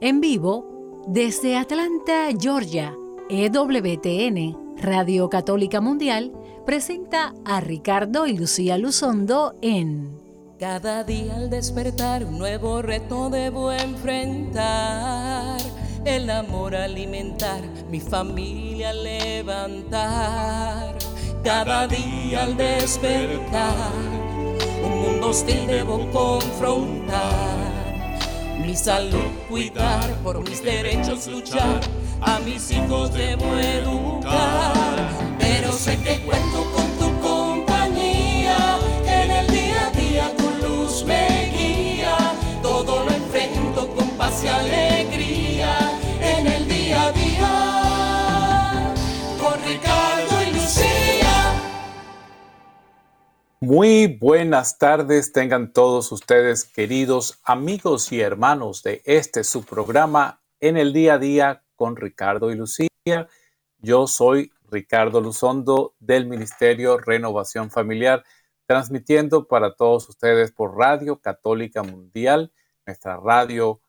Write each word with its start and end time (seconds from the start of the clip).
En 0.00 0.20
vivo, 0.20 1.02
desde 1.08 1.56
Atlanta, 1.56 2.28
Georgia, 2.38 2.94
EWTN, 3.28 4.76
Radio 4.80 5.28
Católica 5.28 5.80
Mundial, 5.80 6.32
presenta 6.64 7.34
a 7.44 7.60
Ricardo 7.60 8.28
y 8.28 8.38
Lucía 8.38 8.78
Luzondo 8.78 9.56
en 9.60 10.16
Cada 10.60 11.02
día 11.02 11.34
al 11.34 11.50
despertar 11.50 12.24
un 12.24 12.38
nuevo 12.38 12.80
reto 12.80 13.28
debo 13.28 13.72
enfrentar. 13.72 15.58
El 16.04 16.30
amor 16.30 16.76
alimentar, 16.76 17.60
mi 17.90 17.98
familia 17.98 18.92
levantar. 18.92 19.96
Cada 21.42 21.88
día 21.88 22.44
al 22.44 22.56
despertar, 22.56 23.90
un 24.84 25.00
mundo 25.02 25.30
hostil 25.30 25.66
debo 25.66 26.08
confrontar 26.12 27.67
salud 28.78 29.32
cuidar, 29.48 30.14
por 30.22 30.40
mis 30.48 30.62
derechos 30.62 31.26
luchar, 31.26 31.80
a 32.20 32.38
mis 32.38 32.70
hijos 32.70 33.12
debo 33.12 33.56
educar. 33.56 35.08
Pero 35.38 35.72
sé 35.72 35.98
que 35.98 36.20
cuento 36.20 36.67
Muy 53.70 54.06
buenas 54.06 54.78
tardes 54.78 55.30
tengan 55.30 55.74
todos 55.74 56.10
ustedes, 56.10 56.64
queridos 56.64 57.38
amigos 57.44 58.10
y 58.12 58.22
hermanos 58.22 58.82
de 58.82 59.02
este 59.04 59.44
su 59.44 59.62
programa 59.62 60.40
en 60.58 60.78
el 60.78 60.94
día 60.94 61.12
a 61.12 61.18
día 61.18 61.64
con 61.76 61.94
Ricardo 61.94 62.50
y 62.50 62.54
Lucía. 62.54 62.88
Yo 63.76 64.06
soy 64.06 64.52
Ricardo 64.70 65.20
Luzondo 65.20 65.94
del 66.00 66.24
Ministerio 66.26 66.96
Renovación 66.96 67.70
Familiar, 67.70 68.24
transmitiendo 68.64 69.46
para 69.46 69.74
todos 69.74 70.08
ustedes 70.08 70.50
por 70.50 70.74
Radio 70.74 71.20
Católica 71.20 71.82
Mundial, 71.82 72.50
nuestra 72.86 73.18
radio 73.18 73.82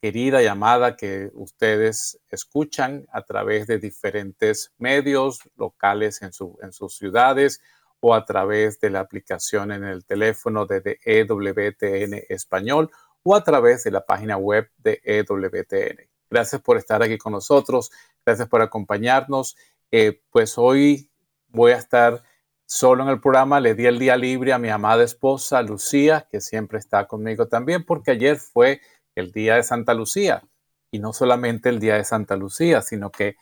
querida 0.00 0.40
llamada 0.40 0.96
que 0.96 1.32
ustedes 1.34 2.20
escuchan 2.30 3.08
a 3.10 3.22
través 3.22 3.66
de 3.66 3.80
diferentes 3.80 4.72
medios 4.78 5.40
locales 5.56 6.22
en, 6.22 6.30
en 6.62 6.72
sus 6.72 6.94
ciudades 6.96 7.60
o 8.00 8.14
a 8.14 8.24
través 8.24 8.80
de 8.80 8.90
la 8.90 9.00
aplicación 9.00 9.72
en 9.72 9.84
el 9.84 10.04
teléfono 10.04 10.66
de 10.66 10.98
EWTN 11.04 12.24
Español 12.28 12.90
o 13.22 13.34
a 13.34 13.42
través 13.42 13.84
de 13.84 13.90
la 13.90 14.04
página 14.04 14.36
web 14.36 14.70
de 14.78 15.00
EWTN. 15.02 16.08
Gracias 16.30 16.60
por 16.60 16.76
estar 16.76 17.02
aquí 17.02 17.18
con 17.18 17.32
nosotros, 17.32 17.90
gracias 18.24 18.48
por 18.48 18.62
acompañarnos. 18.62 19.56
Eh, 19.90 20.20
pues 20.30 20.58
hoy 20.58 21.10
voy 21.48 21.72
a 21.72 21.76
estar 21.76 22.22
solo 22.66 23.04
en 23.04 23.10
el 23.10 23.20
programa, 23.20 23.60
le 23.60 23.74
di 23.74 23.86
el 23.86 23.98
día 23.98 24.16
libre 24.16 24.52
a 24.52 24.58
mi 24.58 24.68
amada 24.68 25.04
esposa 25.04 25.62
Lucía, 25.62 26.26
que 26.30 26.40
siempre 26.40 26.78
está 26.78 27.06
conmigo 27.06 27.46
también, 27.46 27.84
porque 27.84 28.10
ayer 28.12 28.36
fue 28.36 28.80
el 29.14 29.32
día 29.32 29.54
de 29.56 29.62
Santa 29.62 29.94
Lucía. 29.94 30.42
Y 30.90 30.98
no 30.98 31.12
solamente 31.12 31.68
el 31.68 31.80
día 31.80 31.94
de 31.94 32.04
Santa 32.04 32.36
Lucía, 32.36 32.82
sino 32.82 33.10
que 33.10 33.36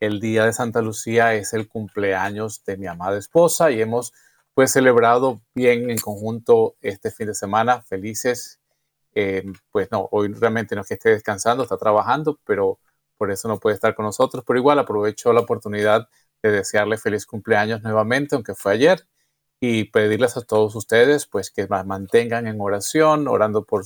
el 0.00 0.20
día 0.20 0.44
de 0.44 0.52
Santa 0.52 0.82
Lucía 0.82 1.34
es 1.34 1.52
el 1.52 1.68
cumpleaños 1.68 2.64
de 2.64 2.76
mi 2.76 2.86
amada 2.86 3.18
esposa 3.18 3.70
y 3.70 3.80
hemos 3.80 4.12
pues 4.54 4.72
celebrado 4.72 5.42
bien 5.54 5.90
en 5.90 5.98
conjunto 5.98 6.76
este 6.80 7.10
fin 7.10 7.28
de 7.28 7.34
semana, 7.34 7.82
felices. 7.82 8.60
Eh, 9.14 9.44
pues 9.70 9.90
no, 9.90 10.08
hoy 10.12 10.32
realmente 10.32 10.74
no 10.74 10.82
es 10.82 10.88
que 10.88 10.94
esté 10.94 11.10
descansando, 11.10 11.62
está 11.62 11.76
trabajando, 11.76 12.38
pero 12.44 12.78
por 13.18 13.30
eso 13.30 13.48
no 13.48 13.58
puede 13.58 13.74
estar 13.74 13.94
con 13.94 14.06
nosotros. 14.06 14.44
Pero 14.46 14.58
igual 14.58 14.78
aprovecho 14.78 15.32
la 15.32 15.40
oportunidad 15.40 16.08
de 16.42 16.50
desearle 16.50 16.98
feliz 16.98 17.26
cumpleaños 17.26 17.82
nuevamente, 17.82 18.34
aunque 18.34 18.54
fue 18.54 18.72
ayer, 18.72 19.06
y 19.60 19.84
pedirles 19.84 20.36
a 20.36 20.42
todos 20.42 20.74
ustedes 20.74 21.26
pues 21.26 21.50
que 21.50 21.66
más 21.66 21.86
mantengan 21.86 22.46
en 22.46 22.60
oración, 22.60 23.28
orando 23.28 23.64
por, 23.64 23.84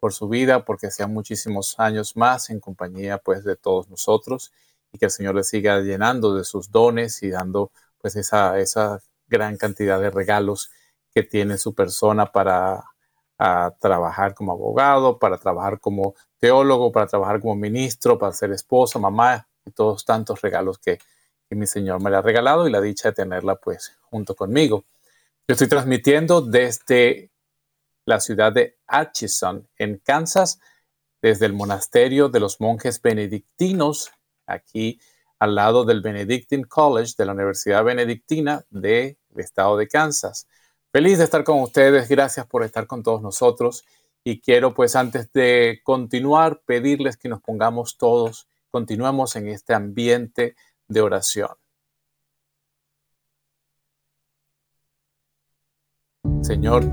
por 0.00 0.12
su 0.12 0.28
vida, 0.28 0.64
porque 0.64 0.90
sean 0.90 1.12
muchísimos 1.12 1.78
años 1.78 2.16
más 2.16 2.50
en 2.50 2.60
compañía 2.60 3.18
pues 3.18 3.44
de 3.44 3.56
todos 3.56 3.88
nosotros 3.88 4.52
y 4.92 4.98
que 4.98 5.06
el 5.06 5.10
Señor 5.10 5.34
le 5.34 5.44
siga 5.44 5.80
llenando 5.80 6.34
de 6.34 6.44
sus 6.44 6.70
dones 6.70 7.22
y 7.22 7.30
dando 7.30 7.72
pues 7.98 8.16
esa, 8.16 8.58
esa 8.58 9.00
gran 9.26 9.56
cantidad 9.56 10.00
de 10.00 10.10
regalos 10.10 10.70
que 11.14 11.22
tiene 11.22 11.58
su 11.58 11.74
persona 11.74 12.30
para 12.30 12.84
trabajar 13.80 14.34
como 14.34 14.52
abogado, 14.52 15.18
para 15.18 15.36
trabajar 15.36 15.80
como 15.80 16.14
teólogo, 16.38 16.92
para 16.92 17.06
trabajar 17.06 17.40
como 17.40 17.56
ministro, 17.56 18.18
para 18.18 18.32
ser 18.32 18.52
esposa, 18.52 18.98
mamá 18.98 19.48
y 19.64 19.72
todos 19.72 20.04
tantos 20.04 20.40
regalos 20.42 20.78
que, 20.78 20.98
que 21.48 21.56
mi 21.56 21.66
Señor 21.66 22.00
me 22.00 22.10
le 22.10 22.16
ha 22.16 22.22
regalado 22.22 22.68
y 22.68 22.70
la 22.70 22.80
dicha 22.80 23.08
de 23.08 23.14
tenerla 23.14 23.56
pues 23.56 23.96
junto 24.02 24.36
conmigo. 24.36 24.84
Yo 25.48 25.54
estoy 25.54 25.68
transmitiendo 25.68 26.40
desde 26.40 27.30
la 28.04 28.20
ciudad 28.20 28.52
de 28.52 28.78
Atchison, 28.86 29.68
en 29.76 29.98
Kansas, 29.98 30.60
desde 31.20 31.46
el 31.46 31.52
monasterio 31.52 32.28
de 32.28 32.40
los 32.40 32.60
monjes 32.60 33.00
benedictinos 33.00 34.12
aquí 34.46 35.00
al 35.38 35.54
lado 35.54 35.84
del 35.84 36.02
Benedictine 36.02 36.64
College 36.66 37.14
de 37.18 37.26
la 37.26 37.32
Universidad 37.32 37.82
Benedictina 37.84 38.64
del 38.70 39.16
estado 39.36 39.76
de 39.76 39.88
Kansas. 39.88 40.46
Feliz 40.92 41.18
de 41.18 41.24
estar 41.24 41.42
con 41.42 41.60
ustedes, 41.60 42.08
gracias 42.08 42.46
por 42.46 42.62
estar 42.62 42.86
con 42.86 43.02
todos 43.02 43.22
nosotros 43.22 43.84
y 44.24 44.40
quiero 44.40 44.72
pues 44.74 44.94
antes 44.94 45.32
de 45.32 45.80
continuar 45.82 46.60
pedirles 46.64 47.16
que 47.16 47.28
nos 47.28 47.40
pongamos 47.40 47.96
todos, 47.98 48.48
continuemos 48.70 49.34
en 49.36 49.48
este 49.48 49.74
ambiente 49.74 50.54
de 50.86 51.00
oración. 51.00 51.50
Señor, 56.42 56.84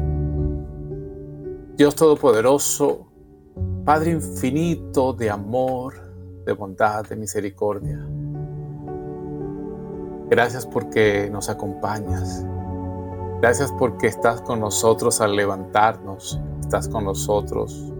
Dios 1.75 1.95
Todopoderoso, 1.95 3.11
Padre 3.85 4.11
infinito 4.11 5.13
de 5.13 5.29
amor, 5.29 6.08
de 6.45 6.53
bondad, 6.53 7.05
de 7.05 7.15
misericordia. 7.15 7.99
Gracias 10.29 10.67
porque 10.67 11.27
nos 11.31 11.49
acompañas. 11.49 12.45
Gracias 13.41 13.71
porque 13.79 14.07
estás 14.07 14.41
con 14.41 14.59
nosotros 14.59 15.21
al 15.21 15.35
levantarnos, 15.35 16.39
estás 16.59 16.87
con 16.87 17.05
nosotros 17.05 17.91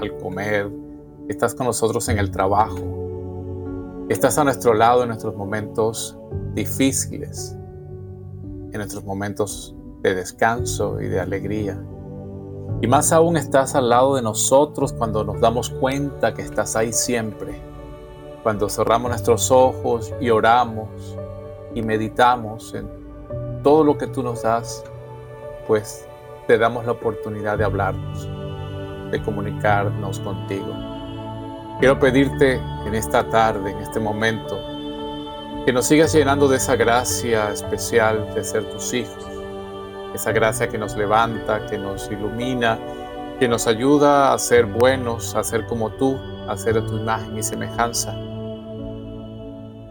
al 0.00 0.16
comer, 0.18 0.70
estás 1.28 1.54
con 1.54 1.66
nosotros 1.66 2.08
en 2.08 2.18
el 2.18 2.30
trabajo, 2.30 4.06
estás 4.08 4.36
a 4.38 4.44
nuestro 4.44 4.74
lado 4.74 5.02
en 5.02 5.08
nuestros 5.08 5.36
momentos 5.36 6.18
difíciles, 6.54 7.56
en 8.72 8.78
nuestros 8.78 9.04
momentos 9.04 9.76
de 10.02 10.16
descanso 10.16 11.00
y 11.00 11.06
de 11.06 11.20
alegría. 11.20 11.80
Y 12.82 12.88
más 12.88 13.12
aún 13.12 13.36
estás 13.36 13.74
al 13.76 13.90
lado 13.90 14.16
de 14.16 14.22
nosotros 14.22 14.92
cuando 14.92 15.22
nos 15.22 15.40
damos 15.40 15.70
cuenta 15.70 16.34
que 16.34 16.42
estás 16.42 16.74
ahí 16.74 16.92
siempre 16.92 17.69
cuando 18.42 18.68
cerramos 18.68 19.10
nuestros 19.10 19.50
ojos 19.50 20.12
y 20.20 20.30
oramos 20.30 20.88
y 21.74 21.82
meditamos 21.82 22.74
en 22.74 22.88
todo 23.62 23.84
lo 23.84 23.98
que 23.98 24.06
tú 24.06 24.22
nos 24.22 24.42
das, 24.42 24.82
pues 25.66 26.06
te 26.46 26.56
damos 26.58 26.86
la 26.86 26.92
oportunidad 26.92 27.58
de 27.58 27.64
hablarnos, 27.64 28.28
de 29.10 29.22
comunicarnos 29.22 30.18
contigo. 30.20 30.74
Quiero 31.78 31.98
pedirte 31.98 32.54
en 32.86 32.94
esta 32.94 33.28
tarde, 33.28 33.70
en 33.70 33.78
este 33.78 34.00
momento, 34.00 34.58
que 35.64 35.72
nos 35.72 35.86
sigas 35.86 36.12
llenando 36.12 36.48
de 36.48 36.56
esa 36.56 36.76
gracia 36.76 37.50
especial 37.50 38.34
de 38.34 38.42
ser 38.42 38.64
tus 38.70 38.92
hijos, 38.94 39.26
esa 40.14 40.32
gracia 40.32 40.68
que 40.68 40.78
nos 40.78 40.96
levanta, 40.96 41.66
que 41.66 41.78
nos 41.78 42.10
ilumina, 42.10 42.78
que 43.38 43.46
nos 43.46 43.66
ayuda 43.66 44.32
a 44.32 44.38
ser 44.38 44.66
buenos, 44.66 45.34
a 45.34 45.44
ser 45.44 45.66
como 45.66 45.90
tú, 45.90 46.18
a 46.48 46.56
ser 46.56 46.74
de 46.74 46.82
tu 46.82 46.96
imagen 46.96 47.38
y 47.38 47.42
semejanza 47.42 48.14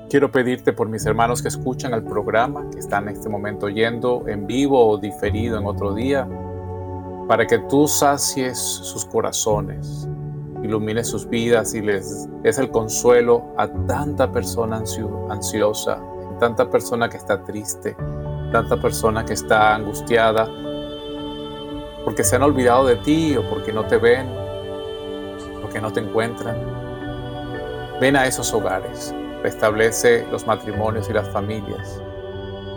Quiero 0.09 0.31
pedirte 0.31 0.73
por 0.73 0.89
mis 0.89 1.05
hermanos 1.05 1.39
que 1.43 1.49
escuchan 1.49 1.93
el 1.93 2.03
programa, 2.03 2.67
que 2.71 2.79
están 2.79 3.07
en 3.07 3.15
este 3.15 3.29
momento 3.29 3.67
oyendo 3.67 4.23
en 4.27 4.47
vivo 4.47 4.83
o 4.89 4.97
diferido 4.97 5.59
en 5.59 5.67
otro 5.67 5.93
día, 5.93 6.27
para 7.27 7.45
que 7.45 7.59
tú 7.59 7.87
sacies 7.87 8.57
sus 8.57 9.05
corazones, 9.05 10.09
ilumines 10.63 11.07
sus 11.07 11.29
vidas 11.29 11.75
y 11.75 11.81
les 11.81 12.27
des 12.41 12.57
el 12.57 12.71
consuelo 12.71 13.53
a 13.55 13.67
tanta 13.85 14.31
persona 14.31 14.81
ansiosa, 15.29 16.01
tanta 16.39 16.67
persona 16.67 17.07
que 17.07 17.17
está 17.17 17.43
triste, 17.43 17.95
tanta 18.51 18.81
persona 18.81 19.23
que 19.23 19.33
está 19.33 19.75
angustiada, 19.75 20.49
porque 22.03 22.23
se 22.23 22.35
han 22.35 22.41
olvidado 22.41 22.87
de 22.87 22.95
ti 22.95 23.37
o 23.37 23.47
porque 23.47 23.71
no 23.71 23.85
te 23.85 23.97
ven, 23.97 24.27
porque 25.61 25.79
no 25.79 25.93
te 25.93 25.99
encuentran. 25.99 26.57
Ven 28.01 28.15
a 28.15 28.25
esos 28.25 28.51
hogares 28.55 29.13
restablece 29.43 30.25
los 30.31 30.45
matrimonios 30.45 31.09
y 31.09 31.13
las 31.13 31.29
familias 31.29 32.01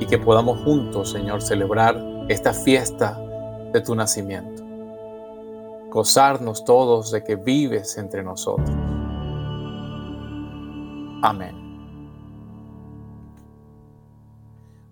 y 0.01 0.07
que 0.07 0.19
podamos 0.19 0.61
juntos, 0.65 1.13
Señor, 1.13 1.43
celebrar 1.43 1.97
esta 2.29 2.53
fiesta 2.53 3.19
de 3.73 3.81
tu 3.81 3.95
nacimiento. 3.95 4.63
Gozarnos 5.91 6.65
todos 6.65 7.11
de 7.13 7.23
que 7.23 7.37
vives 7.37 7.97
entre 7.99 8.23
nosotros. 8.23 8.71
Amén. 11.23 11.63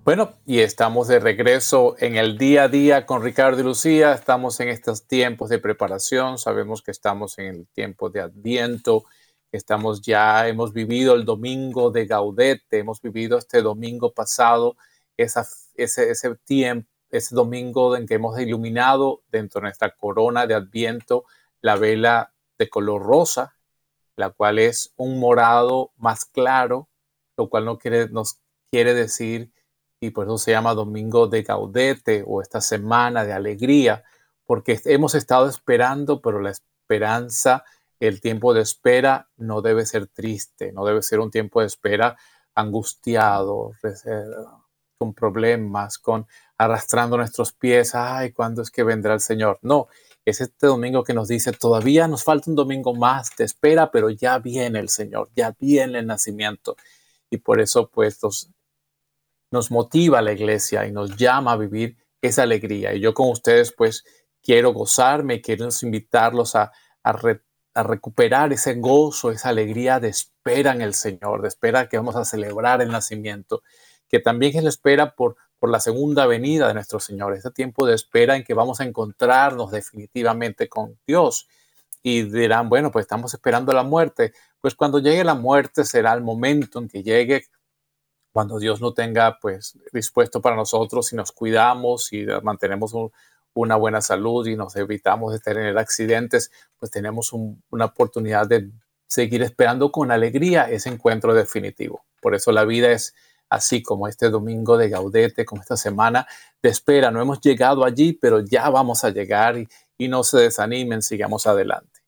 Bueno, 0.05 0.33
y 0.47 0.61
estamos 0.61 1.09
de 1.09 1.21
regreso 1.21 1.95
en 1.99 2.17
el 2.17 2.39
día 2.39 2.65
a 2.65 2.69
día 2.69 3.07
con 3.07 3.23
Ricardo 3.23 3.61
y 3.61 3.65
Lucía. 3.65 4.13
Estamos 4.13 4.59
en 4.61 4.69
estos 4.69 5.07
tiempos 5.07 5.51
de 5.51 5.59
preparación. 5.59 6.39
Sabemos 6.39 6.83
que 6.83 6.91
estamos 6.91 7.39
en 7.39 7.47
el 7.47 7.67
tiempo 7.67 8.11
de 8.11 8.21
Adviento. 8.21 9.05
Estamos 9.52 10.00
ya, 10.00 10.47
hemos 10.49 10.73
vivido 10.73 11.14
el 11.14 11.25
domingo 11.25 11.91
de 11.91 12.06
Gaudete, 12.06 12.79
hemos 12.79 13.00
vivido 13.00 13.38
este 13.38 13.62
domingo 13.62 14.12
pasado, 14.12 14.76
ese, 15.17 15.41
ese 15.76 16.35
tiempo, 16.44 16.88
ese 17.11 17.35
domingo 17.35 17.97
en 17.97 18.06
que 18.06 18.14
hemos 18.14 18.38
iluminado 18.38 19.23
dentro 19.31 19.61
de 19.61 19.64
nuestra 19.64 19.91
corona 19.91 20.47
de 20.47 20.55
Adviento 20.55 21.25
la 21.61 21.76
vela 21.76 22.32
de 22.58 22.69
color 22.69 23.02
rosa, 23.02 23.56
la 24.17 24.31
cual 24.31 24.58
es 24.58 24.93
un 24.97 25.19
morado 25.19 25.93
más 25.97 26.25
claro, 26.25 26.88
lo 27.37 27.49
cual 27.49 27.64
no 27.64 27.79
nos 28.11 28.38
quiere 28.70 28.94
decir 28.94 29.50
y 30.00 30.11
por 30.11 30.26
eso 30.26 30.38
se 30.38 30.52
llama 30.52 30.75
Domingo 30.75 31.26
de 31.26 31.43
Gaudete 31.43 32.25
o 32.26 32.41
esta 32.41 32.61
semana 32.61 33.25
de 33.25 33.32
alegría, 33.32 34.05
porque 34.47 34.81
hemos 34.87 35.14
estado 35.14 35.49
esperando, 35.49 36.20
pero 36.23 36.41
la 36.41 36.50
esperanza, 36.50 37.64
el 38.00 38.20
tiempo 38.20 38.55
de 38.55 38.62
espera 38.62 39.29
no 39.37 39.62
debe 39.62 39.87
ser 39.87 40.06
triste, 40.08 40.73
no 40.73 40.85
debe 40.85 41.02
ser 41.02 41.20
un 41.20 41.31
tiempo 41.31 41.61
de 41.61 41.67
espera 41.67 42.17
angustiado, 42.55 43.73
con 44.99 45.14
problemas, 45.14 45.99
con 45.99 46.26
arrastrando 46.58 47.17
nuestros 47.17 47.52
pies, 47.52 47.94
ay, 47.94 48.32
¿cuándo 48.32 48.62
es 48.62 48.70
que 48.70 48.82
vendrá 48.82 49.14
el 49.14 49.20
Señor? 49.20 49.58
No, 49.62 49.88
es 50.25 50.41
este 50.41 50.67
domingo 50.67 51.05
que 51.05 51.14
nos 51.14 51.29
dice, 51.29 51.52
todavía 51.52 52.08
nos 52.08 52.25
falta 52.25 52.50
un 52.50 52.56
domingo 52.56 52.94
más 52.94 53.31
de 53.37 53.44
espera, 53.44 53.91
pero 53.91 54.11
ya 54.11 54.38
viene 54.38 54.79
el 54.79 54.88
Señor, 54.88 55.31
ya 55.35 55.55
viene 55.58 56.00
el 56.00 56.06
nacimiento. 56.06 56.76
Y 57.31 57.38
por 57.38 57.61
eso, 57.61 57.88
pues, 57.88 58.19
nos 59.50 59.70
motiva 59.70 60.23
la 60.23 60.32
iglesia 60.32 60.87
y 60.87 60.93
nos 60.93 61.17
llama 61.17 61.52
a 61.52 61.56
vivir 61.56 61.97
esa 62.20 62.43
alegría. 62.43 62.94
Y 62.94 63.00
yo 63.00 63.14
con 63.14 63.31
ustedes 63.31 63.73
pues 63.73 64.05
quiero 64.43 64.73
gozarme, 64.73 65.41
quiero 65.41 65.69
invitarlos 65.82 66.55
a, 66.56 66.73
a, 67.02 67.12
recuperar 67.82 68.53
ese 68.53 68.75
gozo, 68.75 69.31
esa 69.31 69.50
alegría 69.50 70.00
de 70.00 70.09
espera 70.09 70.73
en 70.73 70.82
el 70.82 70.94
Señor, 70.94 71.43
de 71.43 71.49
espera 71.49 71.88
que 71.88 71.97
vamos 71.97 72.17
a 72.17 72.25
celebrar 72.25 72.82
el 72.82 72.91
nacimiento, 72.91 73.62
que 74.09 74.21
también 74.21 74.56
es 74.56 74.62
la 74.62 74.69
espera 74.69 75.15
por, 75.15 75.37
por 75.59 75.71
la 75.71 75.81
segunda 75.81 76.27
venida 76.27 76.69
de 76.69 76.75
nuestro 76.75 77.00
Señor, 77.00 77.35
ese 77.35 77.50
tiempo 77.50 77.87
de 77.87 77.94
espera 77.94 78.37
en 78.37 78.44
que 78.44 78.55
vamos 78.55 78.81
a 78.81 78.85
encontrarnos 78.85 79.71
definitivamente 79.71 80.69
con 80.69 80.99
Dios. 81.06 81.49
Y 82.03 82.23
dirán, 82.23 82.69
bueno, 82.71 82.91
pues 82.91 83.05
estamos 83.05 83.35
esperando 83.35 83.73
la 83.75 83.83
muerte. 83.83 84.33
Pues 84.61 84.75
cuando 84.75 84.99
llegue 84.99 85.23
la 85.23 85.35
muerte 85.35 85.85
será 85.85 86.15
el 86.15 86.23
momento 86.23 86.79
en 86.79 86.88
que 86.88 87.03
llegue 87.03 87.44
cuando 88.33 88.59
Dios 88.59 88.81
no 88.81 88.94
tenga 88.94 89.38
pues 89.41 89.79
dispuesto 89.93 90.41
para 90.41 90.56
nosotros 90.56 91.12
y 91.12 91.17
nos 91.17 91.33
cuidamos 91.33 92.12
y 92.12 92.26
mantenemos 92.43 92.94
una 93.55 93.76
buena 93.76 94.00
salud 94.00 94.47
y 94.47 94.56
nos 94.56 94.76
evitamos 94.76 95.32
de 95.32 95.41
tener 95.41 95.76
accidentes, 95.79 96.50
pues 96.79 96.91
tenemos 96.91 97.32
una 97.32 97.87
oportunidad 97.87 98.47
de 98.47 98.70
seguir 99.06 99.43
esperando 99.43 99.91
con 99.91 100.12
alegría 100.12 100.70
ese 100.70 100.88
encuentro 100.88 101.35
definitivo. 101.35 102.05
Por 102.20 102.35
eso 102.35 102.52
la 102.52 102.64
vida 102.64 102.93
es 102.93 103.14
así 103.49 103.82
como 103.82 104.06
este 104.06 104.31
domingo 104.31 104.79
de 104.79 104.88
Gaudete, 104.88 105.44
como 105.44 105.61
esta 105.61 105.76
semana 105.76 106.26
de 106.62 106.69
espera. 106.69 107.11
No 107.11 107.20
hemos 107.20 107.41
llegado 107.41 107.85
allí, 107.85 108.12
pero 108.12 108.41
ya 108.41 108.70
vamos 108.70 109.05
a 109.05 109.11
llegar 109.11 109.58
y, 109.58 109.69
no 110.08 110.25
se 110.25 110.38
desanimen, 110.38 111.02
sigamos 111.02 111.47
adelante. 111.47 112.00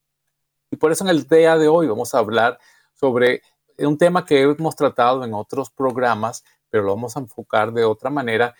Y 0.70 0.76
por 0.76 0.92
eso 0.92 1.04
en 1.04 1.10
el 1.10 1.26
día 1.26 1.58
de 1.58 1.68
hoy 1.68 1.86
vamos 1.86 2.14
a 2.14 2.18
hablar 2.18 2.58
sobre 2.94 3.42
un 3.78 3.98
tema 3.98 4.24
que 4.24 4.40
hemos 4.40 4.76
tratado 4.76 5.24
en 5.24 5.34
otros 5.34 5.70
programas, 5.70 6.42
pero 6.70 6.84
lo 6.84 6.94
vamos 6.94 7.16
a 7.16 7.20
enfocar 7.20 7.72
de 7.72 7.84
otra 7.84 8.08
manera, 8.08 8.54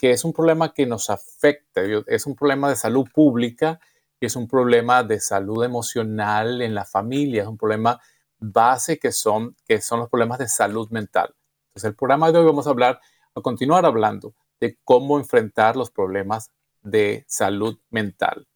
que, 0.00 0.08
que 0.08 0.10
es 0.12 0.24
un 0.24 0.32
problema 0.32 0.72
que 0.72 0.86
nos 0.86 1.10
afecta, 1.10 1.82
es 2.06 2.26
un 2.26 2.34
problema 2.34 2.70
de 2.70 2.76
salud 2.76 3.06
pública, 3.12 3.78
es 4.20 4.34
un 4.34 4.48
problema 4.48 5.02
de 5.02 5.20
salud 5.20 5.64
emocional 5.64 6.62
en 6.62 6.74
la 6.74 6.84
familia, 6.84 7.42
es 7.42 7.48
un 7.48 7.58
problema 7.58 8.00
base 8.38 8.98
que 8.98 9.12
son, 9.12 9.56
que 9.66 9.80
son 9.80 10.00
los 10.00 10.08
problemas 10.08 10.38
de 10.38 10.48
salud 10.48 10.88
mental. 10.90 11.34
Entonces, 11.68 11.90
el 11.90 11.94
programa 11.94 12.32
de 12.32 12.38
hoy 12.38 12.46
vamos 12.46 12.66
a 12.66 12.70
hablar, 12.70 13.00
a 13.34 13.40
continuar 13.40 13.84
hablando 13.84 14.34
de 14.58 14.78
cómo 14.84 15.18
enfrentar 15.18 15.76
los 15.76 15.90
problemas 15.90 16.50
de 16.82 17.24
salud 17.28 17.78
mental. 17.90 18.46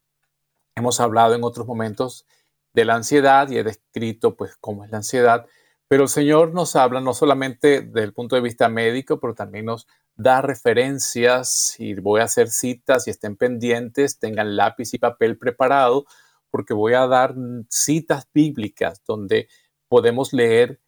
Hemos 0.75 0.99
hablado 0.99 1.35
en 1.35 1.43
otros 1.43 1.67
momentos 1.67 2.25
de 2.73 2.85
la 2.85 2.95
ansiedad 2.95 3.49
y 3.49 3.57
he 3.57 3.63
descrito 3.63 4.35
pues 4.35 4.57
cómo 4.59 4.83
es 4.83 4.91
la 4.91 4.97
ansiedad, 4.97 5.45
pero 5.87 6.03
el 6.03 6.09
Señor 6.09 6.53
nos 6.53 6.75
habla 6.75 6.99
no 6.99 7.13
solamente 7.13 7.81
desde 7.81 8.03
el 8.03 8.13
punto 8.13 8.35
de 8.35 8.41
vista 8.41 8.69
médico, 8.69 9.19
pero 9.19 9.35
también 9.35 9.65
nos 9.65 9.87
da 10.15 10.41
referencias. 10.41 11.75
Y 11.79 11.93
voy 11.95 12.21
a 12.21 12.25
hacer 12.25 12.49
citas 12.49 13.07
y 13.07 13.11
estén 13.11 13.35
pendientes, 13.35 14.19
tengan 14.19 14.55
lápiz 14.55 14.93
y 14.93 14.97
papel 14.97 15.37
preparado, 15.37 16.05
porque 16.49 16.73
voy 16.73 16.93
a 16.93 17.05
dar 17.07 17.35
citas 17.69 18.27
bíblicas 18.33 19.03
donde 19.05 19.47
podemos 19.87 20.33
leer 20.33 20.79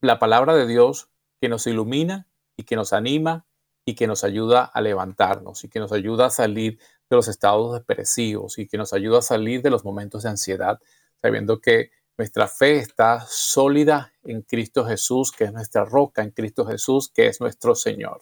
la 0.00 0.18
palabra 0.18 0.54
de 0.54 0.66
Dios 0.66 1.10
que 1.40 1.48
nos 1.48 1.66
ilumina 1.66 2.28
y 2.56 2.64
que 2.64 2.76
nos 2.76 2.92
anima 2.92 3.46
y 3.84 3.94
que 3.94 4.06
nos 4.06 4.22
ayuda 4.22 4.64
a 4.64 4.80
levantarnos 4.80 5.64
y 5.64 5.68
que 5.68 5.80
nos 5.80 5.92
ayuda 5.92 6.26
a 6.26 6.30
salir 6.30 6.78
de 7.08 7.16
los 7.16 7.26
estados 7.26 7.74
depresivos 7.74 8.58
y 8.58 8.68
que 8.68 8.78
nos 8.78 8.92
ayuda 8.92 9.18
a 9.18 9.22
salir 9.22 9.62
de 9.62 9.70
los 9.70 9.84
momentos 9.84 10.22
de 10.22 10.30
ansiedad, 10.30 10.78
sabiendo 11.20 11.60
que 11.60 11.90
nuestra 12.20 12.48
fe 12.48 12.76
está 12.76 13.24
sólida 13.26 14.12
en 14.24 14.42
Cristo 14.42 14.84
Jesús, 14.84 15.32
que 15.32 15.44
es 15.44 15.54
nuestra 15.54 15.86
roca, 15.86 16.20
en 16.22 16.32
Cristo 16.32 16.66
Jesús, 16.66 17.08
que 17.08 17.28
es 17.28 17.40
nuestro 17.40 17.74
Señor. 17.74 18.20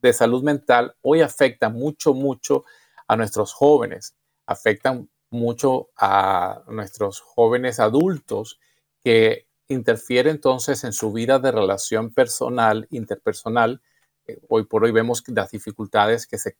de 0.02 0.12
salud 0.12 0.42
mental 0.42 0.94
hoy 1.02 1.20
afecta 1.20 1.68
mucho, 1.68 2.14
mucho 2.14 2.64
a 3.06 3.16
nuestros 3.16 3.52
jóvenes, 3.52 4.16
afectan 4.46 5.08
mucho 5.30 5.90
a 5.96 6.62
nuestros 6.68 7.20
jóvenes 7.20 7.80
adultos 7.80 8.58
que 9.02 9.46
interfiere 9.68 10.30
entonces 10.30 10.84
en 10.84 10.92
su 10.92 11.12
vida 11.12 11.38
de 11.38 11.52
relación 11.52 12.12
personal, 12.12 12.86
interpersonal. 12.90 13.80
Eh, 14.26 14.40
hoy 14.48 14.64
por 14.64 14.84
hoy 14.84 14.90
vemos 14.90 15.22
las 15.28 15.50
dificultades 15.50 16.26
que 16.26 16.38
se 16.38 16.56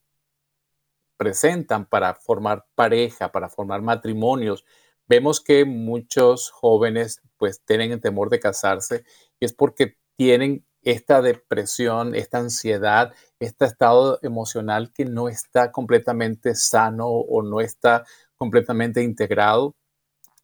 presentan 1.17 1.87
para 1.87 2.15
formar 2.15 2.65
pareja, 2.75 3.31
para 3.31 3.49
formar 3.49 3.83
matrimonios. 3.83 4.65
Vemos 5.07 5.41
que 5.41 5.65
muchos 5.65 6.51
jóvenes 6.51 7.21
pues 7.37 7.61
tienen 7.63 7.93
el 7.93 8.01
temor 8.01 8.31
de 8.31 8.41
casarse 8.41 9.05
y 9.41 9.45
es 9.45 9.53
porque 9.53 9.97
tienen 10.17 10.65
esta 10.83 11.21
depresión, 11.23 12.15
esta 12.15 12.39
ansiedad, 12.39 13.13
este 13.39 13.67
estado 13.67 14.19
emocional 14.23 14.93
que 14.93 15.05
no 15.05 15.29
está 15.29 15.73
completamente 15.73 16.55
sano 16.55 17.07
o 17.07 17.43
no 17.43 17.61
está 17.61 18.05
completamente 18.37 19.03
integrado 19.03 19.75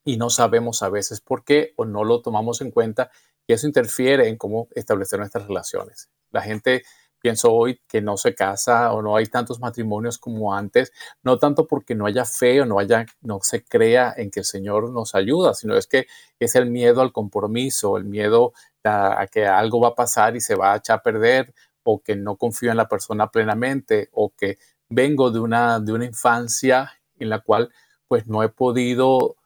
y 0.05 0.17
no 0.19 0.31
sabemos 0.31 0.83
a 0.83 0.89
veces 0.89 1.21
por 1.21 1.45
qué 1.45 1.73
o 1.77 1.85
no 1.85 2.05
lo 2.05 2.23
tomamos 2.23 2.61
en 2.61 2.71
cuenta 2.71 3.11
y 3.47 3.53
eso 3.53 3.67
interfiere 3.67 4.29
en 4.29 4.37
cómo 4.37 4.69
establecer 4.75 5.19
nuestras 5.19 5.47
relaciones. 5.47 6.11
La 6.31 6.43
gente 6.43 6.83
pienso 7.21 7.53
hoy 7.53 7.81
que 7.89 8.01
no 8.01 8.17
se 8.17 8.35
casa 8.35 8.93
o 8.93 9.03
no 9.03 9.17
hay 9.17 9.27
tantos 9.27 9.59
matrimonios 9.59 10.19
como 10.19 10.55
antes, 10.55 10.93
no 11.23 11.39
tanto 11.39 11.67
porque 11.67 11.95
no 11.95 12.07
haya 12.07 12.25
fe 12.25 12.61
o 12.61 12.67
no 12.67 12.79
haya, 12.79 13.07
no 13.21 13.41
se 13.43 13.65
crea 13.65 14.15
en 14.17 14.31
que 14.31 14.41
el 14.41 14.45
Señor 14.45 14.91
nos 14.91 15.15
ayuda, 15.15 15.55
sino 15.55 15.77
es 15.77 15.87
que 15.87 16.07
es 16.39 16.55
el 16.55 16.71
miedo 16.71 17.01
al 17.01 17.13
compromiso, 17.13 17.97
el 17.97 18.05
miedo 18.05 18.53
a, 18.87 19.27
que 19.31 19.47
algo 19.47 19.81
va 19.81 19.89
a 19.89 19.95
pasar 19.95 20.37
y 20.37 20.41
se 20.41 20.55
va 20.55 20.73
a 20.73 20.77
echar 20.77 20.99
a 20.99 21.03
perder 21.03 21.55
o 21.83 22.01
que 22.01 22.17
no 22.17 22.37
confío 22.37 22.71
en 22.71 22.77
la 22.77 22.89
persona 22.89 23.31
plenamente 23.31 24.09
o 24.13 24.33
que 24.37 24.59
vengo 24.89 25.31
de 25.31 25.41
una, 25.41 25.81
de 25.81 25.93
una 25.93 26.05
infancia 26.05 26.93
en 27.19 27.31
la 27.31 27.41
cual 27.41 27.71
pues 28.09 28.27
no 28.27 28.43
he 28.43 28.49
podido 28.49 29.37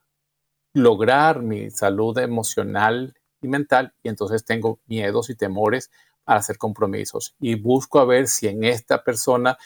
lograr 0.73 1.43
mi 1.43 1.71
salud 1.71 2.17
emocional 2.19 3.15
y 3.41 3.49
mental 3.49 3.95
y 4.03 4.09
entonces 4.09 4.45
tengo 4.45 4.81
miedos 4.87 5.31
y 5.31 5.35
temores 5.35 5.91
a 6.27 6.37
hacer 6.37 6.59
compromisos. 6.59 7.35
Y 7.41 7.57
busco 7.57 7.99
a 7.99 8.05
ver 8.05 8.29
si 8.29 8.49
en 8.49 8.65
esta 8.65 9.03
persona 9.03 9.59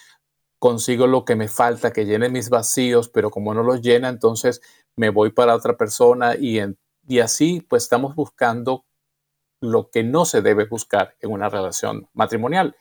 consigo 0.59 1.07
lo 1.07 1.25
que 1.25 1.37
me 1.37 1.49
falta, 1.49 1.93
que 1.93 2.07
llene 2.07 2.29
mis 2.29 2.49
vacíos, 2.49 3.09
pero 3.09 3.31
como 3.31 3.53
no 3.53 3.63
los 3.63 3.83
llena, 3.83 4.09
entonces 4.09 4.63
me 4.97 5.11
voy 5.11 5.31
para 5.31 5.55
otra 5.55 5.77
persona 5.77 6.37
y, 6.37 6.59
y 7.07 7.19
así 7.19 7.61
pues 7.69 7.83
estamos 7.83 8.15
buscando 8.15 8.85
lo 9.71 9.91
que 9.91 10.03
no 10.03 10.25
se 10.25 10.43
debe 10.43 10.67
buscar 10.67 11.17
en 11.21 11.33
una 11.33 11.49
relación 11.49 12.09
matrimonial, 12.13 12.77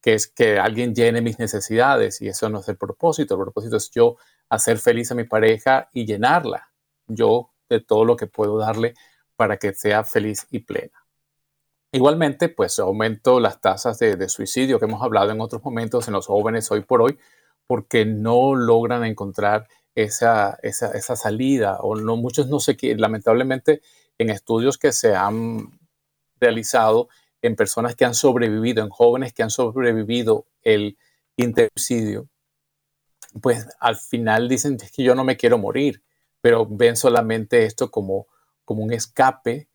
que 0.00 0.14
es 0.14 0.26
que 0.26 0.58
alguien 0.58 0.94
llene 0.94 1.20
mis 1.20 1.38
necesidades 1.38 2.20
y 2.20 2.28
eso 2.28 2.48
no 2.48 2.60
es 2.60 2.68
el 2.68 2.76
propósito. 2.76 3.34
El 3.34 3.42
propósito 3.42 3.76
es 3.76 3.90
yo 3.90 4.16
hacer 4.48 4.78
feliz 4.78 5.10
a 5.10 5.14
mi 5.14 5.24
pareja 5.24 5.88
y 5.92 6.06
llenarla, 6.06 6.70
yo 7.06 7.50
de 7.68 7.80
todo 7.80 8.04
lo 8.04 8.16
que 8.16 8.26
puedo 8.26 8.58
darle 8.58 8.94
para 9.36 9.56
que 9.56 9.74
sea 9.74 10.04
feliz 10.04 10.46
y 10.50 10.60
plena. 10.60 11.04
Igualmente, 11.92 12.48
pues 12.48 12.78
aumento 12.78 13.40
las 13.40 13.60
tasas 13.60 13.98
de, 13.98 14.28
suicidio 14.28 14.78
que 14.78 14.84
hemos 14.84 15.02
hablado 15.02 15.30
en 15.30 15.40
otros 15.40 15.62
momentos 15.64 16.06
en 16.06 16.14
los 16.14 16.26
jóvenes 16.26 16.70
hoy 16.70 16.82
por 16.82 17.00
hoy, 17.00 17.18
porque 17.66 18.04
no 18.04 18.54
logran 18.54 19.04
encontrar 19.04 19.68
esa, 19.94 20.58
esa, 20.62 21.16
salida 21.16 21.78
o 21.80 21.96
no, 21.96 22.16
muchos 22.16 22.48
no 22.48 22.60
se 22.60 22.76
lamentablemente 22.96 23.80
en 24.18 24.30
estudios 24.30 24.76
que 24.76 24.92
se 24.92 25.14
han 25.14 25.78
realizado 26.40 27.08
en 27.42 27.56
personas 27.56 27.94
que 27.94 28.04
han 28.04 28.14
sobrevivido, 28.14 28.82
en 28.82 28.90
jóvenes 28.90 29.32
que 29.32 29.42
han 29.42 29.50
sobrevivido 29.50 30.46
el 30.62 30.98
intersuicidio, 31.36 32.28
pues 33.40 33.66
al 33.80 33.96
final 33.96 34.48
dicen 34.48 34.76
que 34.76 35.02
yo 35.02 35.14
no 35.14 35.24
me 35.24 35.36
quiero 35.36 35.58
morir, 35.58 36.02
pero 36.40 36.66
ven 36.66 36.96
solamente 36.96 37.64
esto 37.64 37.90
como, 37.90 38.26
como 38.64 38.82
un 38.82 38.92
escape, 38.92 39.68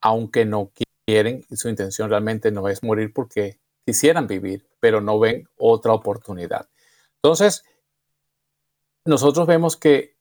aunque 0.00 0.44
no 0.44 0.70
quieren, 1.06 1.44
su 1.50 1.68
intención 1.68 2.08
realmente 2.08 2.50
no 2.50 2.68
es 2.68 2.82
morir 2.82 3.12
porque 3.12 3.58
quisieran 3.84 4.26
vivir, 4.26 4.66
pero 4.80 5.00
no 5.00 5.18
ven 5.18 5.48
otra 5.56 5.92
oportunidad. 5.92 6.68
Entonces, 7.16 7.64
nosotros 9.04 9.46
vemos 9.46 9.76
que 9.76 10.16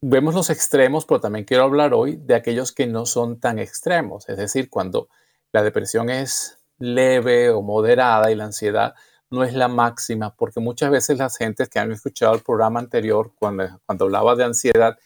vemos 0.00 0.34
los 0.34 0.50
extremos, 0.50 1.04
pero 1.06 1.20
también 1.20 1.44
quiero 1.44 1.64
hablar 1.64 1.94
hoy 1.94 2.16
de 2.16 2.34
aquellos 2.34 2.72
que 2.72 2.86
no 2.86 3.06
son 3.06 3.40
tan 3.40 3.58
extremos, 3.58 4.28
es 4.28 4.36
decir, 4.36 4.70
cuando 4.70 5.08
la 5.52 5.62
depresión 5.62 6.10
es 6.10 6.58
leve 6.78 7.50
o 7.50 7.62
moderada 7.62 8.30
y 8.30 8.34
la 8.34 8.44
ansiedad 8.44 8.94
no 9.30 9.44
es 9.44 9.52
la 9.54 9.68
máxima, 9.68 10.34
porque 10.34 10.60
muchas 10.60 10.90
veces 10.90 11.18
las 11.18 11.36
gentes 11.36 11.68
que 11.68 11.78
han 11.78 11.92
escuchado 11.92 12.34
el 12.34 12.40
programa 12.40 12.80
anterior, 12.80 13.32
cuando, 13.38 13.80
cuando 13.84 14.06
hablaba 14.06 14.34
de 14.36 14.44
ansiedad, 14.44 14.98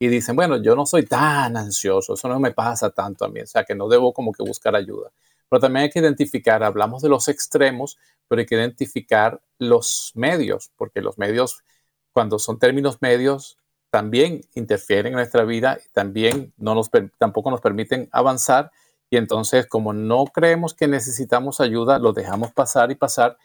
y 0.00 0.08
dicen, 0.08 0.36
bueno, 0.36 0.56
yo 0.58 0.76
no 0.76 0.86
soy 0.86 1.04
tan 1.06 1.56
ansioso, 1.56 2.14
eso 2.14 2.28
no 2.28 2.38
me 2.40 2.52
pasa 2.52 2.90
tanto 2.90 3.24
a 3.24 3.28
mí, 3.28 3.40
o 3.40 3.46
sea 3.46 3.64
que 3.64 3.74
no 3.74 3.88
debo 3.88 4.12
como 4.12 4.32
que 4.32 4.42
buscar 4.42 4.74
ayuda. 4.76 5.10
Pero 5.48 5.60
también 5.60 5.84
hay 5.84 5.90
que 5.90 5.98
identificar, 5.98 6.62
hablamos 6.62 7.02
de 7.02 7.08
los 7.08 7.28
extremos, 7.28 7.98
pero 8.28 8.40
hay 8.40 8.46
que 8.46 8.54
identificar 8.54 9.40
los 9.58 10.12
medios, 10.14 10.70
porque 10.76 11.00
los 11.00 11.18
medios, 11.18 11.64
cuando 12.12 12.38
son 12.38 12.58
términos 12.58 12.98
medios, 13.00 13.58
también 13.90 14.42
interfieren 14.54 15.12
en 15.12 15.16
nuestra 15.16 15.44
vida 15.44 15.78
también 15.92 16.52
no 16.56 16.74
nos, 16.74 16.90
tampoco 17.18 17.50
nos 17.50 17.60
permiten 17.60 18.08
avanzar. 18.12 18.70
Y 19.10 19.16
entonces, 19.16 19.66
como 19.66 19.92
no 19.92 20.26
creemos 20.26 20.74
que 20.74 20.86
necesitamos 20.86 21.60
ayuda, 21.60 21.98
lo 21.98 22.12
dejamos 22.12 22.52
pasar 22.52 22.90
y 22.90 22.94
pasar 22.94 23.38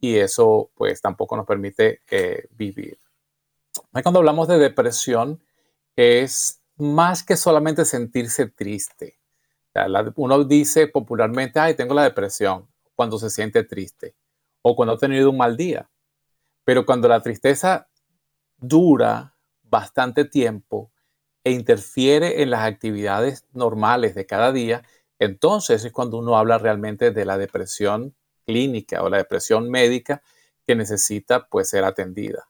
y 0.00 0.16
eso 0.16 0.70
pues 0.74 1.00
tampoco 1.00 1.36
nos 1.36 1.46
permite 1.46 2.02
eh, 2.10 2.46
vivir. 2.50 2.98
Cuando 4.02 4.20
hablamos 4.20 4.46
de 4.48 4.58
depresión, 4.58 5.42
es 5.96 6.60
más 6.76 7.24
que 7.24 7.36
solamente 7.36 7.84
sentirse 7.84 8.46
triste. 8.46 9.18
uno 10.14 10.44
dice 10.44 10.86
popularmente, 10.86 11.58
ay, 11.58 11.74
tengo 11.74 11.94
la 11.94 12.04
depresión, 12.04 12.68
cuando 12.94 13.18
se 13.18 13.30
siente 13.30 13.64
triste 13.64 14.14
o 14.62 14.76
cuando 14.76 14.94
ha 14.94 14.98
tenido 14.98 15.30
un 15.30 15.36
mal 15.36 15.56
día. 15.56 15.90
Pero 16.64 16.86
cuando 16.86 17.08
la 17.08 17.20
tristeza 17.20 17.88
dura 18.56 19.34
bastante 19.70 20.24
tiempo 20.24 20.90
e 21.44 21.52
interfiere 21.52 22.42
en 22.42 22.50
las 22.50 22.62
actividades 22.62 23.46
normales 23.52 24.14
de 24.14 24.26
cada 24.26 24.52
día, 24.52 24.82
entonces 25.18 25.84
es 25.84 25.92
cuando 25.92 26.18
uno 26.18 26.36
habla 26.36 26.58
realmente 26.58 27.10
de 27.10 27.24
la 27.24 27.38
depresión 27.38 28.14
clínica 28.46 29.02
o 29.02 29.10
la 29.10 29.18
depresión 29.18 29.70
médica 29.70 30.22
que 30.66 30.74
necesita 30.74 31.48
pues 31.48 31.68
ser 31.70 31.84
atendida. 31.84 32.48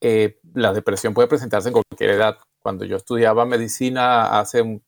Eh, 0.00 0.38
la 0.54 0.72
depresión 0.72 1.14
puede 1.14 1.28
presentarse 1.28 1.68
en 1.68 1.74
cualquier 1.74 2.10
edad, 2.10 2.38
cuando 2.60 2.84
yo 2.84 2.96
estudiaba 2.96 3.44
medicina 3.46 4.38
hace 4.38 4.80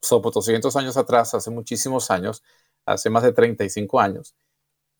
sobre 0.00 0.30
200 0.32 0.74
años 0.76 0.96
atrás, 0.96 1.34
hace 1.34 1.50
muchísimos 1.50 2.10
años, 2.10 2.42
hace 2.86 3.10
más 3.10 3.22
de 3.22 3.32
35 3.32 4.00
años, 4.00 4.34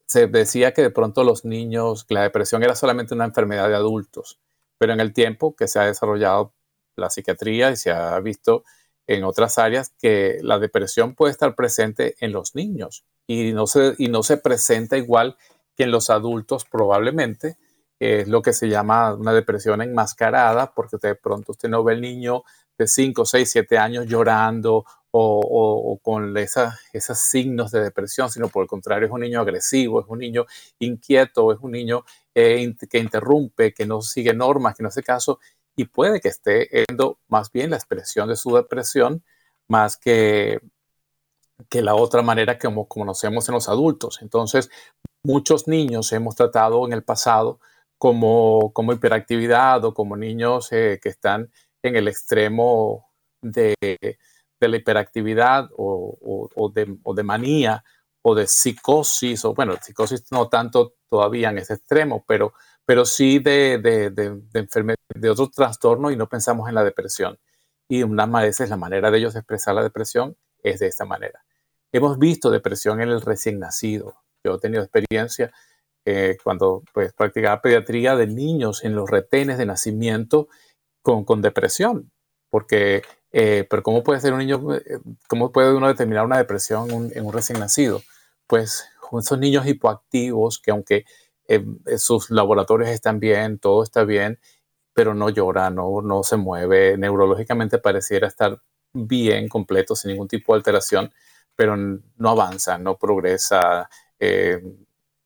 se 0.06 0.26
decía 0.26 0.74
que 0.74 0.82
de 0.82 0.90
pronto 0.90 1.24
los 1.24 1.44
niños, 1.44 2.04
la 2.08 2.22
depresión 2.22 2.62
era 2.62 2.74
solamente 2.74 3.14
una 3.14 3.26
enfermedad 3.26 3.68
de 3.68 3.76
adultos, 3.76 4.40
pero 4.80 4.94
en 4.94 5.00
el 5.00 5.12
tiempo 5.12 5.54
que 5.54 5.68
se 5.68 5.78
ha 5.78 5.84
desarrollado 5.84 6.54
la 6.96 7.10
psiquiatría 7.10 7.70
y 7.70 7.76
se 7.76 7.90
ha 7.90 8.18
visto 8.20 8.64
en 9.06 9.24
otras 9.24 9.58
áreas 9.58 9.92
que 10.00 10.38
la 10.40 10.58
depresión 10.58 11.14
puede 11.14 11.32
estar 11.32 11.54
presente 11.54 12.14
en 12.20 12.32
los 12.32 12.54
niños 12.54 13.04
y 13.26 13.52
no 13.52 13.66
se, 13.66 13.94
y 13.98 14.08
no 14.08 14.22
se 14.22 14.38
presenta 14.38 14.96
igual 14.96 15.36
que 15.76 15.82
en 15.82 15.90
los 15.90 16.08
adultos 16.08 16.64
probablemente, 16.64 17.58
es 17.98 18.26
lo 18.26 18.40
que 18.40 18.54
se 18.54 18.70
llama 18.70 19.14
una 19.14 19.34
depresión 19.34 19.82
enmascarada, 19.82 20.72
porque 20.72 20.96
de 20.96 21.14
pronto 21.14 21.52
usted 21.52 21.68
no 21.68 21.84
ve 21.84 21.92
el 21.92 22.00
niño 22.00 22.44
de 22.78 22.86
5, 22.86 23.26
6, 23.26 23.50
7 23.50 23.76
años 23.76 24.06
llorando 24.06 24.86
o, 25.10 25.98
con 26.02 26.34
esos 26.36 27.18
signos 27.18 27.70
de 27.70 27.82
depresión, 27.82 28.30
sino 28.30 28.48
por 28.48 28.62
el 28.62 28.68
contrario 28.68 29.06
es 29.06 29.12
un 29.12 29.20
niño 29.20 29.40
agresivo, 29.40 30.00
es 30.00 30.06
un 30.08 30.20
niño 30.20 30.46
inquieto, 30.78 31.52
es 31.52 31.58
un 31.60 31.72
niño 31.72 32.04
eh, 32.34 32.74
que 32.88 32.98
interrumpe, 32.98 33.74
que 33.74 33.86
no 33.86 34.02
sigue 34.02 34.34
normas, 34.34 34.74
que 34.74 34.82
no 34.82 34.88
hace 34.88 35.02
caso, 35.02 35.38
y 35.76 35.84
puede 35.86 36.20
que 36.20 36.28
esté 36.28 36.68
viendo 36.88 37.18
más 37.28 37.50
bien 37.52 37.70
la 37.70 37.76
expresión 37.76 38.28
de 38.28 38.36
su 38.36 38.54
depresión 38.54 39.24
más 39.68 39.96
que, 39.96 40.60
que 41.68 41.82
la 41.82 41.94
otra 41.94 42.22
manera 42.22 42.58
que 42.58 42.66
como 42.66 42.88
conocemos 42.88 43.48
en 43.48 43.54
los 43.54 43.68
adultos. 43.68 44.20
Entonces, 44.22 44.70
muchos 45.22 45.68
niños 45.68 46.12
hemos 46.12 46.34
tratado 46.36 46.86
en 46.86 46.92
el 46.92 47.02
pasado 47.02 47.60
como, 47.98 48.72
como 48.72 48.92
hiperactividad 48.92 49.84
o 49.84 49.94
como 49.94 50.16
niños 50.16 50.72
eh, 50.72 50.98
que 51.02 51.10
están 51.10 51.50
en 51.82 51.96
el 51.96 52.08
extremo 52.08 53.10
de, 53.42 53.74
de 53.80 54.68
la 54.68 54.76
hiperactividad 54.76 55.70
o, 55.76 56.48
o, 56.54 56.68
de, 56.70 56.98
o, 57.02 57.14
de, 57.14 57.22
manía 57.22 57.82
o 58.22 58.34
de 58.34 58.46
psicosis, 58.46 59.44
o 59.44 59.54
bueno, 59.54 59.76
psicosis 59.80 60.24
no 60.30 60.48
tanto 60.48 60.94
todavía 61.08 61.50
en 61.50 61.58
ese 61.58 61.74
extremo, 61.74 62.24
pero, 62.26 62.52
pero 62.84 63.04
sí 63.04 63.38
de, 63.38 63.78
de, 63.78 64.10
de, 64.10 64.30
de, 64.52 64.96
de 65.14 65.30
otro 65.30 65.48
trastorno 65.48 66.10
y 66.10 66.16
no 66.16 66.28
pensamos 66.28 66.68
en 66.68 66.74
la 66.74 66.84
depresión. 66.84 67.38
Y 67.88 68.02
una 68.02 68.26
veces 68.26 68.70
la 68.70 68.76
manera 68.76 69.10
de 69.10 69.18
ellos 69.18 69.34
expresar 69.34 69.74
la 69.74 69.82
depresión 69.82 70.36
es 70.62 70.78
de 70.80 70.86
esta 70.86 71.04
manera. 71.04 71.44
Hemos 71.92 72.18
visto 72.18 72.50
depresión 72.50 73.00
en 73.00 73.08
el 73.08 73.20
recién 73.20 73.58
nacido. 73.58 74.14
Yo 74.44 74.54
he 74.54 74.58
tenido 74.60 74.82
experiencia 74.82 75.52
eh, 76.04 76.36
cuando 76.42 76.82
pues, 76.92 77.12
practicaba 77.12 77.60
pediatría 77.60 78.14
de 78.14 78.26
niños 78.26 78.84
en 78.84 78.94
los 78.94 79.10
retenes 79.10 79.58
de 79.58 79.66
nacimiento 79.66 80.48
con, 81.02 81.24
con 81.24 81.42
depresión. 81.42 82.12
Porque, 82.48 83.02
eh, 83.32 83.66
pero 83.68 83.82
¿cómo 83.82 84.02
puede 84.02 84.20
ser 84.20 84.32
un 84.32 84.40
niño, 84.40 84.74
eh, 84.74 85.00
cómo 85.28 85.52
puede 85.52 85.74
uno 85.74 85.88
determinar 85.88 86.24
una 86.24 86.38
depresión 86.38 86.90
en 87.14 87.26
un, 87.26 87.32
recién 87.32 87.60
nacido? 87.60 88.02
Pues 88.46 88.84
esos 89.18 89.38
niños 89.38 89.66
hipoactivos 89.66 90.58
que 90.58 90.70
aunque 90.70 91.04
sus 91.98 92.30
laboratorios 92.30 92.90
están 92.90 93.18
bien, 93.18 93.58
todo 93.58 93.82
está 93.82 94.04
bien, 94.04 94.38
pero 94.94 95.14
no 95.14 95.30
llora, 95.30 95.70
no, 95.70 96.00
no 96.00 96.22
se 96.22 96.36
mueve, 96.36 96.96
neurológicamente 96.96 97.78
pareciera 97.78 98.28
estar 98.28 98.60
bien, 98.92 99.48
completo, 99.48 99.96
sin 99.96 100.12
ningún 100.12 100.28
tipo 100.28 100.52
de 100.52 100.58
alteración, 100.58 101.12
pero 101.56 101.76
no 101.76 102.30
avanza, 102.30 102.78
no 102.78 102.96
progresa, 102.98 103.88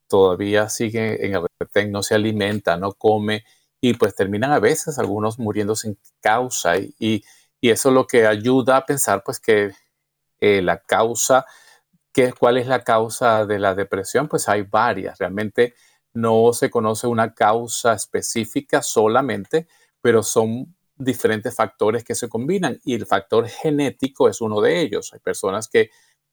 todavía 0.08 0.68
sigue 0.68 1.26
en 1.26 1.34
el 1.34 1.46
retén, 1.58 1.92
no 1.92 2.02
se 2.02 2.14
alimenta, 2.14 2.76
no 2.76 2.92
come 2.92 3.44
y 3.80 3.94
pues 3.94 4.14
terminan 4.14 4.52
a 4.52 4.60
veces 4.60 4.98
algunos 4.98 5.38
muriendo 5.38 5.76
sin 5.76 5.98
causa 6.20 6.74
eso 7.70 7.88
es 7.90 7.94
lo 7.94 8.06
que 8.06 8.26
ayuda 8.26 8.78
a 8.78 8.86
pensar 8.86 9.22
pues 9.24 9.40
que 9.40 9.72
eh, 10.40 10.62
la 10.62 10.78
causa. 10.82 11.46
¿qué, 12.12 12.32
¿Cuál 12.32 12.58
es 12.58 12.66
la 12.66 12.84
causa 12.84 13.46
de 13.46 13.58
la 13.58 13.74
depresión? 13.74 14.28
Pues 14.28 14.48
hay 14.48 14.62
varias. 14.62 15.18
Realmente 15.18 15.74
no 16.14 16.52
se 16.52 16.70
conoce 16.70 17.06
una 17.06 17.34
causa 17.34 17.92
específica 17.94 18.82
solamente, 18.82 19.66
pero 20.00 20.22
son 20.22 20.76
diferentes 20.96 21.54
factores 21.54 22.04
que 22.04 22.14
se 22.14 22.28
combinan 22.28 22.80
y 22.84 22.94
el 22.94 23.06
factor 23.06 23.48
genético 23.48 24.28
es 24.28 24.40
uno 24.40 24.60
de 24.60 24.80
ellos. 24.80 25.12
Hay 25.12 25.20
personas 25.20 25.68
que, 25.68 25.90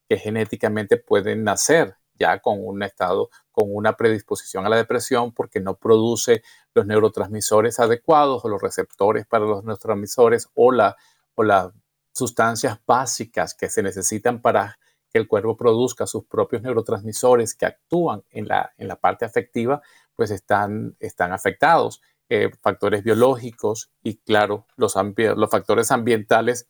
que 0.07 0.17
genéticamente 0.17 0.97
pueden 0.97 1.43
nacer 1.43 1.95
ya 2.19 2.39
con 2.39 2.59
un 2.63 2.83
estado, 2.83 3.29
con 3.51 3.65
una 3.73 3.97
predisposición 3.97 4.65
a 4.65 4.69
la 4.69 4.77
depresión 4.77 5.33
porque 5.33 5.59
no 5.59 5.77
produce 5.77 6.43
los 6.75 6.85
neurotransmisores 6.85 7.79
adecuados 7.79 8.45
o 8.45 8.49
los 8.49 8.61
receptores 8.61 9.25
para 9.25 9.45
los 9.45 9.63
neurotransmisores 9.63 10.49
o, 10.53 10.71
la, 10.71 10.95
o 11.35 11.43
las 11.43 11.71
sustancias 12.13 12.79
básicas 12.85 13.53
que 13.53 13.69
se 13.69 13.83
necesitan 13.83 14.41
para 14.41 14.77
que 15.11 15.19
el 15.19 15.27
cuerpo 15.27 15.57
produzca 15.57 16.07
sus 16.07 16.25
propios 16.25 16.61
neurotransmisores 16.61 17.55
que 17.55 17.65
actúan 17.65 18.23
en 18.29 18.47
la, 18.47 18.73
en 18.77 18.87
la 18.87 18.95
parte 18.95 19.25
afectiva, 19.25 19.81
pues 20.15 20.31
están, 20.31 20.95
están 20.99 21.33
afectados. 21.33 22.01
Eh, 22.33 22.49
factores 22.61 23.03
biológicos 23.03 23.91
y, 24.01 24.15
claro, 24.15 24.65
los, 24.77 24.95
los 24.95 25.49
factores 25.49 25.91
ambientales 25.91 26.69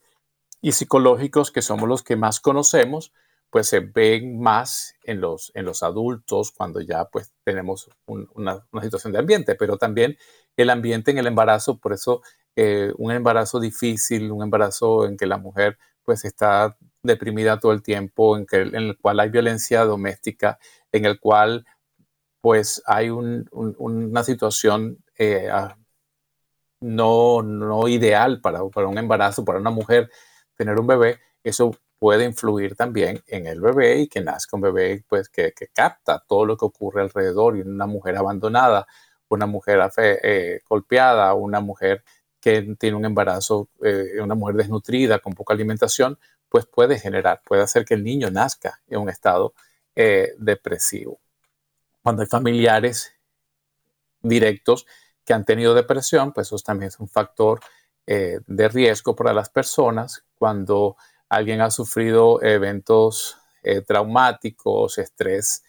y 0.59 0.71
psicológicos, 0.71 1.51
que 1.51 1.61
somos 1.61 1.87
los 1.87 2.01
que 2.01 2.15
más 2.15 2.39
conocemos, 2.39 3.13
pues 3.51 3.67
se 3.67 3.79
ven 3.81 4.39
más 4.39 4.95
en 5.03 5.21
los, 5.21 5.51
en 5.53 5.65
los 5.65 5.83
adultos 5.83 6.51
cuando 6.51 6.81
ya 6.81 7.05
pues 7.05 7.33
tenemos 7.43 7.91
una, 8.07 8.65
una, 8.71 8.81
situación 8.81 9.13
de 9.13 9.19
ambiente, 9.19 9.53
pero 9.53 9.77
también 9.77 10.17
el 10.57 10.71
ambiente 10.71 11.11
en 11.11 11.19
el 11.19 11.27
embarazo, 11.27 11.77
por 11.77 11.93
eso 11.93 12.23
eh, 12.55 12.91
un 12.97 13.11
embarazo 13.11 13.59
difícil, 13.59 14.31
un 14.31 14.43
embarazo 14.43 15.05
en 15.05 15.17
que 15.17 15.25
la 15.25 15.37
mujer 15.37 15.77
pues 16.03 16.25
está 16.25 16.77
deprimida 17.03 17.59
todo 17.59 17.71
el 17.71 17.81
tiempo, 17.81 18.37
en, 18.37 18.45
que, 18.45 18.61
en 18.61 18.75
el 18.75 18.97
cual 18.97 19.19
hay 19.19 19.29
violencia 19.29 19.83
doméstica, 19.85 20.59
en 20.91 21.05
el 21.05 21.19
cual 21.19 21.65
pues 22.41 22.81
hay 22.85 23.09
una 23.09 24.23
situación 24.23 24.97
eh, 25.17 25.49
no, 26.81 27.43
no 27.43 27.87
ideal 27.87 28.41
para, 28.41 28.67
para 28.69 28.87
un 28.87 28.97
embarazo, 28.97 29.45
para 29.45 29.59
una 29.59 29.69
mujer 29.69 30.09
tener 30.55 30.79
un 30.79 30.87
bebé, 30.87 31.19
eso 31.43 31.71
puede 31.99 32.25
influir 32.25 32.75
también 32.75 33.21
en 33.27 33.45
el 33.45 33.61
bebé 33.61 33.99
y 33.99 34.07
que 34.07 34.21
nazca 34.21 34.55
un 34.57 34.63
bebé 34.63 35.05
pues 35.07 35.29
que, 35.29 35.53
que 35.53 35.67
capta 35.67 36.23
todo 36.27 36.45
lo 36.45 36.57
que 36.57 36.65
ocurre 36.65 37.01
alrededor 37.03 37.57
y 37.57 37.61
una 37.61 37.85
mujer 37.85 38.17
abandonada, 38.17 38.87
una 39.29 39.45
mujer 39.45 39.79
eh, 39.97 40.61
golpeada, 40.67 41.33
una 41.35 41.61
mujer 41.61 42.03
que 42.41 42.75
tiene 42.77 42.97
un 42.97 43.05
embarazo, 43.05 43.69
eh, 43.83 44.19
una 44.19 44.35
mujer 44.35 44.55
desnutrida 44.55 45.19
con 45.19 45.33
poca 45.33 45.53
alimentación, 45.53 46.17
pues 46.49 46.65
puede 46.65 46.99
generar, 46.99 47.41
puede 47.45 47.61
hacer 47.61 47.85
que 47.85 47.93
el 47.93 48.03
niño 48.03 48.31
nazca 48.31 48.81
en 48.87 48.99
un 48.99 49.09
estado 49.09 49.53
eh, 49.95 50.33
depresivo. 50.39 51.21
Cuando 52.01 52.23
hay 52.23 52.27
familiares 52.27 53.13
directos 54.21 54.87
que 55.23 55.33
han 55.33 55.45
tenido 55.45 55.75
depresión, 55.75 56.33
pues 56.33 56.47
eso 56.47 56.57
también 56.57 56.87
es 56.87 56.99
un 56.99 57.07
factor 57.07 57.61
eh, 58.07 58.39
de 58.47 58.69
riesgo 58.69 59.15
para 59.15 59.33
las 59.33 59.49
personas. 59.49 60.25
Cuando 60.35 60.97
alguien 61.29 61.61
ha 61.61 61.69
sufrido 61.69 62.41
eventos 62.41 63.37
traumáticos, 63.85 64.97
estrés 64.97 65.63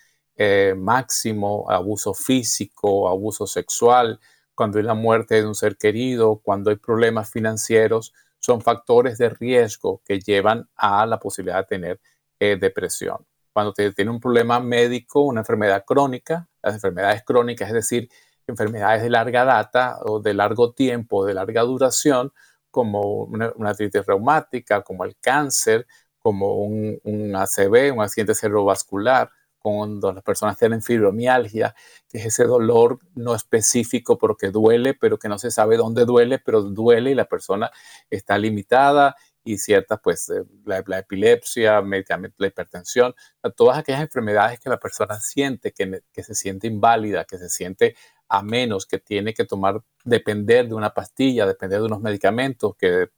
máximo, 0.77 1.67
abuso 1.69 2.15
físico, 2.15 3.07
abuso 3.07 3.47
sexual, 3.47 4.19
cuando 4.55 4.79
hay 4.79 4.85
la 4.85 4.95
muerte 4.95 5.37
de 5.37 5.47
un 5.47 5.55
ser 5.55 5.77
querido, 5.77 6.41
cuando 6.43 6.71
hay 6.71 6.77
problemas 6.77 7.31
financieros, 7.31 8.13
son 8.39 8.61
factores 8.61 9.19
de 9.19 9.31
riesgo 9.31 10.03
que 10.05 10.21
llevan 10.21 10.69
a 10.77 11.07
la 11.07 11.19
posibilidad 11.19 11.59
de 11.59 11.65
tener 11.65 12.01
eh, 12.41 12.57
depresión. 12.61 13.27
Cuando 13.53 13.73
te 13.73 13.93
tiene 13.93 14.11
un 14.11 14.21
problema 14.21 14.61
médico, 14.61 15.21
una 15.23 15.41
enfermedad 15.41 15.85
crónica, 15.87 16.49
las 16.63 16.75
enfermedades 16.75 17.23
crónicas, 17.25 17.69
es 17.69 17.75
decir, 17.75 18.09
enfermedades 18.47 19.03
de 19.03 19.11
larga 19.11 19.45
data 19.45 19.99
o 20.05 20.21
de 20.21 20.35
largo 20.35 20.73
tiempo, 20.73 21.25
de 21.25 21.35
larga 21.35 21.63
duración, 21.63 22.33
como 22.71 23.25
una, 23.25 23.53
artritis 23.65 24.07
reumática, 24.07 24.83
como 24.83 25.05
el 25.05 25.17
cáncer, 25.21 25.87
como 26.19 26.57
un 26.57 27.33
ACV, 27.37 27.93
un 27.93 28.03
accidente 28.03 28.35
cerebrovascular, 28.35 29.31
cuando 29.63 30.13
las 30.13 30.25
personas 30.25 30.59
tienen 30.59 30.83
fibromialgia, 30.83 31.75
que 32.09 32.19
es 32.19 32.27
ese 32.27 32.45
dolor 32.45 32.99
no 33.15 33.35
específico 33.35 34.19
porque 34.19 34.51
duele, 34.51 34.95
pero 34.95 35.19
que 35.19 35.29
no 35.29 35.39
se 35.39 35.51
sabe 35.51 35.77
dónde 35.77 36.05
duele, 36.05 36.39
pero 36.39 36.63
duele 36.63 37.13
y 37.13 37.15
la 37.15 37.27
persona 37.27 37.71
está 38.11 38.37
limitada 38.39 39.17
y 39.45 39.59
ciertas, 39.59 40.01
pues, 40.03 40.29
eh, 40.31 40.45
la, 40.65 40.99
epilepsia, 40.99 41.81
la 41.81 42.47
hipertensión, 42.47 43.15
todas 43.57 43.79
aquellas 43.79 44.03
enfermedades 44.03 44.61
que 44.61 44.71
la 44.71 44.79
persona 44.79 45.19
siente, 45.21 45.73
que, 45.73 46.03
se 46.23 46.35
siente 46.35 46.67
inválida, 46.67 47.25
que 47.25 47.39
se 47.39 47.49
siente 47.49 47.97
a 48.29 48.43
menos, 48.43 48.87
que 48.87 48.99
tiene 48.99 49.35
que 49.35 49.45
tomar, 49.45 49.83
depender 50.05 50.69
de 50.69 50.75
una 50.75 50.95
pastilla, 50.95 51.47
depender 51.47 51.81
de 51.81 51.87
unos 51.87 52.01
medicamentos, 52.01 52.77
que, 52.77 53.09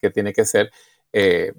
que 0.00 0.10
tiene 0.10 0.32
que 0.32 0.44
ser 0.44 0.70
eh, 1.12 1.52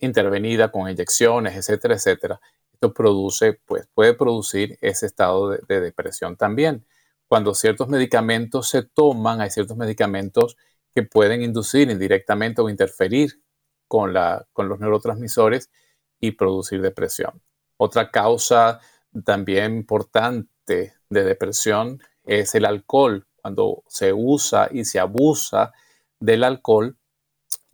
intervenida 0.00 0.70
con 0.70 0.88
inyecciones, 0.90 1.56
etcétera, 1.56 1.94
etcétera 1.94 2.40
produce, 2.88 3.60
pues 3.66 3.88
puede 3.94 4.14
producir 4.14 4.78
ese 4.80 5.06
estado 5.06 5.50
de, 5.50 5.80
depresión 5.80 6.36
también. 6.36 6.86
Cuando 7.28 7.54
ciertos 7.54 7.88
medicamentos 7.88 8.68
se 8.68 8.82
toman, 8.82 9.40
hay 9.40 9.50
ciertos 9.50 9.76
medicamentos 9.76 10.56
que 10.94 11.02
pueden 11.02 11.42
inducir 11.42 11.90
indirectamente 11.90 12.62
o 12.62 12.68
interferir 12.68 13.42
con, 13.86 14.12
la, 14.12 14.46
con 14.52 14.68
los 14.68 14.80
neurotransmisores 14.80 15.70
y 16.18 16.32
producir 16.32 16.80
depresión. 16.80 17.42
Otra 17.76 18.10
causa 18.10 18.80
también 19.24 19.76
importante 19.76 20.94
de 21.08 21.24
depresión 21.24 22.00
es 22.24 22.54
el 22.54 22.64
alcohol. 22.64 23.26
Cuando 23.36 23.82
se 23.88 24.12
usa 24.12 24.68
y 24.70 24.84
se 24.84 24.98
abusa 25.00 25.72
del 26.18 26.44
alcohol, 26.44 26.96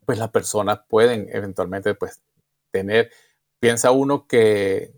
pues 0.04 0.18
las 0.18 0.30
personas 0.30 0.80
pueden 0.88 1.28
eventualmente 1.32 1.94
pues, 1.94 2.22
tener 2.70 3.10
piensa 3.66 3.90
uno 3.90 4.28
que, 4.28 4.94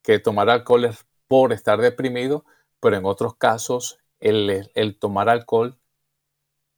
que 0.00 0.20
tomar 0.20 0.48
alcohol 0.48 0.84
es 0.84 1.04
por 1.26 1.52
estar 1.52 1.80
deprimido, 1.80 2.44
pero 2.78 2.96
en 2.96 3.04
otros 3.04 3.34
casos 3.34 3.98
el, 4.20 4.70
el 4.76 4.96
tomar 4.96 5.28
alcohol 5.28 5.76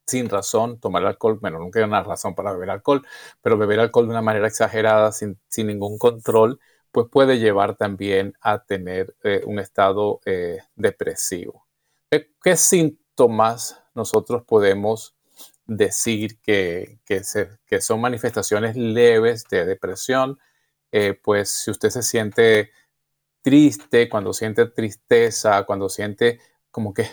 sin 0.07 0.31
razón, 0.31 0.81
tomar 0.81 1.05
alcohol, 1.05 1.39
bueno, 1.39 1.59
nunca 1.59 1.81
hay 1.81 1.85
una 1.85 2.03
razón 2.03 2.35
para 2.35 2.53
beber 2.53 2.71
alcohol, 2.71 3.07
pero 3.43 3.59
beber 3.59 3.79
alcohol 3.79 4.07
de 4.07 4.13
una 4.13 4.23
manera 4.23 4.49
exagerada, 4.49 5.13
sin, 5.13 5.39
sin 5.49 5.67
ningún 5.67 5.99
control, 5.99 6.61
pues 6.93 7.09
puede 7.13 7.39
llevar 7.39 7.77
también 7.77 8.33
a 8.41 8.65
tener 8.65 9.15
eh, 9.23 9.43
un 9.45 9.59
estado 9.59 10.23
eh, 10.25 10.61
depresivo. 10.77 11.67
¿Qué 12.11 12.57
síntomas 12.57 13.83
nosotros 13.95 14.45
podemos 14.45 15.15
decir 15.67 16.41
que, 16.41 17.01
que, 17.05 17.81
son 17.83 18.01
manifestaciones 18.01 18.77
leves 18.77 19.45
de 19.51 19.67
depresión? 19.67 20.39
Eh, 20.93 21.15
pues 21.23 21.51
si 21.51 21.71
usted 21.71 21.91
se 21.91 22.03
siente 22.03 22.71
triste, 23.43 24.09
cuando 24.09 24.33
siente 24.33 24.67
tristeza, 24.67 25.65
cuando 25.65 25.89
siente 25.89 26.41
como 26.71 26.95
que 26.95 27.09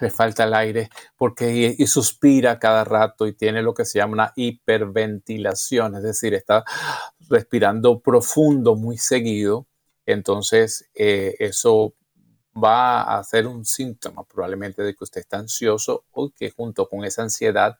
le 0.00 0.10
falta 0.10 0.44
el 0.44 0.54
aire, 0.54 0.90
porque 1.16 1.74
y, 1.78 1.86
suspira 1.86 2.58
cada 2.58 2.84
rato 2.84 3.26
y 3.26 3.32
tiene 3.32 3.62
lo 3.62 3.74
que 3.74 3.84
se 3.84 3.98
llama 3.98 4.12
una 4.12 4.32
hiperventilación, 4.36 5.96
es 5.96 6.02
decir, 6.02 6.34
está 6.34 6.64
respirando 7.28 8.00
profundo 8.00 8.76
muy 8.76 8.98
seguido, 8.98 9.66
entonces 10.06 10.88
eh, 10.94 11.34
eso 11.38 11.94
va 12.62 13.18
a 13.18 13.24
ser 13.24 13.46
un 13.46 13.64
síntoma 13.64 14.24
probablemente 14.24 14.82
de 14.82 14.94
que 14.94 15.04
usted 15.04 15.20
está 15.22 15.38
ansioso 15.38 16.04
o 16.10 16.30
que 16.30 16.50
junto 16.50 16.88
con 16.88 17.04
esa 17.04 17.22
ansiedad, 17.22 17.78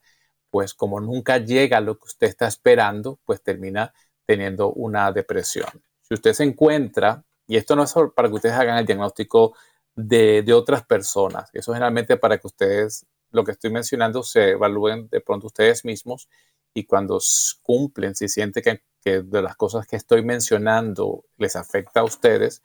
pues 0.50 0.74
como 0.74 1.00
nunca 1.00 1.38
llega 1.38 1.78
a 1.78 1.80
lo 1.80 1.98
que 1.98 2.04
usted 2.06 2.28
está 2.28 2.46
esperando, 2.48 3.20
pues 3.24 3.42
termina 3.42 3.92
teniendo 4.32 4.72
una 4.72 5.12
depresión. 5.12 5.68
Si 6.00 6.14
usted 6.14 6.32
se 6.32 6.42
encuentra, 6.42 7.22
y 7.46 7.58
esto 7.58 7.76
no 7.76 7.82
es 7.82 7.92
para 8.16 8.28
que 8.28 8.34
ustedes 8.36 8.54
hagan 8.54 8.78
el 8.78 8.86
diagnóstico 8.86 9.54
de, 9.94 10.50
otras 10.54 10.86
personas, 10.86 11.50
eso 11.52 11.70
es 11.70 11.76
generalmente 11.76 12.16
para 12.16 12.38
que 12.38 12.46
ustedes, 12.46 13.04
lo 13.30 13.44
que 13.44 13.52
estoy 13.52 13.70
mencionando, 13.70 14.22
se 14.22 14.52
evalúen 14.52 15.10
de 15.10 15.20
pronto 15.20 15.48
ustedes 15.48 15.84
mismos 15.84 16.30
y 16.72 16.84
cuando 16.84 17.18
cumplen, 17.62 18.14
si 18.14 18.26
sienten 18.26 18.80
que, 19.04 19.22
de 19.22 19.42
las 19.42 19.54
cosas 19.56 19.86
que 19.86 19.96
estoy 19.96 20.24
mencionando 20.24 21.26
les 21.36 21.54
afecta 21.54 22.00
a 22.00 22.04
ustedes, 22.04 22.62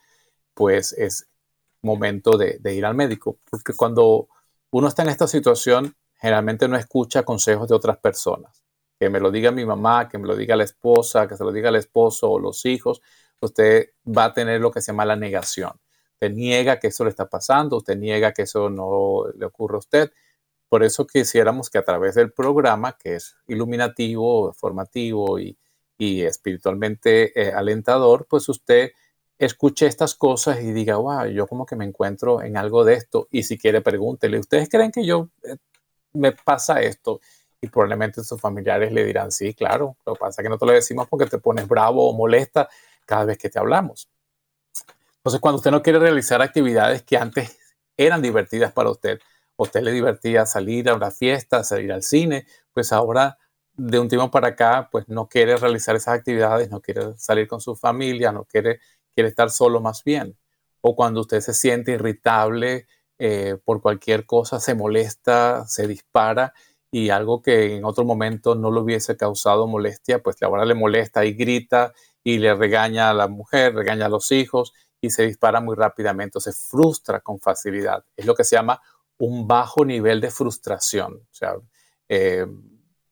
pues 0.54 0.94
es 0.94 1.28
momento 1.82 2.38
de 2.38 2.74
ir 2.74 2.86
al 2.86 2.96
médico, 2.96 3.40
porque 3.50 3.74
cuando 3.74 4.30
uno 4.72 4.88
está 4.88 5.02
en 5.02 5.10
esta 5.10 5.28
situación, 5.28 5.98
generalmente 6.16 6.70
no 6.70 6.78
escucha 6.78 7.24
consejos 7.24 7.68
de 7.68 7.76
otras 7.76 7.98
personas 7.98 8.67
que 9.00 9.10
me 9.10 9.20
lo 9.20 9.32
diga 9.32 9.52
mi 9.52 9.66
mamá, 9.66 10.10
que 10.10 10.18
me 10.18 10.28
lo 10.28 10.36
diga 10.36 10.56
la 10.56 10.64
esposa, 10.64 11.28
que 11.28 11.38
se 11.38 11.44
lo 11.44 11.52
diga 11.52 11.70
el 11.70 11.76
esposo 11.76 12.32
o 12.32 12.40
los 12.40 12.66
hijos, 12.66 13.02
usted 13.42 13.92
va 14.06 14.26
a 14.26 14.34
tener 14.34 14.62
lo 14.62 14.72
que 14.72 14.82
se 14.82 14.92
llama 14.92 15.06
la 15.06 15.16
negación. 15.16 15.72
Usted 16.14 16.32
niega 16.32 16.80
que 16.80 16.88
eso 16.88 17.04
le 17.04 17.12
está 17.12 17.30
pasando, 17.30 17.78
usted 17.78 17.96
niega 17.98 18.34
que 18.34 18.44
eso 18.44 18.70
no 18.70 19.26
le 19.38 19.46
ocurre 19.46 19.76
a 19.76 19.80
usted. 19.80 20.12
Por 20.70 20.84
eso 20.84 21.06
quisiéramos 21.06 21.70
que 21.70 21.78
a 21.78 21.86
través 21.86 22.16
del 22.16 22.32
programa, 22.34 22.98
que 22.98 23.16
es 23.16 23.36
iluminativo, 23.48 24.52
formativo 24.54 25.40
y, 25.40 25.58
y 25.98 26.24
espiritualmente 26.24 27.40
eh, 27.40 27.54
alentador, 27.54 28.26
pues 28.28 28.50
usted 28.50 28.92
escuche 29.38 29.86
estas 29.86 30.16
cosas 30.16 30.62
y 30.62 30.72
diga, 30.72 30.98
wow, 30.98 31.28
yo 31.28 31.48
como 31.48 31.66
que 31.66 31.76
me 31.76 31.86
encuentro 31.86 32.42
en 32.42 32.58
algo 32.58 32.84
de 32.84 32.96
esto. 32.96 33.28
Y 33.32 33.44
si 33.44 33.58
quiere, 33.58 33.82
pregúntele, 33.82 34.40
¿ustedes 34.40 34.70
creen 34.70 34.92
que 34.92 35.06
yo 35.06 35.30
eh, 35.44 35.58
me 36.14 36.32
pasa 36.32 36.82
esto? 36.82 37.22
Y 37.62 37.68
probablemente 37.68 38.24
sus 38.24 38.40
familiares 38.40 38.92
le 38.92 39.04
dirán, 39.04 39.32
sí, 39.32 39.54
claro, 39.54 39.98
lo 40.06 40.14
que 40.14 40.20
pasa 40.20 40.42
es 40.42 40.46
que 40.46 40.50
no 40.50 40.58
te 40.58 40.66
lo 40.66 40.72
decimos 40.74 41.08
porque 41.10 41.26
te 41.26 41.40
pones 41.40 41.68
bravo 41.68 42.08
o 42.08 42.14
molesta 42.14 42.70
cada 43.06 43.26
vez 43.26 43.38
que 43.38 43.50
te 43.50 43.58
hablamos. 43.58 44.10
Entonces, 45.18 45.42
cuando 45.42 45.58
usted 45.58 45.72
no 45.72 45.82
quiere 45.82 46.00
realizar 46.00 46.42
actividades 46.42 47.04
que 47.04 47.18
antes 47.18 47.58
eran 47.98 48.22
divertidas 48.22 48.72
para 48.72 48.92
usted, 48.92 49.20
usted 49.58 49.82
le 49.82 49.92
divertía 49.92 50.46
salir 50.46 50.90
a 50.90 50.96
una 50.96 51.12
fiesta, 51.12 51.64
salir 51.64 51.92
al 51.92 52.04
cine, 52.04 52.46
pues 52.74 52.94
ahora 52.94 53.38
de 53.74 54.00
un 54.00 54.08
tiempo 54.08 54.32
para 54.32 54.50
acá, 54.50 54.90
pues 54.92 55.08
no 55.08 55.28
quiere 55.28 55.58
realizar 55.58 55.96
esas 55.96 56.16
actividades, 56.16 56.70
no 56.70 56.82
quiere 56.82 57.18
salir 57.18 57.48
con 57.48 57.62
su 57.62 57.76
familia, 57.76 58.32
no 58.32 58.46
quiere, 58.46 58.80
quiere 59.14 59.30
estar 59.30 59.50
solo 59.50 59.82
más 59.82 60.04
bien. 60.04 60.38
O 60.82 60.96
cuando 60.96 61.22
usted 61.22 61.42
se 61.42 61.54
siente 61.54 61.92
irritable 61.92 62.88
eh, 63.20 63.58
por 63.64 63.82
cualquier 63.82 64.26
cosa, 64.26 64.60
se 64.60 64.76
molesta, 64.76 65.66
se 65.68 65.88
dispara 65.88 66.54
y 66.92 67.10
algo 67.10 67.42
que 67.42 67.76
en 67.76 67.86
otro 67.86 68.06
momento 68.06 68.56
no 68.56 68.72
le 68.72 68.80
hubiese 68.80 69.18
causado 69.18 69.68
molestia, 69.68 70.20
pues 70.20 70.42
ahora 70.42 70.66
le 70.66 70.74
molesta 70.74 71.26
y 71.26 71.34
grita 71.34 71.94
y 72.24 72.38
le 72.38 72.54
regaña 72.56 73.10
a 73.10 73.14
la 73.14 73.28
mujer, 73.28 73.76
regaña 73.76 74.06
a 74.06 74.10
los 74.10 74.32
hijos 74.32 74.74
y 75.02 75.10
se 75.10 75.26
dispara 75.26 75.62
muy 75.62 75.76
rápidamente, 75.76 76.40
se 76.40 76.54
frustra 76.54 77.20
con 77.20 77.40
facilidad. 77.40 78.04
Es 78.16 78.26
lo 78.26 78.36
que 78.36 78.44
se 78.44 78.56
llama 78.56 78.82
un 79.18 79.48
bajo 79.48 79.86
nivel 79.86 80.22
de 80.22 80.32
frustración. 80.32 81.14
O 81.16 81.34
sea, 81.34 81.56
eh, 82.10 82.46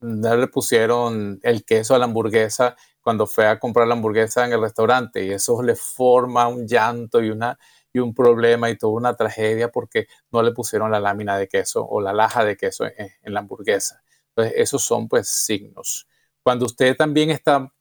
le 0.02 0.48
pusieron 0.48 1.40
el 1.44 1.66
queso 1.66 1.96
a 1.96 2.00
la 2.00 2.06
hamburguesa 2.06 2.76
cuando 3.02 3.28
fue 3.28 3.48
a 3.48 3.60
comprar 3.60 3.88
la 3.88 3.94
hamburguesa 3.94 4.46
en 4.46 4.54
el 4.54 4.62
restaurante 4.62 5.24
y 5.24 5.32
eso 5.32 5.62
le 5.62 5.76
forma 5.76 6.48
un 6.48 6.68
llanto 6.68 7.22
y, 7.22 7.30
una, 7.30 7.58
y 7.95 7.99
un 7.99 8.13
problema 8.13 8.69
y 8.69 8.77
toda 8.77 8.91
una 8.91 9.15
tragedia 9.15 9.71
porque 9.71 10.08
no 10.29 10.43
le 10.43 10.51
pusieron 10.51 10.91
la 10.91 10.99
lámina 10.99 11.38
de 11.38 11.47
queso 11.47 11.88
o 11.88 12.01
la 12.01 12.12
laja 12.12 12.43
de 12.43 12.58
queso 12.58 12.86
en, 12.86 13.34
la 13.34 13.39
hamburguesa. 13.39 14.03
Entonces, 14.29 14.53
esos 14.58 14.84
son 14.84 15.08
pues 15.08 15.29
signos. 15.29 16.05
Cuando 16.43 16.65
usted 16.65 16.97
también 16.97 17.31
está 17.31 17.71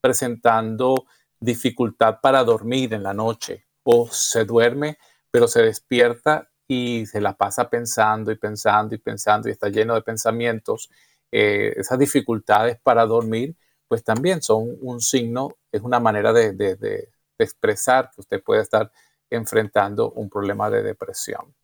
presentando 0.00 1.06
dificultad 1.38 2.18
para 2.20 2.42
dormir 2.42 2.94
en 2.94 3.04
la 3.04 3.14
noche 3.14 3.64
o 3.84 4.08
se 4.10 4.44
duerme, 4.44 4.98
pero 5.30 5.46
se 5.46 5.62
despierta 5.62 6.50
y 6.66 7.06
se 7.06 7.20
la 7.20 7.36
pasa 7.36 7.70
pensando 7.70 8.32
y 8.32 8.36
pensando 8.36 8.96
y 8.96 8.98
pensando 8.98 9.48
y 9.48 9.52
está 9.52 9.68
lleno 9.68 9.94
de 9.94 10.02
pensamientos, 10.02 10.90
eh, 11.30 11.74
esas 11.76 12.00
dificultades 12.00 12.80
para 12.82 13.06
dormir, 13.06 13.54
pues 13.86 14.02
también 14.02 14.42
son 14.42 14.76
un 14.80 15.00
signo, 15.00 15.50
es 15.70 15.82
una 15.82 16.00
manera 16.00 16.32
de, 16.32 17.08
expresar 17.38 18.10
que 18.10 18.20
usted 18.20 18.42
puede 18.42 18.62
estar 18.62 18.90
enfrentando 19.34 20.10
un 20.12 20.28
problema 20.28 20.70
de 20.70 20.82
depresión. 20.82 21.54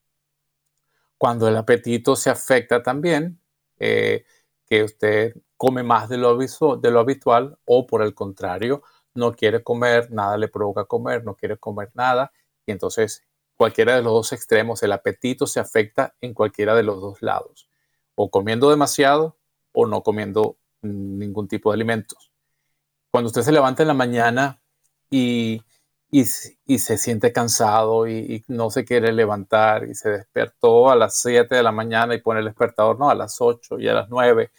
Cuando 1.18 1.48
el 1.48 1.56
apetito 1.56 2.16
se 2.16 2.30
afecta 2.30 2.82
también, 2.82 3.40
eh, 3.78 4.24
que 4.66 4.84
usted 4.84 5.36
come 5.56 5.82
más 5.82 6.08
de 6.08 6.16
lo, 6.16 6.36
de 6.36 6.90
lo 6.90 7.00
habitual 7.00 7.58
o 7.64 7.86
por 7.86 8.02
el 8.02 8.14
contrario, 8.14 8.82
no 9.14 9.32
quiere 9.32 9.62
comer, 9.62 10.10
nada 10.10 10.36
le 10.36 10.48
provoca 10.48 10.84
comer, 10.84 11.24
no 11.24 11.34
quiere 11.34 11.58
comer 11.58 11.90
nada 11.94 12.32
y 12.64 12.72
entonces 12.72 13.24
cualquiera 13.56 13.96
de 13.96 14.02
los 14.02 14.12
dos 14.12 14.32
extremos, 14.32 14.82
el 14.82 14.92
apetito 14.92 15.46
se 15.46 15.60
afecta 15.60 16.14
en 16.20 16.32
cualquiera 16.32 16.74
de 16.74 16.82
los 16.82 17.00
dos 17.00 17.20
lados, 17.20 17.68
o 18.14 18.30
comiendo 18.30 18.70
demasiado 18.70 19.36
o 19.72 19.86
no 19.86 20.02
comiendo 20.02 20.56
ningún 20.80 21.46
tipo 21.46 21.70
de 21.70 21.74
alimentos. 21.74 22.32
Cuando 23.10 23.26
usted 23.26 23.42
se 23.42 23.52
levanta 23.52 23.82
en 23.82 23.88
la 23.88 23.94
mañana 23.94 24.62
y, 25.10 25.62
y, 26.10 26.24
se 26.24 26.98
siente 26.98 27.32
cansado 27.32 28.08
y, 28.08 28.44
no 28.48 28.70
se 28.70 28.84
quiere 28.84 29.12
levantar 29.12 29.84
y 29.88 29.94
se 29.94 30.10
despertó 30.10 30.90
a 30.90 30.96
las 30.96 31.20
7 31.20 31.54
de 31.54 31.62
la 31.62 31.72
mañana 31.72 32.14
y 32.14 32.20
pone 32.20 32.40
el 32.40 32.46
despertador, 32.46 32.98
no, 32.98 33.10
a 33.10 33.14
las 33.14 33.40
8 33.40 33.78
y 33.78 33.88
a 33.88 33.94
las 33.94 34.08
9, 34.10 34.50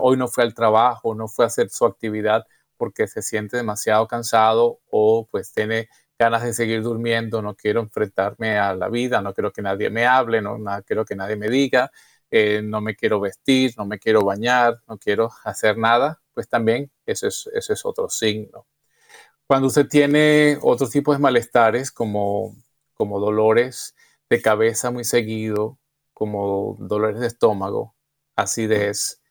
hoy 0.00 0.16
no 0.16 0.28
fue 0.28 0.44
al 0.44 0.54
trabajo, 0.54 1.14
no 1.14 1.28
fue 1.28 1.44
a 1.44 1.48
hacer 1.48 1.70
su 1.70 1.84
actividad 1.86 2.46
porque 2.76 3.06
se 3.08 3.22
siente 3.22 3.56
demasiado 3.56 4.06
cansado 4.08 4.80
o 4.90 5.28
pues 5.30 5.52
tiene 5.52 5.88
ganas 6.18 6.42
de 6.44 6.52
seguir 6.52 6.82
durmiendo, 6.82 7.42
no 7.42 7.54
quiero 7.56 7.80
enfrentarme 7.80 8.58
a 8.58 8.74
la 8.74 8.88
vida, 8.88 9.20
no 9.22 9.34
quiero 9.34 9.52
que 9.52 9.62
nadie 9.62 9.90
me 9.90 10.06
hable, 10.06 10.40
no, 10.42 10.58
quiero 10.86 11.04
que 11.04 11.16
nadie 11.16 11.36
me 11.36 11.48
diga, 11.48 11.90
eh, 12.30 12.62
no 12.62 12.80
me 12.80 12.94
quiero 12.96 13.20
vestir, 13.20 13.74
no 13.76 13.86
me 13.86 13.98
quiero 13.98 14.22
bañar, 14.22 14.80
no 14.88 14.98
quiero 14.98 15.30
hacer 15.44 15.78
nada, 15.78 16.20
pues 16.34 16.48
también 16.48 16.90
ese 17.06 17.28
es, 17.28 17.48
ese 17.54 17.72
es 17.74 17.84
otro 17.84 18.08
signo. 18.08 18.66
Cuando 19.52 19.68
usted 19.68 19.86
tiene 19.86 20.56
otros 20.62 20.88
tipos 20.88 21.14
de 21.14 21.20
malestares 21.20 21.92
como, 21.92 22.56
como 22.94 23.20
dolores 23.20 23.94
de 24.30 24.40
cabeza 24.40 24.90
muy 24.90 25.04
seguido, 25.04 25.78
como 26.14 26.74
dolores 26.78 27.20
de 27.20 27.26
estómago, 27.26 27.94
acidez, 28.34 29.22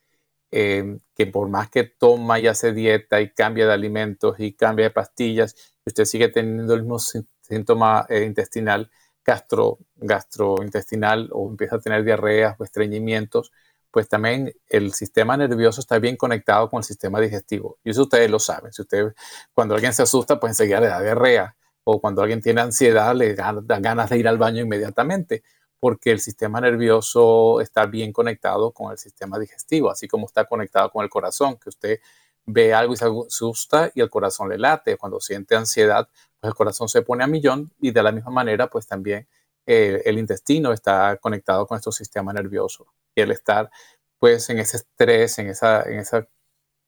Em, 0.54 1.00
que 1.14 1.26
por 1.26 1.48
más 1.48 1.70
que 1.70 1.84
toma 1.84 2.38
y 2.38 2.46
hace 2.46 2.74
dieta 2.74 3.22
y 3.22 3.30
cambia 3.32 3.66
de 3.66 3.72
alimentos 3.72 4.38
y 4.38 4.52
cambia 4.52 4.84
de 4.84 4.90
pastillas, 4.90 5.56
usted 5.86 6.04
sigue 6.04 6.28
teniendo 6.28 6.74
el 6.74 6.82
mismo 6.82 6.98
síntoma 6.98 8.04
eh, 8.10 8.24
intestinal, 8.24 8.90
gastro, 9.24 9.78
gastrointestinal 9.96 11.30
o 11.32 11.48
empieza 11.48 11.76
a 11.76 11.80
tener 11.80 12.04
diarreas 12.04 12.56
o 12.60 12.64
estreñimientos, 12.64 13.50
pues 13.92 14.08
también 14.08 14.52
el 14.68 14.92
sistema 14.94 15.36
nervioso 15.36 15.80
está 15.80 15.98
bien 15.98 16.16
conectado 16.16 16.68
con 16.70 16.78
el 16.78 16.84
sistema 16.84 17.20
digestivo. 17.20 17.78
Y 17.84 17.90
eso 17.90 18.02
ustedes 18.02 18.30
lo 18.30 18.38
saben. 18.38 18.72
Si 18.72 18.82
usted, 18.82 19.14
cuando 19.52 19.74
alguien 19.74 19.92
se 19.92 20.02
asusta, 20.02 20.40
pues 20.40 20.52
enseguida 20.52 20.80
le 20.80 20.88
da 20.88 21.00
diarrea. 21.00 21.56
O 21.84 22.00
cuando 22.00 22.22
alguien 22.22 22.40
tiene 22.40 22.60
ansiedad, 22.60 23.14
le 23.14 23.34
dan 23.34 23.66
ganas 23.66 24.10
de 24.10 24.18
ir 24.18 24.28
al 24.28 24.38
baño 24.38 24.62
inmediatamente 24.62 25.42
porque 25.82 26.12
el 26.12 26.20
sistema 26.20 26.60
nervioso 26.60 27.60
está 27.60 27.86
bien 27.86 28.12
conectado 28.12 28.70
con 28.70 28.92
el 28.92 28.98
sistema 28.98 29.36
digestivo, 29.36 29.90
así 29.90 30.06
como 30.06 30.26
está 30.26 30.44
conectado 30.44 30.90
con 30.90 31.02
el 31.02 31.10
corazón, 31.10 31.56
que 31.56 31.70
usted 31.70 31.98
ve 32.46 32.72
algo 32.72 32.94
y 32.94 32.96
se 32.96 33.06
asusta 33.06 33.90
y 33.92 34.00
el 34.00 34.08
corazón 34.08 34.48
le 34.48 34.58
late. 34.58 34.96
Cuando 34.96 35.18
siente 35.18 35.56
ansiedad, 35.56 36.08
pues 36.38 36.52
el 36.52 36.54
corazón 36.54 36.88
se 36.88 37.02
pone 37.02 37.24
a 37.24 37.26
millón 37.26 37.72
y 37.80 37.90
de 37.90 38.00
la 38.00 38.12
misma 38.12 38.30
manera, 38.30 38.70
pues 38.70 38.86
también 38.86 39.26
el 39.66 40.18
intestino 40.18 40.72
está 40.72 41.16
conectado 41.18 41.66
con 41.66 41.76
nuestro 41.76 41.92
sistema 41.92 42.32
nervioso. 42.32 42.86
Y 43.14 43.20
el 43.20 43.30
estar, 43.30 43.70
pues, 44.18 44.48
en 44.50 44.58
ese 44.58 44.78
estrés, 44.78 45.38
en 45.38 45.48
esa, 45.48 45.82
en 45.82 45.98
esa 45.98 46.26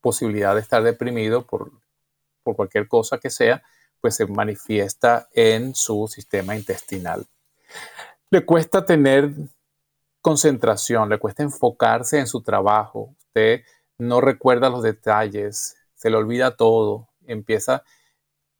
posibilidad 0.00 0.54
de 0.54 0.60
estar 0.60 0.82
deprimido 0.82 1.46
por, 1.46 1.72
por 2.42 2.56
cualquier 2.56 2.88
cosa 2.88 3.18
que 3.18 3.30
sea, 3.30 3.62
pues 4.00 4.16
se 4.16 4.26
manifiesta 4.26 5.28
en 5.32 5.74
su 5.74 6.08
sistema 6.08 6.56
intestinal 6.56 7.26
le 8.34 8.44
cuesta 8.44 8.84
tener 8.84 9.30
concentración, 10.20 11.08
le 11.08 11.18
cuesta 11.18 11.44
enfocarse 11.44 12.18
en 12.18 12.26
su 12.26 12.42
trabajo, 12.42 13.14
usted 13.18 13.62
no 13.96 14.20
recuerda 14.20 14.70
los 14.70 14.82
detalles, 14.82 15.76
se 15.94 16.10
le 16.10 16.16
olvida 16.16 16.56
todo, 16.56 17.08
empieza 17.26 17.84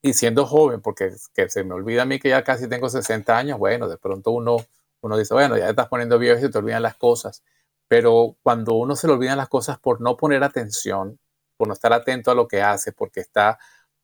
y 0.05 0.13
siendo 0.13 0.45
joven, 0.45 0.83
porque 0.83 1.13
que 1.35 1.49
se 1.49 1.65
me 1.65 1.73
olvida 1.73 2.03
a 2.03 2.05
mí 2.05 2.19
que 2.21 2.29
ya 2.29 2.45
casi 2.45 2.69
tengo 2.69 2.91
60 2.91 3.39
años, 3.39 3.59
bueno, 3.59 3.89
de 3.89 3.97
pronto 3.97 4.33
uno, 4.33 4.59
uno 5.01 5.17
dice, 5.17 5.33
bueno, 5.33 5.57
ya 5.57 5.65
te 5.65 5.71
estás 5.71 5.89
poniendo 5.89 6.19
viejo 6.19 6.39
y 6.39 6.43
se 6.43 6.51
te 6.51 6.59
olvidan 6.59 6.83
las 6.83 6.97
cosas, 6.97 7.43
pero 7.89 8.37
cuando 8.43 8.75
uno 8.75 8.97
se 8.97 9.07
le 9.07 9.15
olvidan 9.15 9.39
las 9.39 9.49
cosas 9.49 9.79
por 9.79 10.03
no 10.03 10.19
poner 10.19 10.45
atención, 10.45 11.19
por 11.57 11.69
no 11.69 11.73
estar 11.73 11.95
atento 11.95 12.31
a 12.31 12.35
lo 12.35 12.47
que 12.47 12.61
hace, 12.61 12.93
porque 12.93 13.21
está 13.21 13.59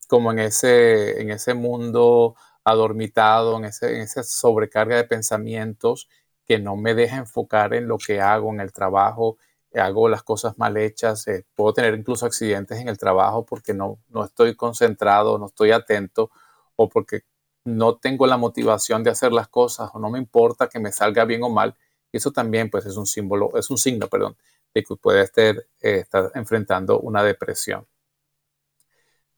como 0.09 0.33
en 0.33 0.39
ese, 0.39 1.21
en 1.21 1.31
ese 1.31 1.53
mundo 1.53 2.35
adormitado, 2.65 3.59
en, 3.59 3.67
esa 3.67 4.23
sobrecarga 4.23 4.97
de 4.97 5.05
pensamientos 5.05 6.09
que 6.47 6.59
no 6.59 6.77
me 6.77 6.95
deja 6.95 7.19
enfocar 7.19 7.75
en 7.75 7.89
lo 7.89 7.99
que 7.99 8.23
hago 8.23 8.51
en 8.55 8.61
el 8.61 8.73
trabajo, 8.73 9.37
hago 9.75 10.09
las 10.09 10.23
cosas 10.23 10.59
mal 10.59 10.77
hechas, 10.77 11.27
eh, 11.29 11.45
puedo 11.55 11.73
tener 11.73 11.95
incluso 11.95 12.27
accidentes 12.27 12.79
en 12.79 12.89
el 12.89 12.99
trabajo 12.99 13.45
porque 13.45 13.75
no, 13.75 13.99
no 14.09 14.25
estoy 14.25 14.57
concentrado, 14.57 15.39
no 15.39 15.47
estoy 15.47 15.71
atento 15.71 16.31
o 16.77 16.89
porque 16.89 17.23
no 17.65 17.97
tengo 17.97 18.27
la 18.27 18.37
motivación 18.37 19.05
de 19.05 19.11
hacer 19.11 19.33
las 19.33 19.49
cosas 19.49 19.91
o 19.95 19.99
no 19.99 20.11
me 20.11 20.19
importa 20.19 20.69
que 20.69 20.81
me 20.81 20.93
salga 20.93 21.25
bien 21.25 21.43
o 21.43 21.51
mal. 21.51 21.77
Eso 22.13 22.33
también 22.33 22.71
pues 22.71 22.87
es 22.87 22.97
un 22.97 23.07
símbolo, 23.07 23.53
es 23.57 23.71
un 23.71 23.79
signo, 23.79 24.09
perdón, 24.09 24.37
de 24.75 24.83
que 24.83 24.97
puede 24.97 25.23
estar, 25.23 25.65
eh, 25.81 26.05
enfrentando 26.35 27.01
una 27.01 27.23
depresión. 27.23 27.87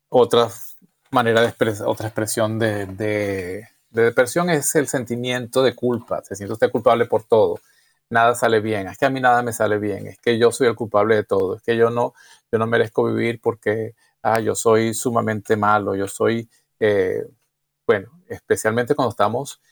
Otras 0.08 0.76
manera 1.10 1.42
de 1.42 1.54
otra 1.84 2.08
expresión 2.08 2.58
de, 2.58 2.86
de, 2.86 3.68
depresión 3.90 4.48
es 4.50 4.74
el 4.74 4.88
sentimiento 4.88 5.62
de 5.62 5.74
culpa. 5.74 6.22
Se 6.24 6.34
siente 6.34 6.54
usted 6.54 6.70
culpable 6.70 7.04
por 7.06 7.24
todo. 7.24 7.60
Nada 8.12 8.34
sale 8.34 8.60
bien. 8.60 8.88
Es 8.88 8.98
que 8.98 9.06
a 9.06 9.10
mí 9.10 9.20
nada 9.20 9.42
me 9.42 9.54
sale 9.54 9.78
bien. 9.78 10.06
Es 10.06 10.18
que 10.18 10.38
yo 10.38 10.52
soy 10.52 10.66
el 10.68 10.74
culpable 10.76 11.16
de 11.16 11.24
todo. 11.24 11.56
Es 11.56 11.62
que 11.62 11.78
yo 11.78 11.88
no, 11.88 12.12
yo 12.52 12.58
no 12.58 12.66
merezco 12.66 13.04
vivir 13.06 13.40
porque 13.40 13.94
ah, 14.22 14.38
yo 14.38 14.54
soy 14.54 14.92
sumamente 14.92 15.56
malo. 15.56 15.96
Yo 15.96 16.06
soy, 16.08 16.50
eh, 16.78 17.24
bueno, 17.86 18.10
especialmente 18.28 18.94
cuando 18.94 19.12
estamos, 19.12 19.62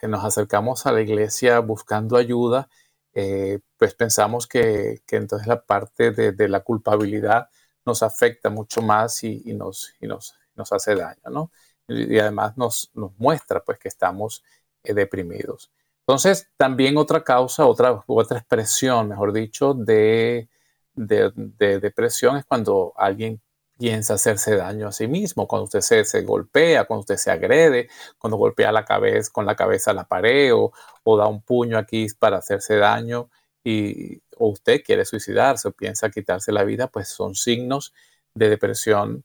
eh, 0.00 0.08
nos 0.08 0.24
acercamos 0.24 0.86
a 0.86 0.92
la 0.92 1.02
iglesia 1.02 1.60
buscando 1.60 2.16
ayuda, 2.16 2.70
eh, 3.12 3.60
pues 3.76 3.94
pensamos 3.94 4.46
que, 4.46 5.02
que, 5.06 5.16
entonces 5.16 5.46
la 5.46 5.62
parte 5.62 6.10
de, 6.12 6.48
la 6.48 6.60
culpabilidad 6.60 7.50
nos 7.84 8.02
afecta 8.02 8.48
mucho 8.50 8.80
más 8.82 9.22
y, 9.24 9.52
nos, 9.54 9.92
nos, 10.00 10.38
nos, 10.54 10.72
hace 10.72 10.94
daño, 10.94 11.20
¿no? 11.30 11.52
Y, 11.88 12.18
además 12.18 12.56
nos, 12.56 12.90
nos, 12.94 13.12
muestra 13.18 13.62
pues 13.62 13.78
que 13.78 13.88
estamos 13.88 14.42
deprimidos. 14.84 15.70
Entonces, 16.10 16.48
también 16.56 16.96
otra 16.96 17.22
causa, 17.22 17.66
otra, 17.66 18.02
otra 18.08 18.38
expresión, 18.38 19.08
mejor 19.08 19.32
dicho, 19.32 19.74
de, 19.74 20.48
de, 20.92 21.30
de 21.36 21.78
depresión 21.78 22.36
es 22.36 22.44
cuando 22.44 22.92
alguien 22.96 23.40
piensa 23.78 24.14
hacerse 24.14 24.56
daño 24.56 24.88
a 24.88 24.92
sí 24.92 25.06
mismo, 25.06 25.46
cuando 25.46 25.66
usted 25.66 25.82
se, 25.82 26.04
se, 26.04 26.22
golpea, 26.22 26.84
cuando 26.86 27.02
usted 27.02 27.16
se 27.16 27.30
agrede, 27.30 27.88
cuando 28.18 28.38
golpea 28.38 28.72
la 28.72 28.84
cabeza 28.84 29.30
con 29.32 29.46
la 29.46 29.54
cabeza 29.54 29.92
a 29.92 29.94
la 29.94 30.08
pared 30.08 30.52
o, 30.52 30.72
o 31.04 31.16
da 31.16 31.28
un 31.28 31.42
puño 31.42 31.78
aquí 31.78 32.08
para 32.18 32.38
hacerse 32.38 32.74
daño 32.74 33.30
y 33.62 34.16
o 34.36 34.48
usted 34.48 34.82
quiere 34.84 35.04
suicidarse 35.04 35.68
o 35.68 35.72
piensa 35.72 36.10
quitarse 36.10 36.50
la 36.50 36.64
vida, 36.64 36.88
pues 36.88 37.06
son 37.06 37.36
signos 37.36 37.94
de 38.34 38.48
depresión. 38.48 39.24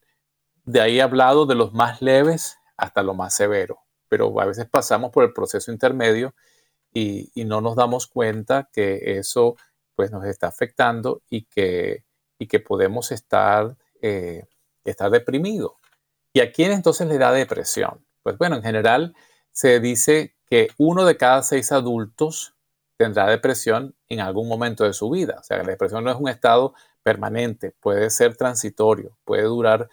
De 0.65 0.81
ahí 0.81 0.99
he 0.99 1.01
hablado 1.01 1.47
de 1.47 1.55
los 1.55 1.73
más 1.73 2.03
leves 2.03 2.59
hasta 2.77 3.01
lo 3.01 3.15
más 3.15 3.33
severo, 3.33 3.79
pero 4.07 4.39
a 4.39 4.45
veces 4.45 4.67
pasamos 4.69 5.09
por 5.11 5.23
el 5.23 5.33
proceso 5.33 5.71
intermedio 5.71 6.35
y, 6.95 7.43
no 7.45 7.61
nos 7.61 7.75
damos 7.75 8.07
cuenta 8.07 8.69
que 8.71 9.19
eso 9.19 9.57
pues 9.95 10.11
nos 10.11 10.25
está 10.25 10.47
afectando 10.47 11.21
y 11.29 11.43
que, 11.45 12.05
y 12.39 12.47
que 12.47 12.59
podemos 12.59 13.11
estar 13.11 13.75
eh, 14.01 14.45
estar 14.85 15.11
deprimido. 15.11 15.77
¿Y 16.33 16.39
a 16.39 16.51
quién 16.51 16.71
entonces 16.71 17.07
le 17.07 17.17
da 17.17 17.31
depresión? 17.31 18.05
Pues 18.23 18.37
bueno, 18.37 18.55
en 18.55 18.63
general 18.63 19.15
se 19.51 19.79
dice 19.79 20.35
que 20.47 20.69
uno 20.77 21.05
de 21.05 21.17
cada 21.17 21.43
seis 21.43 21.71
adultos 21.71 22.55
tendrá 22.97 23.27
depresión 23.27 23.95
en 24.07 24.21
algún 24.21 24.47
momento 24.47 24.83
de 24.85 24.93
su 24.93 25.09
vida. 25.09 25.37
O 25.39 25.43
sea, 25.43 25.57
la 25.57 25.71
depresión 25.71 26.03
no 26.03 26.11
es 26.11 26.17
un 26.17 26.29
estado 26.29 26.73
permanente, 27.03 27.71
puede 27.79 28.09
ser 28.09 28.35
transitorio, 28.37 29.17
puede 29.25 29.43
durar 29.43 29.89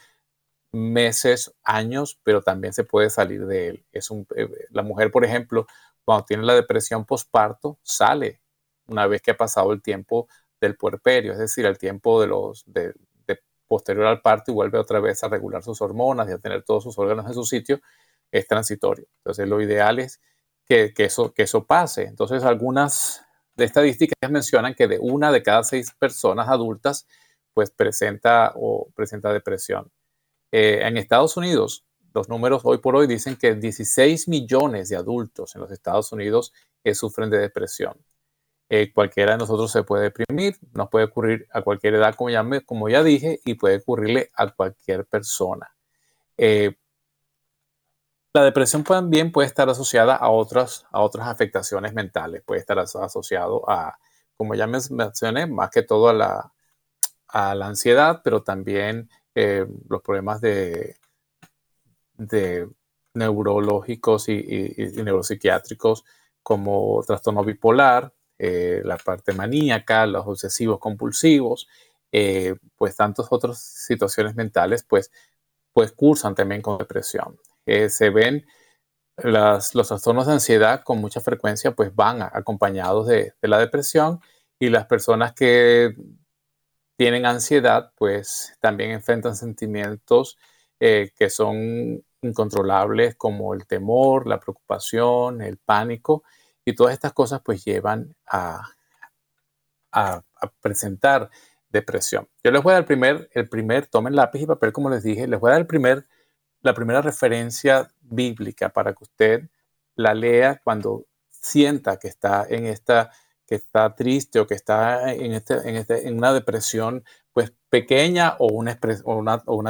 meses, 0.73 1.53
años, 1.65 2.19
pero 2.23 2.43
también 2.43 2.73
se 2.73 2.85
puede 2.85 3.11
salir 3.11 3.47
de 3.47 3.69
él. 3.69 3.85
Es 3.93 4.11
un, 4.11 4.27
eh, 4.37 4.49
la 4.71 4.83
mujer, 4.83 5.11
por 5.11 5.25
ejemplo, 5.25 5.67
cuando 6.05 6.25
tiene 6.25 6.45
la 6.45 6.55
depresión 6.55 7.05
postparto, 7.05 7.79
sale 7.83 8.41
una 8.87 9.07
vez 9.07 9.23
que 9.23 9.33
ha 9.33 9.37
pasado 9.37 9.73
el 9.73 9.83
tiempo 9.83 10.29
del 10.61 10.77
puerperio, 10.77 11.33
es 11.33 11.39
decir, 11.39 11.67
el 11.67 11.79
tiempo 11.79 12.21
de 12.21 12.29
los, 12.29 12.65
de, 12.67 12.95
posterior 13.73 14.05
al 14.05 14.21
parto 14.21 14.51
y 14.51 14.55
vuelve 14.55 14.79
otra 14.79 15.01
vez 15.01 15.25
a 15.25 15.29
regular 15.29 15.63
sus 15.63 15.81
hormonas 15.81 16.29
y 16.29 16.33
a 16.33 16.39
tener 16.39 16.63
todos 16.63 16.85
sus 16.85 16.99
órganos 16.99 17.27
en 17.27 17.33
su 17.33 17.45
sitio, 17.45 17.81
es 18.31 18.47
transitorio. 18.47 19.07
Entonces, 19.21 19.49
lo 19.49 19.63
ideal 19.63 19.99
es 19.99 20.21
que, 20.67 20.93
eso, 20.99 21.33
que 21.33 21.45
eso 21.45 21.65
pase. 21.65 22.03
Entonces, 22.05 22.45
algunas 22.45 23.25
estadísticas 23.57 24.31
mencionan 24.31 24.75
que 24.75 24.89
de 24.89 24.99
una 24.99 25.33
de 25.33 25.43
cada 25.43 25.65
seis 25.65 25.91
personas 25.99 26.51
adultas, 26.51 27.07
pues 27.55 27.71
presenta 27.71 28.53
o 28.57 28.91
presenta 28.95 29.33
depresión. 29.33 29.91
Eh, 30.51 30.81
en 30.83 30.99
Estados 30.99 31.39
Unidos, 31.39 31.87
los 32.15 32.29
números 32.29 32.63
hoy 32.65 32.79
por 32.79 32.97
hoy 32.97 33.07
dicen 33.07 33.37
que 33.37 33.55
16 33.55 34.29
millones 34.29 34.89
de 34.89 34.97
adultos 34.97 35.55
en 35.55 35.63
los 35.63 35.71
Estados 35.71 36.13
Unidos 36.13 36.53
sufren 36.95 37.31
de 37.31 37.39
depresión. 37.39 37.97
Eh, 38.75 38.91
cualquiera 38.91 39.33
de 39.33 39.39
nosotros 39.39 39.71
se 39.71 39.83
puede 39.83 40.05
deprimir, 40.05 40.57
nos 40.73 40.89
puede 40.89 41.05
ocurrir 41.05 41.47
a 41.53 41.61
cualquier 41.61 41.95
edad, 41.97 42.15
como 42.15 42.31
ya, 42.31 42.43
como 42.65 42.89
ya 42.89 43.03
dije, 43.03 43.39
y 43.45 43.53
puede 43.55 43.77
ocurrirle 43.77 44.31
a 44.35 44.49
cualquier 44.49 45.05
persona. 45.05 45.75
Eh, 46.39 46.77
la 48.33 48.45
depresión 48.45 48.83
también 48.83 49.31
puede 49.31 49.47
estar 49.47 49.69
asociada 49.69 50.17
a 50.17 50.31
otras, 50.31 50.87
a 50.91 51.03
otras 51.03 51.29
afectaciones 51.29 51.93
mentales, 51.93 52.43
puede 52.47 52.61
estar 52.61 52.79
asociado 52.79 53.69
a, 53.69 53.99
como 54.39 54.55
ya 54.55 54.67
mencioné, 54.67 55.47
más 55.47 55.69
que 55.69 55.83
todo 55.83 56.09
a 56.09 56.15
la, 56.15 56.53
a 57.29 57.55
la 57.55 57.67
ansiedad, 57.67 58.23
pero 58.25 58.43
también 58.43 59.11
eh, 59.35 59.67
los 59.87 60.01
problemas 60.01 60.41
de, 60.41 60.97
neurológicos 63.15 64.29
y, 64.29 64.75
neuropsiquiátricos 64.97 66.05
como 66.43 67.03
trastorno 67.07 67.45
bipolar, 67.45 68.13
eh, 68.39 68.83
la 68.85 68.97
parte 68.97 69.33
maníaca, 69.33 70.07
los 70.07 70.27
obsesivos 70.27 70.79
compulsivos, 70.81 71.69
eh, 72.11 72.57
pues 72.77 72.97
tantas 72.97 73.27
otras 73.31 73.61
situaciones 73.63 74.35
mentales, 74.35 74.85
pues, 74.85 75.13
pues 75.73 75.93
cursan 75.93 76.35
también 76.35 76.63
con 76.63 76.79
depresión. 76.79 77.39
Eh, 77.67 77.89
se 77.89 78.11
ven 78.11 78.45
las, 79.17 79.75
los 79.75 79.89
trastornos 79.89 80.27
de 80.27 80.35
ansiedad 80.35 80.83
con 80.83 80.99
mucha 80.99 81.21
frecuencia, 81.21 81.73
pues 81.77 81.95
van 81.95 82.23
acompañados 82.23 83.07
de 83.07 83.35
la 83.43 83.59
depresión 83.59 84.21
y 84.59 84.71
las 84.71 84.87
personas 84.87 85.35
que 85.35 85.95
tienen 86.97 87.27
ansiedad, 87.27 87.93
pues 87.97 88.57
también 88.61 88.91
enfrentan 88.91 89.37
sentimientos 89.37 90.39
que 90.81 91.31
son 91.31 92.05
incontrolables 92.23 93.17
como 93.17 93.55
el 93.55 93.67
temor, 93.67 94.27
la 94.27 94.41
preocupación, 94.41 95.43
el 95.43 95.59
pánico 95.59 96.23
y 96.65 96.75
todas 96.75 96.95
estas 96.95 97.13
cosas 97.13 97.41
pues 97.45 97.65
llevan 97.65 98.15
a, 98.27 98.63
a, 99.93 100.23
presentar 100.61 101.31
depresión. 101.69 102.29
Yo 102.43 102.51
les 102.51 102.63
voy 102.63 102.71
a 102.71 102.75
dar 102.75 102.83
el 102.83 102.87
primer, 102.87 103.31
el 103.33 103.49
primer, 103.49 103.87
tomen 103.87 104.17
lápiz 104.17 104.43
y 104.43 104.47
papel 104.47 104.73
como 104.73 104.91
les 104.91 105.03
dije, 105.03 105.27
les 105.27 105.39
voy 105.41 105.49
a 105.49 105.53
dar 105.53 105.61
el 105.61 105.67
primer, 105.67 106.07
la 106.61 106.75
primera 106.75 107.03
referencia 107.03 107.89
bíblica 108.01 108.71
para 108.71 108.93
que 108.93 109.05
usted 109.05 109.49
la 109.95 110.15
lea 110.15 110.61
cuando 110.63 111.07
sienta 111.29 111.99
que 111.99 112.09
está 112.09 112.47
en 112.49 112.67
esta, 112.67 113.11
que 113.47 113.57
está 113.57 113.95
triste 113.95 114.41
o 114.41 114.47
que 114.47 114.55
está 114.55 115.13
en, 115.13 115.33
este, 115.33 115.55
en, 115.69 115.77
este, 115.77 116.09
en 116.09 116.19
una 116.19 116.33
depresión 116.33 117.05
pues 117.33 117.53
pequeña 117.71 118.37
o 118.39 118.47
una, 118.49 118.79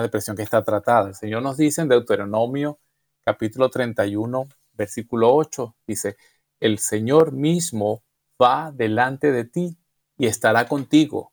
depresión 0.03 0.37
que 0.37 0.42
está 0.42 0.64
tratada. 0.64 1.09
El 1.09 1.14
Señor 1.14 1.42
nos 1.42 1.57
dice 1.57 1.83
en 1.83 1.88
Deuteronomio 1.88 2.79
capítulo 3.25 3.70
31, 3.70 4.48
versículo 4.72 5.35
8, 5.35 5.77
dice, 5.87 6.16
el 6.59 6.79
Señor 6.79 7.33
mismo 7.33 8.03
va 8.40 8.72
delante 8.72 9.31
de 9.31 9.44
ti 9.44 9.77
y 10.18 10.27
estará 10.27 10.66
contigo. 10.66 11.33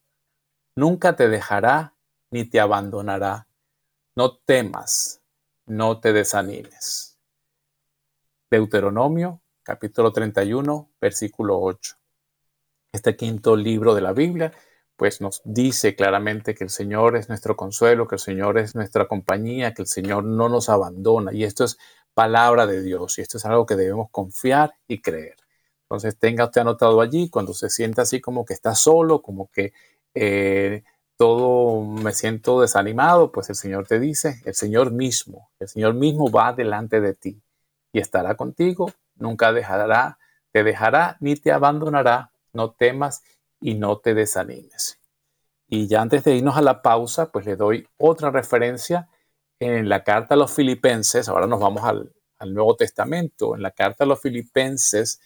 Nunca 0.75 1.15
te 1.15 1.29
dejará 1.29 1.95
ni 2.29 2.45
te 2.45 2.59
abandonará. 2.59 3.47
No 4.15 4.37
temas, 4.37 5.21
no 5.65 5.99
te 5.99 6.13
desanimes. 6.13 7.17
Deuteronomio 8.51 9.41
capítulo 9.63 10.11
31, 10.11 10.89
versículo 10.99 11.59
8. 11.59 11.95
Este 12.91 13.15
quinto 13.15 13.55
libro 13.55 13.93
de 13.93 14.01
la 14.01 14.13
Biblia 14.13 14.51
pues 14.99 15.21
nos 15.21 15.41
dice 15.45 15.95
claramente 15.95 16.53
que 16.53 16.65
el 16.65 16.69
Señor 16.69 17.15
es 17.15 17.29
nuestro 17.29 17.55
consuelo, 17.55 18.05
que 18.05 18.15
el 18.15 18.19
Señor 18.19 18.57
es 18.57 18.75
nuestra 18.75 19.07
compañía, 19.07 19.73
que 19.73 19.83
el 19.83 19.87
Señor 19.87 20.25
no 20.25 20.49
nos 20.49 20.67
abandona. 20.67 21.33
Y 21.33 21.45
esto 21.45 21.63
es 21.63 21.77
palabra 22.13 22.67
de 22.67 22.81
Dios 22.81 23.17
y 23.17 23.21
esto 23.21 23.37
es 23.37 23.45
algo 23.45 23.65
que 23.65 23.77
debemos 23.77 24.09
confiar 24.11 24.73
y 24.89 24.99
creer. 25.01 25.37
Entonces 25.83 26.19
tenga 26.19 26.43
usted 26.43 26.61
anotado 26.61 26.99
allí 26.99 27.29
cuando 27.29 27.53
se 27.53 27.69
sienta 27.69 28.01
así 28.01 28.19
como 28.19 28.43
que 28.43 28.53
está 28.53 28.75
solo, 28.75 29.21
como 29.21 29.49
que 29.49 29.71
eh, 30.15 30.83
todo 31.15 31.81
me 31.85 32.11
siento 32.11 32.59
desanimado, 32.59 33.31
pues 33.31 33.49
el 33.49 33.55
Señor 33.55 33.87
te 33.87 34.01
dice, 34.01 34.41
el 34.43 34.53
Señor 34.53 34.91
mismo, 34.91 35.49
el 35.59 35.69
Señor 35.69 35.93
mismo 35.93 36.29
va 36.29 36.51
delante 36.51 36.99
de 36.99 37.13
ti 37.13 37.41
y 37.93 37.99
estará 37.99 38.35
contigo, 38.35 38.91
nunca 39.15 39.53
dejará, 39.53 40.17
te 40.51 40.65
dejará 40.65 41.15
ni 41.21 41.37
te 41.37 41.53
abandonará, 41.53 42.31
no 42.51 42.71
temas 42.71 43.23
y 43.61 43.75
no 43.75 43.99
te 43.99 44.13
desanimes. 44.13 44.99
Y 45.67 45.87
ya 45.87 46.01
antes 46.01 46.23
de 46.23 46.35
irnos 46.35 46.57
a 46.57 46.61
la 46.61 46.81
pausa, 46.81 47.31
pues 47.31 47.45
le 47.45 47.55
doy 47.55 47.87
otra 47.97 48.31
referencia 48.31 49.07
en 49.59 49.89
la 49.89 50.03
carta 50.03 50.35
a 50.35 50.37
los 50.37 50.51
filipenses, 50.51 51.27
ahora 51.27 51.45
nos 51.45 51.59
vamos 51.59 51.83
al, 51.83 52.13
Nuevo 52.41 52.77
Testamento, 52.77 53.53
en 53.53 53.61
la 53.61 53.71
carta 53.71 54.05
a 54.05 54.07
los 54.07 54.21
filipenses, 54.21 55.19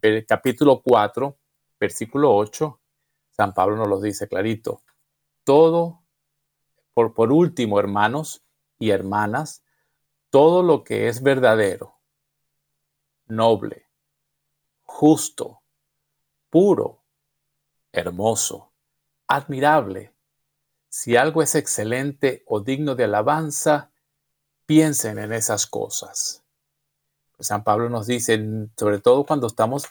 el 0.00 0.24
capítulo 0.24 0.80
4, 0.80 1.36
versículo 1.80 2.32
8, 2.36 2.80
San 3.30 3.52
Pablo 3.52 3.74
nos 3.74 3.88
lo 3.88 4.00
dice 4.00 4.28
clarito. 4.28 4.82
Todo, 5.42 6.04
por, 6.94 7.12
por 7.12 7.32
último, 7.32 7.80
hermanos 7.80 8.44
y 8.78 8.90
hermanas, 8.90 9.64
todo 10.30 10.62
lo 10.62 10.84
que 10.84 11.08
es 11.08 11.24
verdadero, 11.24 11.96
noble, 13.26 13.88
justo, 14.84 15.62
puro, 16.50 16.99
hermoso, 17.92 18.72
admirable, 19.26 20.12
si 20.88 21.16
algo 21.16 21.42
es 21.42 21.54
excelente 21.54 22.42
o 22.46 22.60
digno 22.60 22.94
de 22.94 23.04
alabanza, 23.04 23.90
piensen 24.66 25.18
en 25.18 25.32
esas 25.32 25.66
cosas. 25.66 26.44
San 27.38 27.64
Pablo 27.64 27.88
nos 27.88 28.06
dice, 28.06 28.68
sobre 28.76 28.98
todo 28.98 29.24
cuando 29.24 29.46
estamos 29.46 29.86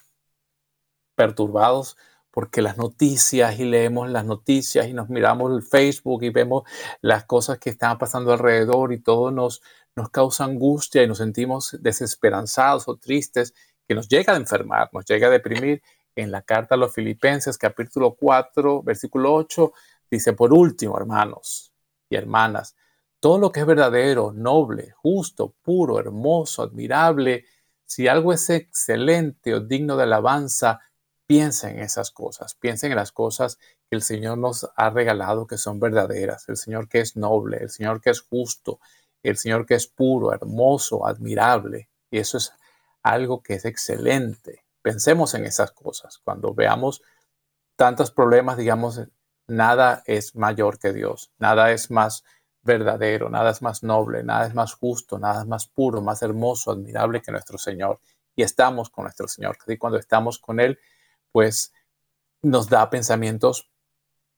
perturbados 1.15 1.97
porque 2.31 2.61
las 2.61 2.77
noticias 2.77 3.59
y 3.59 3.65
leemos 3.65 4.09
las 4.09 4.23
noticias 4.23 4.87
y 4.87 4.93
nos 4.93 5.09
miramos 5.09 5.51
el 5.51 5.63
Facebook 5.63 6.23
y 6.23 6.29
vemos 6.29 6.63
las 7.01 7.25
cosas 7.25 7.57
que 7.59 7.71
están 7.71 7.97
pasando 7.97 8.31
alrededor 8.31 8.93
y 8.93 8.99
todo 8.99 9.31
nos, 9.31 9.61
nos 9.95 10.09
causa 10.09 10.43
angustia 10.43 11.03
y 11.03 11.07
nos 11.07 11.17
sentimos 11.17 11.77
desesperanzados 11.81 12.87
o 12.87 12.97
tristes, 12.97 13.53
que 13.87 13.95
nos 13.95 14.07
llega 14.07 14.33
a 14.33 14.37
enfermar, 14.37 14.89
nos 14.93 15.05
llega 15.05 15.27
a 15.27 15.31
deprimir. 15.31 15.81
En 16.19 16.31
la 16.31 16.41
carta 16.41 16.75
a 16.75 16.77
los 16.77 16.93
Filipenses, 16.93 17.57
capítulo 17.57 18.15
4, 18.15 18.83
versículo 18.83 19.33
8, 19.33 19.73
Dice, 20.11 20.33
por 20.33 20.53
último, 20.53 20.97
hermanos, 20.97 21.71
y 22.09 22.15
hermanas, 22.15 22.75
todo 23.19 23.37
lo 23.37 23.51
que 23.51 23.59
es 23.59 23.65
verdadero, 23.65 24.31
noble, 24.31 24.91
justo, 24.97 25.53
puro, 25.61 25.99
hermoso, 25.99 26.63
admirable, 26.63 27.45
si 27.85 28.07
algo 28.07 28.33
es 28.33 28.49
excelente 28.49 29.53
o 29.53 29.59
digno 29.59 29.97
de 29.97 30.03
alabanza, 30.03 30.79
piensa 31.27 31.69
en 31.69 31.79
esas 31.79 32.09
cosas, 32.11 32.55
piensa 32.55 32.87
en 32.87 32.95
las 32.95 33.11
cosas 33.11 33.57
que 33.57 33.95
el 33.95 34.01
Señor 34.01 34.39
nos 34.39 34.67
ha 34.75 34.89
regalado 34.89 35.45
que 35.45 35.57
son 35.57 35.79
verdaderas, 35.79 36.49
el 36.49 36.57
Señor 36.57 36.89
que 36.89 37.01
es 37.01 37.15
noble, 37.15 37.57
el 37.57 37.69
Señor 37.69 38.01
que 38.01 38.09
es 38.09 38.21
justo, 38.21 38.79
el 39.21 39.37
Señor 39.37 39.65
que 39.67 39.75
es 39.75 39.85
puro, 39.87 40.33
hermoso, 40.33 41.05
admirable. 41.05 41.89
Y 42.09 42.17
eso 42.17 42.37
es 42.37 42.53
algo 43.03 43.43
que 43.43 43.55
es 43.55 43.65
excelente. 43.65 44.63
Pensemos 44.81 45.33
en 45.33 45.45
esas 45.45 45.71
cosas. 45.71 46.19
Cuando 46.23 46.53
veamos 46.53 47.01
tantos 47.75 48.11
problemas, 48.11 48.57
digamos, 48.57 49.01
nada 49.47 50.03
es 50.05 50.35
mayor 50.35 50.79
que 50.79 50.93
Dios, 50.93 51.31
nada 51.37 51.71
es 51.71 51.91
más 51.91 52.23
verdadero, 52.61 53.29
nada 53.29 53.51
es 53.51 53.61
más 53.61 53.83
noble, 53.83 54.23
nada 54.23 54.47
es 54.47 54.53
más 54.53 54.73
justo, 54.73 55.17
nada 55.17 55.41
es 55.41 55.47
más 55.47 55.67
puro, 55.67 56.01
más 56.01 56.21
hermoso, 56.21 56.71
admirable 56.71 57.21
que 57.21 57.31
nuestro 57.31 57.57
Señor. 57.57 57.99
Y 58.35 58.43
estamos 58.43 58.89
con 58.89 59.03
nuestro 59.03 59.27
Señor. 59.27 59.57
Y 59.67 59.77
cuando 59.77 59.97
estamos 59.97 60.39
con 60.39 60.59
Él, 60.59 60.79
pues 61.31 61.73
nos 62.41 62.69
da 62.69 62.89
pensamientos 62.89 63.69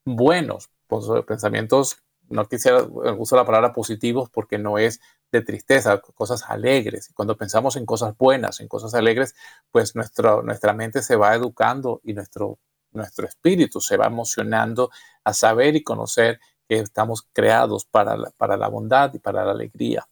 buenos, 0.05 0.69
pues, 0.87 1.05
pensamientos, 1.25 2.03
no 2.29 2.47
quisiera 2.47 2.83
usar 2.83 3.39
la 3.39 3.45
palabra 3.45 3.73
positivos 3.73 4.29
porque 4.29 4.57
no 4.57 4.77
es 4.77 5.01
de 5.31 5.41
tristeza, 5.41 5.99
cosas 5.99 6.43
alegres. 6.47 7.11
Cuando 7.13 7.37
pensamos 7.37 7.75
en 7.75 7.85
cosas 7.85 8.17
buenas, 8.17 8.59
en 8.59 8.67
cosas 8.67 8.93
alegres, 8.93 9.35
pues 9.71 9.95
nuestra, 9.95 10.41
nuestra 10.41 10.73
mente 10.73 11.01
se 11.01 11.15
va 11.15 11.33
educando 11.35 12.01
y 12.03 12.13
nuestro, 12.13 12.59
nuestro 12.91 13.27
espíritu 13.27 13.79
se 13.79 13.97
va 13.97 14.07
emocionando 14.07 14.91
a 15.23 15.33
saber 15.33 15.75
y 15.75 15.83
conocer 15.83 16.39
que 16.67 16.79
estamos 16.79 17.27
creados 17.33 17.85
para 17.85 18.17
la, 18.17 18.31
para 18.31 18.57
la 18.57 18.67
bondad 18.67 19.13
y 19.13 19.19
para 19.19 19.45
la 19.45 19.51
alegría. 19.51 20.07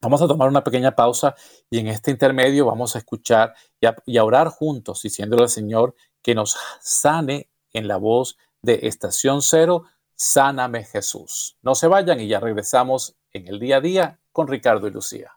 Vamos 0.00 0.22
a 0.22 0.28
tomar 0.28 0.48
una 0.48 0.62
pequeña 0.62 0.94
pausa 0.94 1.34
y 1.68 1.78
en 1.78 1.88
este 1.88 2.10
intermedio 2.10 2.66
vamos 2.66 2.94
a 2.94 2.98
escuchar 2.98 3.54
y 3.80 3.86
a, 3.86 3.96
y 4.06 4.16
a 4.16 4.24
orar 4.24 4.48
juntos, 4.48 5.02
diciéndole 5.02 5.42
al 5.42 5.48
Señor 5.48 5.94
que 6.22 6.34
nos 6.34 6.56
sane 6.80 7.50
en 7.72 7.88
la 7.88 7.96
voz 7.96 8.38
de 8.62 8.80
Estación 8.84 9.42
Cero, 9.42 9.84
Sáname 10.20 10.82
Jesús. 10.82 11.56
No 11.62 11.76
se 11.76 11.86
vayan 11.86 12.18
y 12.18 12.26
ya 12.26 12.40
regresamos 12.40 13.14
en 13.32 13.46
el 13.46 13.60
día 13.60 13.76
a 13.76 13.80
día 13.80 14.18
con 14.32 14.48
Ricardo 14.48 14.88
y 14.88 14.90
Lucía. 14.90 15.30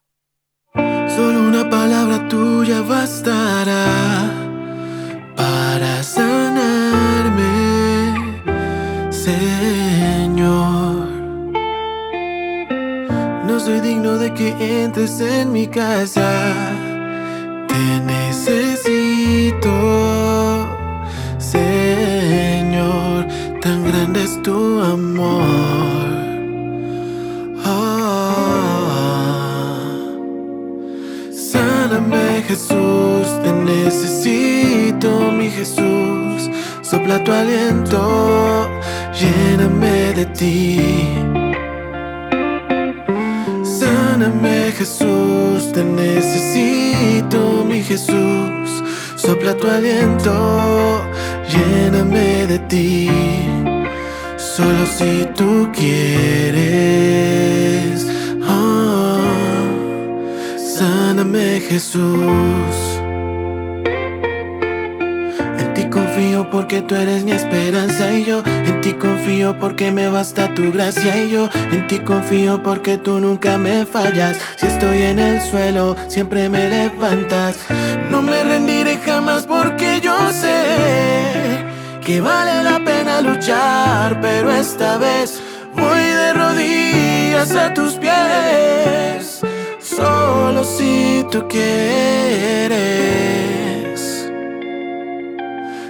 Solo 0.73 1.39
una 1.39 1.69
palabra 1.69 2.27
tuya 2.27 2.81
bastará 2.81 3.85
para 5.35 6.01
sanarme, 6.01 7.43
Señor. 9.11 10.41
No 13.45 13.59
soy 13.59 13.81
digno 13.81 14.17
de 14.17 14.33
que 14.33 14.83
entres 14.83 15.19
en 15.21 15.51
mi 15.51 15.67
casa, 15.67 16.71
te 17.67 17.99
necesito, 17.99 19.69
Tan 24.01 24.13
grande 24.13 24.23
es 24.23 24.41
tu 24.41 24.81
amor. 24.81 25.91
Jesús, 32.47 33.27
te 33.43 33.53
necesito, 33.53 35.31
mi 35.31 35.49
Jesús. 35.51 36.49
Sopla 36.81 37.23
tu 37.23 37.31
aliento, 37.31 38.67
lléname 39.13 40.13
de 40.13 40.25
ti. 40.25 40.79
Sáname, 43.63 44.71
Jesús, 44.77 45.71
te 45.71 45.83
necesito, 45.83 47.63
mi 47.63 47.83
Jesús. 47.83 48.83
Sopla 49.15 49.55
tu 49.55 49.67
aliento, 49.67 50.33
lléname 51.47 52.47
de 52.47 52.59
ti. 52.71 53.60
Solo 54.61 54.85
si 54.85 55.25
tú 55.35 55.71
quieres. 55.73 56.61
Sáname 60.55 61.61
Jesús. 61.61 62.75
En 65.57 65.73
ti 65.73 65.85
confío 65.85 66.47
porque 66.51 66.83
tú 66.83 66.93
eres 66.93 67.23
mi 67.23 67.31
esperanza 67.31 68.13
y 68.13 68.23
yo 68.25 68.43
en 68.45 68.81
ti 68.81 68.93
confío 68.93 69.57
porque 69.57 69.91
me 69.91 70.09
basta 70.09 70.53
tu 70.53 70.71
gracia 70.71 71.23
y 71.23 71.31
yo 71.31 71.49
en 71.71 71.87
ti 71.87 71.97
confío 71.97 72.61
porque 72.61 72.99
tú 72.99 73.19
nunca 73.19 73.57
me 73.57 73.87
fallas. 73.87 74.37
Si 74.57 74.67
estoy 74.67 75.01
en 75.01 75.17
el 75.17 75.41
suelo, 75.41 75.95
siempre 76.07 76.49
me 76.49 76.69
levantas. 76.69 77.57
No 78.11 78.21
me 78.21 78.43
rendiré 78.43 78.97
jamás 78.97 79.47
sé 79.47 79.70
que 82.01 82.19
vale 82.19 82.63
la 82.63 82.83
pena 82.83 83.21
luchar, 83.21 84.19
pero 84.21 84.51
esta 84.51 84.97
vez 84.97 85.41
voy 85.75 85.99
de 85.99 86.33
rodillas 86.33 87.55
a 87.55 87.73
tus 87.73 87.93
pies 87.93 89.41
solo 89.79 90.63
si 90.63 91.25
tú 91.31 91.47
quieres. 91.47 91.61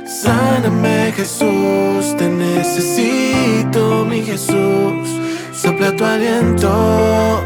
Sáname 0.05 1.13
Jesús, 1.15 2.15
te 2.17 2.27
necesito 2.27 4.05
mi 4.05 4.21
Jesús. 4.21 5.09
Sopla 5.53 5.95
tu 5.95 6.03
aliento, 6.03 7.41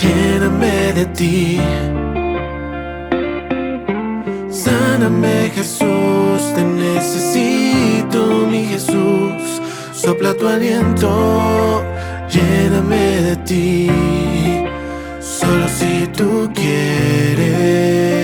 lléname 0.00 0.92
de 0.92 1.06
ti. 1.06 1.60
Sáname 4.50 5.50
Jesús, 5.54 6.19
te 6.54 6.62
necesito 6.64 8.46
mi 8.50 8.64
Jesús. 8.66 9.60
Sopla 9.92 10.34
tu 10.34 10.46
aliento, 10.48 11.82
lléname 12.30 13.22
de 13.22 13.36
ti 13.36 13.90
solo 15.20 15.66
si 15.68 16.06
tú 16.16 16.50
quieres. 16.54 18.19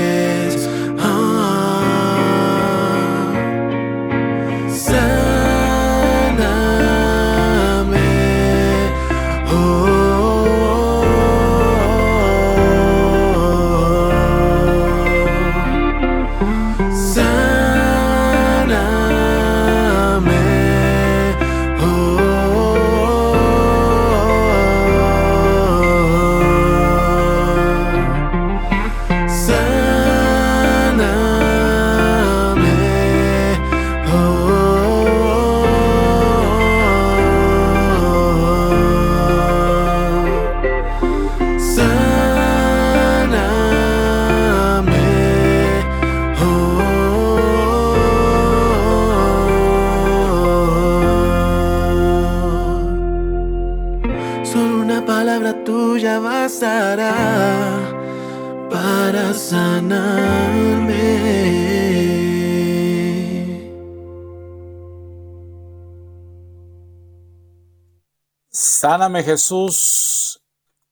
Sáname 68.79 69.23
Jesús 69.23 70.45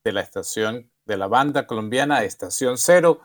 de 0.03 0.13
la 0.13 0.23
estación 0.23 0.91
de 1.05 1.19
la 1.19 1.27
banda 1.27 1.67
colombiana 1.67 2.25
Estación 2.25 2.79
Cero. 2.79 3.21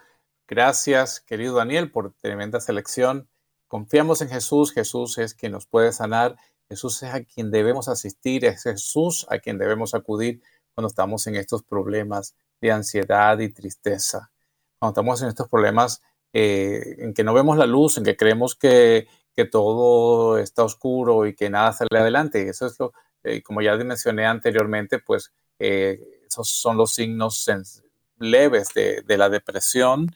Gracias, 0.49 1.21
querido 1.21 1.55
Daniel, 1.55 1.93
por 1.93 2.11
tremenda 2.15 2.59
selección. 2.59 3.29
Confiamos 3.69 4.21
en 4.21 4.27
Jesús. 4.27 4.73
Jesús 4.73 5.17
es 5.17 5.33
quien 5.33 5.53
nos 5.53 5.65
puede 5.65 5.93
sanar. 5.93 6.35
Jesús 6.67 7.01
es 7.03 7.13
a 7.13 7.23
quien 7.23 7.51
debemos 7.51 7.87
asistir. 7.87 8.43
Es 8.43 8.63
Jesús 8.63 9.25
a 9.29 9.39
quien 9.39 9.57
debemos 9.57 9.93
acudir 9.93 10.41
cuando 10.75 10.89
estamos 10.89 11.25
en 11.27 11.37
estos 11.37 11.63
problemas 11.63 12.35
de 12.59 12.73
ansiedad 12.73 13.39
y 13.39 13.53
tristeza. 13.53 14.29
Cuando 14.77 14.91
estamos 14.91 15.21
en 15.21 15.29
estos 15.29 15.47
problemas 15.47 16.01
eh, 16.33 16.97
en 16.97 17.13
que 17.13 17.23
no 17.23 17.33
vemos 17.33 17.57
la 17.57 17.65
luz, 17.65 17.97
en 17.97 18.03
que 18.03 18.17
creemos 18.17 18.55
que, 18.55 19.07
que 19.33 19.45
todo 19.45 20.37
está 20.37 20.65
oscuro 20.65 21.27
y 21.27 21.33
que 21.33 21.49
nada 21.49 21.71
sale 21.71 21.97
adelante. 21.97 22.49
Eso 22.49 22.65
es 22.65 22.77
lo, 22.77 22.91
eh, 23.23 23.41
como 23.43 23.61
ya 23.61 23.75
mencioné 23.77 24.25
anteriormente, 24.25 24.99
pues 24.99 25.33
esos 25.59 26.49
son 26.49 26.77
los 26.77 26.93
signos 26.93 27.51
leves 28.17 28.69
de, 28.73 29.17
la 29.17 29.29
depresión. 29.29 30.09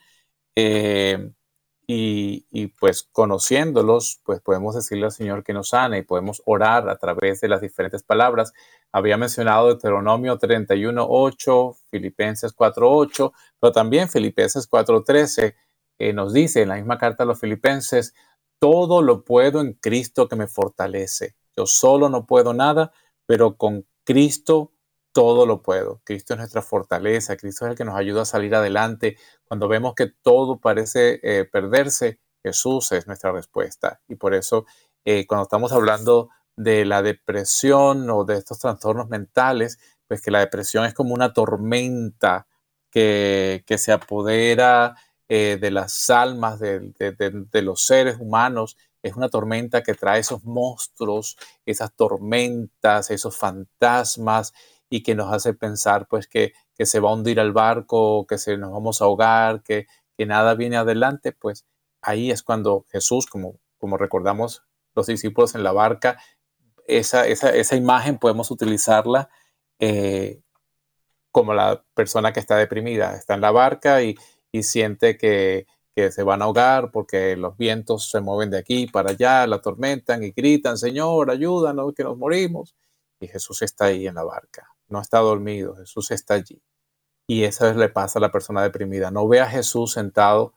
Y, 1.85 2.67
pues 2.79 3.03
conociéndolos, 3.11 4.21
pues 4.23 4.39
podemos 4.39 4.75
decirle 4.75 5.05
al 5.05 5.11
Señor 5.11 5.43
que 5.43 5.53
nos 5.53 5.69
sane 5.69 5.99
y 5.99 6.01
podemos 6.03 6.41
orar 6.45 6.89
a 6.89 6.97
través 6.97 7.41
de 7.41 7.49
las 7.49 7.61
diferentes 7.61 8.03
palabras. 8.03 8.53
Había 8.91 9.17
mencionado 9.17 9.67
Deuteronomio 9.67 10.39
31.8, 10.39 11.77
Filipenses 11.89 12.55
4.8, 12.55 13.33
pero 13.59 13.73
también 13.73 14.09
Filipenses 14.09 14.69
4.13 14.69 15.55
eh, 15.99 16.13
nos 16.13 16.33
dice 16.33 16.61
en 16.61 16.69
la 16.69 16.75
misma 16.75 16.97
carta 16.97 17.23
a 17.23 17.25
los 17.25 17.39
Filipenses, 17.39 18.13
todo 18.59 19.01
lo 19.01 19.25
puedo 19.25 19.59
en 19.61 19.73
Cristo 19.73 20.29
que 20.29 20.37
me 20.37 20.47
fortalece. 20.47 21.35
Yo 21.55 21.65
solo 21.65 22.09
no 22.09 22.25
puedo 22.25 22.53
nada, 22.53 22.91
pero 23.25 23.57
con 23.57 23.85
Cristo 24.03 24.73
todo 25.13 25.45
lo 25.45 25.61
puedo. 25.61 26.01
Cristo 26.03 26.33
es 26.33 26.39
nuestra 26.39 26.61
fortaleza, 26.61 27.37
Cristo 27.37 27.65
es 27.65 27.71
el 27.71 27.77
que 27.77 27.85
nos 27.85 27.95
ayuda 27.95 28.23
a 28.23 28.25
salir 28.25 28.55
adelante. 28.55 29.17
Cuando 29.45 29.67
vemos 29.67 29.93
que 29.95 30.07
todo 30.07 30.59
parece 30.59 31.19
eh, 31.23 31.45
perderse, 31.45 32.19
Jesús 32.43 32.91
es 32.91 33.07
nuestra 33.07 33.31
respuesta. 33.31 34.01
Y 34.07 34.15
por 34.15 34.33
eso, 34.33 34.65
eh, 35.05 35.25
cuando 35.27 35.43
estamos 35.43 35.71
hablando 35.71 36.29
de 36.55 36.85
la 36.85 37.01
depresión 37.01 38.09
o 38.09 38.25
de 38.25 38.37
estos 38.37 38.59
trastornos 38.59 39.09
mentales, 39.09 39.79
pues 40.07 40.21
que 40.21 40.31
la 40.31 40.39
depresión 40.39 40.85
es 40.85 40.93
como 40.93 41.13
una 41.13 41.33
tormenta 41.33 42.47
que, 42.91 43.63
se 43.77 43.91
apodera 43.91 44.95
eh, 45.29 45.57
de 45.59 45.71
las 45.71 46.09
almas 46.09 46.59
de, 46.59 46.93
de 46.97 47.61
los 47.61 47.85
seres 47.85 48.17
humanos 48.19 48.77
es 49.03 49.15
una 49.15 49.29
tormenta 49.29 49.83
que 49.83 49.93
trae 49.93 50.21
esos 50.21 50.43
monstruos, 50.43 51.37
esas 51.65 51.93
tormentas, 51.93 53.11
esos 53.11 53.37
fantasmas, 53.37 54.53
y 54.89 55.03
que 55.03 55.15
nos 55.15 55.33
hace 55.33 55.53
pensar 55.53 56.07
pues 56.07 56.27
que, 56.27 56.53
se 56.79 56.99
va 56.99 57.09
a 57.09 57.13
hundir 57.13 57.39
el 57.39 57.51
barco, 57.51 58.25
que 58.27 58.37
se 58.37 58.57
nos 58.57 58.71
vamos 58.71 59.01
a 59.01 59.05
ahogar, 59.05 59.63
que, 59.63 59.87
que 60.17 60.25
nada 60.25 60.55
viene 60.55 60.77
adelante, 60.77 61.31
pues 61.31 61.65
ahí 62.01 62.31
es 62.31 62.43
cuando 62.43 62.85
Jesús, 62.91 63.25
como, 63.25 63.59
como 63.77 63.97
recordamos 63.97 64.63
los 64.95 65.07
discípulos 65.07 65.55
en 65.55 65.63
la 65.63 65.71
barca, 65.71 66.17
esa, 66.85 67.25
esa, 67.25 67.75
imagen 67.75 68.17
podemos 68.17 68.51
utilizarla 68.51 69.29
eh, 69.79 70.41
como 71.31 71.53
la 71.53 71.83
persona 71.93 72.33
que 72.33 72.39
está 72.39 72.57
deprimida, 72.57 73.15
está 73.15 73.33
en 73.33 73.41
la 73.41 73.51
barca 73.51 74.01
y, 74.03 74.17
siente 74.61 75.17
que, 75.17 75.65
que, 75.95 76.11
se 76.11 76.23
van 76.23 76.41
a 76.41 76.45
ahogar 76.45 76.91
porque 76.91 77.35
los 77.37 77.57
vientos 77.57 78.09
se 78.09 78.21
mueven 78.21 78.49
de 78.51 78.57
aquí 78.59 78.87
para 78.87 79.11
allá, 79.11 79.47
la 79.47 79.61
tormentan 79.61 80.23
y 80.23 80.31
gritan, 80.31 80.77
Señor, 80.77 81.31
ayúdanos, 81.31 81.93
que 81.93 82.03
nos 82.03 82.17
morimos. 82.17 82.75
Y 83.19 83.27
Jesús 83.27 83.61
está 83.61 83.85
ahí 83.85 84.07
en 84.07 84.15
la 84.15 84.23
barca 84.23 84.73
no 84.93 85.01
está 85.01 85.19
dormido, 85.19 85.75
Jesús 85.75 86.11
está 86.11 86.35
allí. 86.35 86.61
Y 87.27 87.43
eso 87.43 87.73
le 87.73 87.89
pasa 87.89 88.19
a 88.19 88.21
la 88.21 88.31
persona 88.31 88.61
deprimida. 88.63 89.11
No 89.11 89.27
ve 89.27 89.41
a 89.41 89.47
Jesús 89.49 89.93
sentado 89.93 90.53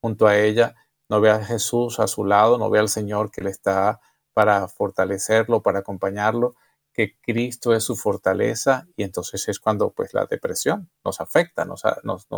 junto 0.00 0.26
a 0.26 0.38
ella, 0.38 0.76
no 1.08 1.20
ve 1.20 1.30
a 1.30 1.44
Jesús 1.44 1.98
a 2.00 2.06
su 2.06 2.24
lado, 2.24 2.56
no 2.56 2.70
ve 2.70 2.78
al 2.78 2.88
Señor 2.88 3.30
que 3.30 3.42
le 3.42 3.50
está 3.50 4.00
para 4.32 4.68
fortalecerlo, 4.68 5.62
para 5.62 5.80
acompañarlo, 5.80 6.54
que 6.92 7.18
Cristo 7.20 7.74
es 7.74 7.84
su 7.84 7.96
fortaleza 7.96 8.86
y 8.96 9.02
entonces 9.02 9.48
es 9.48 9.58
cuando 9.60 9.90
pues 9.90 10.14
la 10.14 10.26
depresión 10.26 10.90
nos 11.04 11.20
afecta, 11.20 11.64
nos, 11.64 11.82
pues, 11.82 11.96
nos, 12.04 12.28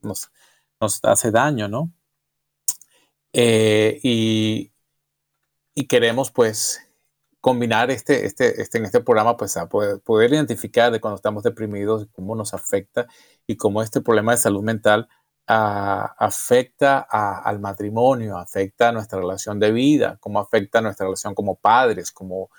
nos, 0.00 0.30
hace 1.02 1.30
daño, 1.30 1.68
¿no? 1.68 1.92
Eh, 3.32 3.98
y, 4.02 4.72
queremos 5.88 6.30
pues 6.30 6.80
combinar 7.40 7.90
este, 7.90 8.24
este, 8.26 8.60
este, 8.62 8.78
en 8.78 8.84
este 8.84 9.00
programa, 9.00 9.36
pues 9.36 9.56
a 9.56 9.68
poder, 9.68 10.32
identificar 10.32 10.92
de 10.92 11.00
cuando 11.00 11.16
estamos 11.16 11.42
deprimidos, 11.42 12.06
cómo 12.12 12.34
nos 12.36 12.54
afecta 12.54 13.06
y 13.46 13.56
cómo 13.56 13.82
este 13.82 14.00
problema 14.00 14.32
de 14.32 14.38
salud 14.38 14.62
mental 14.62 15.08
ah, 15.48 16.14
afecta 16.18 17.00
al 17.00 17.58
matrimonio, 17.60 18.38
afecta 18.38 18.90
a 18.90 18.92
nuestra 18.92 19.18
relación 19.18 19.58
de 19.60 19.72
vida, 19.72 20.18
cómo 20.20 20.40
afecta 20.40 20.78
a 20.78 20.82
nuestra 20.82 21.06
relación 21.06 21.34
como 21.34 21.56
padres, 21.56 22.12
como 22.12 22.50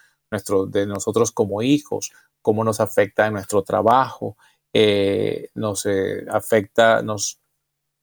de 0.70 0.86
nosotros 0.88 1.32
como 1.32 1.62
hijos, 1.62 2.12
cómo 2.42 2.64
nos 2.64 2.80
afecta 2.80 3.28
en 3.28 3.34
nuestro 3.34 3.64
trabajo, 3.64 4.38
eh, 4.74 5.50
nos 5.54 5.86
eh, 5.86 6.26
afecta 6.30 7.02
nos, 7.04 7.43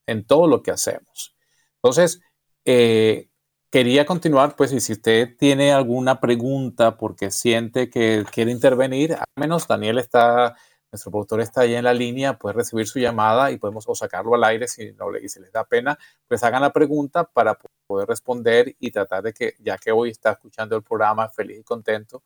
en 0.07 0.24
todo 0.26 0.46
lo 0.46 0.62
que 0.62 0.70
hacemos. 0.70 1.36
Entonces, 1.76 2.20
eh, 2.64 3.30
quería 3.70 4.05
continuar, 4.05 4.57
pues, 4.57 4.72
y 4.72 4.80
si 4.80 4.92
usted 4.92 5.36
tiene 5.38 5.72
alguna 5.72 6.20
pregunta 6.20 6.96
porque 6.96 7.30
siente 7.30 7.88
que 7.90 8.24
quiere 8.32 8.51
intervenir, 8.51 9.14
al 9.14 9.24
menos 9.36 9.66
Daniel 9.68 9.98
está, 9.98 10.57
nuestro 10.92 11.11
productor 11.12 11.40
está 11.40 11.62
ahí 11.62 11.74
en 11.74 11.84
la 11.84 11.94
línea, 11.94 12.38
puede 12.38 12.57
recibir 12.57 12.86
su 12.86 12.98
llamada 12.98 13.51
y 13.51 13.59
podemos 13.59 13.84
o 13.88 13.94
sacarlo 13.94 14.34
al 14.34 14.44
aire 14.44 14.68
si 14.68 14.92
no 14.92 15.11
le, 15.11 15.28
si 15.28 15.40
les 15.40 15.53
da 15.53 15.64
pena, 15.64 15.98
pues 16.28 16.42
hagan 16.42 16.62
la 16.62 16.72
pregunta 16.72 17.24
para 17.24 17.59
poder 17.86 18.09
responder 18.09 18.76
y 18.80 18.90
tratar 18.90 19.22
de 19.22 19.32
que, 19.32 19.55
ya 19.61 19.78
que 19.78 19.92
hoy 19.92 20.11
está 20.11 20.32
escuchando 20.32 20.76
el 20.76 20.82
programa 20.82 21.28
feliz 21.28 21.61
y 21.61 21.64
contento, 21.64 22.22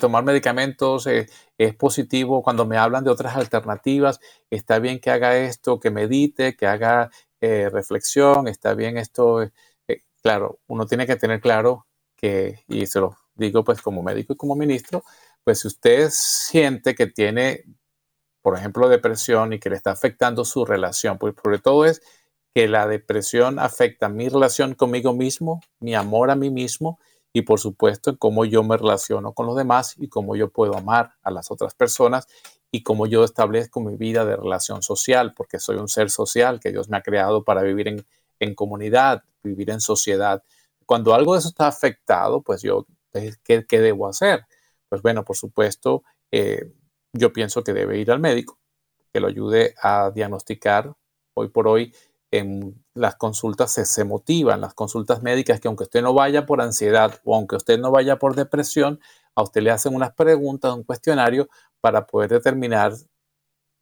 tomar 0.01 0.25
medicamentos? 0.25 1.07
Eh, 1.07 1.27
es 1.59 1.75
positivo 1.75 2.43
cuando 2.43 2.67
me 2.67 2.77
hablan 2.77 3.05
de 3.05 3.11
otras 3.11 3.37
alternativas, 3.37 4.21
está 4.51 4.79
bien 4.79 5.01
que 5.01 5.11
haga 5.11 5.37
esto, 5.39 5.81
que 5.81 5.91
medite, 5.91 6.57
que 6.57 6.67
haga 6.67 7.11
reflexión, 7.41 8.49
está 8.49 8.75
bien 8.75 8.99
esto. 8.99 9.49
claro, 10.23 10.59
uno 10.67 10.87
tiene 10.87 11.07
que 11.07 11.17
tener 11.17 11.41
claro 11.41 11.86
y 12.21 12.87
se 12.87 13.01
lo 13.01 13.17
digo 13.35 13.65
pues 13.65 13.83
como 13.83 14.03
médico 14.03 14.33
y 14.33 14.37
como 14.37 14.57
ministro, 14.57 15.05
pues 15.45 15.61
si 15.61 15.69
usted 15.69 16.09
siente 16.11 16.95
que 16.95 17.07
tiene, 17.07 17.65
por 18.43 18.57
ejemplo, 18.57 18.89
depresión 18.89 19.53
y 19.53 19.59
que 19.59 19.71
le 19.71 19.77
está 19.77 19.93
afectando 19.93 20.45
su 20.45 20.65
relación, 20.65 21.19
pues 21.19 21.35
sobre 21.43 21.59
todo 21.59 21.85
es 21.85 22.03
que 22.55 22.69
la 22.69 22.87
depresión 22.87 23.59
afecta 23.59 24.09
mi 24.09 24.29
relación 24.29 24.75
conmigo 24.75 25.13
mismo, 25.13 25.61
mi 25.79 25.95
amor 25.95 26.31
a 26.31 26.37
mí 26.37 26.51
mismo 26.51 26.99
y 27.37 27.43
por 27.43 27.61
supuesto 27.61 28.17
cómo 28.19 28.47
yo 28.47 28.63
me 28.63 28.79
relaciono 28.79 29.35
con 29.35 29.45
los 29.47 29.57
demás 29.57 29.95
y 29.99 30.09
cómo 30.09 30.37
yo 30.37 30.49
puedo 30.49 30.75
amar 30.75 31.13
a 31.23 31.31
las 31.31 31.51
otras 31.51 31.75
personas 31.75 32.27
y 32.71 32.83
cómo 32.83 33.07
yo 33.07 33.25
establezco 33.25 33.81
mi 33.81 33.97
vida 33.97 34.25
de 34.25 34.37
relación 34.37 34.83
social, 34.83 35.35
porque 35.35 35.59
soy 35.59 35.77
un 35.77 35.89
ser 35.89 36.11
social 36.11 36.61
que 36.61 36.73
Dios 36.73 36.89
me 36.89 36.97
ha 36.97 37.03
creado 37.03 37.45
para 37.45 37.63
vivir 37.63 38.05
en, 38.41 38.55
comunidad, 38.55 39.23
vivir 39.43 39.71
en 39.71 39.81
sociedad. 39.81 40.43
Cuando 40.87 41.15
algo 41.15 41.35
de 41.35 41.41
eso 41.41 41.49
está 41.49 41.67
afectado, 41.67 42.43
pues 42.43 42.63
yo, 42.63 42.87
¿qué, 43.13 43.67
debo 43.69 44.09
hacer? 44.09 44.47
Pues 44.89 45.03
bueno, 45.03 45.25
por 45.25 45.37
supuesto, 45.37 46.05
eh, 46.31 46.73
yo 47.13 47.33
pienso 47.33 47.65
que 47.65 47.73
debe 47.73 47.99
ir 47.99 48.11
al 48.11 48.21
médico, 48.21 48.59
que 49.13 49.21
lo 49.21 49.29
ayude 49.29 49.75
a 49.83 50.11
diagnosticar 50.13 50.95
hoy 51.35 51.49
por 51.49 51.69
hoy 51.69 51.93
en 52.31 52.85
las 52.95 53.17
consultas 53.17 53.73
se, 53.73 54.05
motivan, 54.05 54.61
las 54.61 54.75
consultas 54.75 55.23
médicas, 55.23 55.61
que 55.61 55.69
aunque 55.69 55.85
usted 55.85 56.03
no 56.03 56.13
vaya 56.15 56.47
por 56.47 56.61
ansiedad 56.61 57.21
o 57.25 57.37
aunque 57.37 57.57
usted 57.57 57.79
no 57.79 57.91
vaya 57.91 58.19
por 58.19 58.35
depresión, 58.35 59.01
a 59.35 59.43
usted 59.43 59.63
le 59.63 59.71
hacen 59.71 59.95
unas 59.95 60.13
preguntas, 60.15 60.75
un 60.75 60.83
cuestionario 60.83 61.49
para 61.81 62.07
poder 62.07 62.31
determinar 62.31 62.95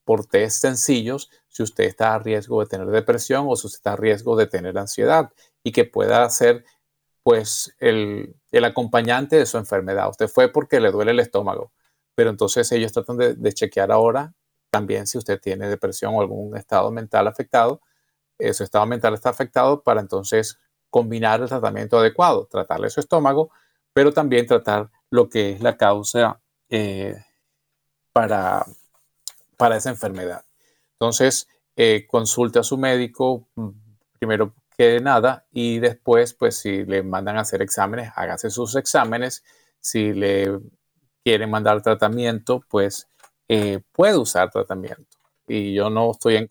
por 0.04 0.26
test 0.26 0.60
sencillos 0.60 1.30
si 1.48 1.62
usted 1.62 1.84
está 1.84 2.14
a 2.14 2.18
riesgo 2.18 2.60
de 2.60 2.66
tener 2.66 2.88
depresión 2.88 3.46
o 3.48 3.56
si 3.56 3.66
usted 3.66 3.78
está 3.78 3.92
a 3.94 3.96
riesgo 3.96 4.36
de 4.36 4.46
tener 4.46 4.76
ansiedad 4.76 5.32
y 5.62 5.72
que 5.72 5.84
pueda 5.84 6.28
ser 6.28 6.64
pues 7.24 7.74
el, 7.80 8.36
acompañante 8.64 9.36
de 9.36 9.46
su 9.46 9.58
enfermedad. 9.58 10.08
Usted 10.08 10.28
fue 10.28 10.52
porque 10.52 10.78
le 10.78 10.92
duele 10.92 11.10
el 11.10 11.18
estómago, 11.18 11.72
pero 12.14 12.30
entonces 12.30 12.70
ellos 12.70 12.92
tratan 12.92 13.16
de 13.16 13.52
chequear 13.52 13.90
ahora 13.90 14.32
también 14.70 15.08
si 15.08 15.18
usted 15.18 15.40
tiene 15.40 15.68
depresión 15.68 16.14
o 16.14 16.20
algún 16.20 16.56
estado 16.56 16.90
mental 16.92 17.26
afectado 17.26 17.80
eh, 18.38 18.52
su 18.52 18.64
estado 18.64 18.86
mental 18.86 19.14
está 19.14 19.30
afectado 19.30 19.82
para 19.82 20.00
entonces 20.00 20.58
combinar 20.90 21.40
el 21.40 21.48
tratamiento 21.48 21.98
adecuado, 21.98 22.46
tratarle 22.46 22.90
su 22.90 23.00
estómago, 23.00 23.50
pero 23.92 24.12
también 24.12 24.46
tratar 24.46 24.90
lo 25.10 25.28
que 25.28 25.52
es 25.52 25.60
la 25.60 25.76
causa 25.76 26.40
eh, 26.68 27.16
para, 28.12 28.64
para 29.56 29.76
esa 29.76 29.90
enfermedad. 29.90 30.44
Entonces, 30.92 31.48
eh, 31.76 32.06
consulte 32.08 32.58
a 32.58 32.64
su 32.64 32.76
médico 32.76 33.46
mm, 33.54 33.68
primero 34.18 34.54
que 34.76 35.00
nada 35.00 35.46
y 35.52 35.78
después, 35.78 36.34
pues 36.34 36.58
si 36.58 36.84
le 36.84 37.02
mandan 37.02 37.36
a 37.38 37.42
hacer 37.42 37.62
exámenes, 37.62 38.10
hágase 38.16 38.50
sus 38.50 38.76
exámenes. 38.76 39.44
Si 39.80 40.12
le 40.12 40.60
quieren 41.24 41.50
mandar 41.50 41.82
tratamiento, 41.82 42.60
pues 42.68 43.08
eh, 43.48 43.80
puede 43.92 44.16
usar 44.18 44.50
tratamiento. 44.50 45.18
Y 45.46 45.74
yo 45.74 45.90
no 45.90 46.10
estoy 46.12 46.36
en 46.36 46.50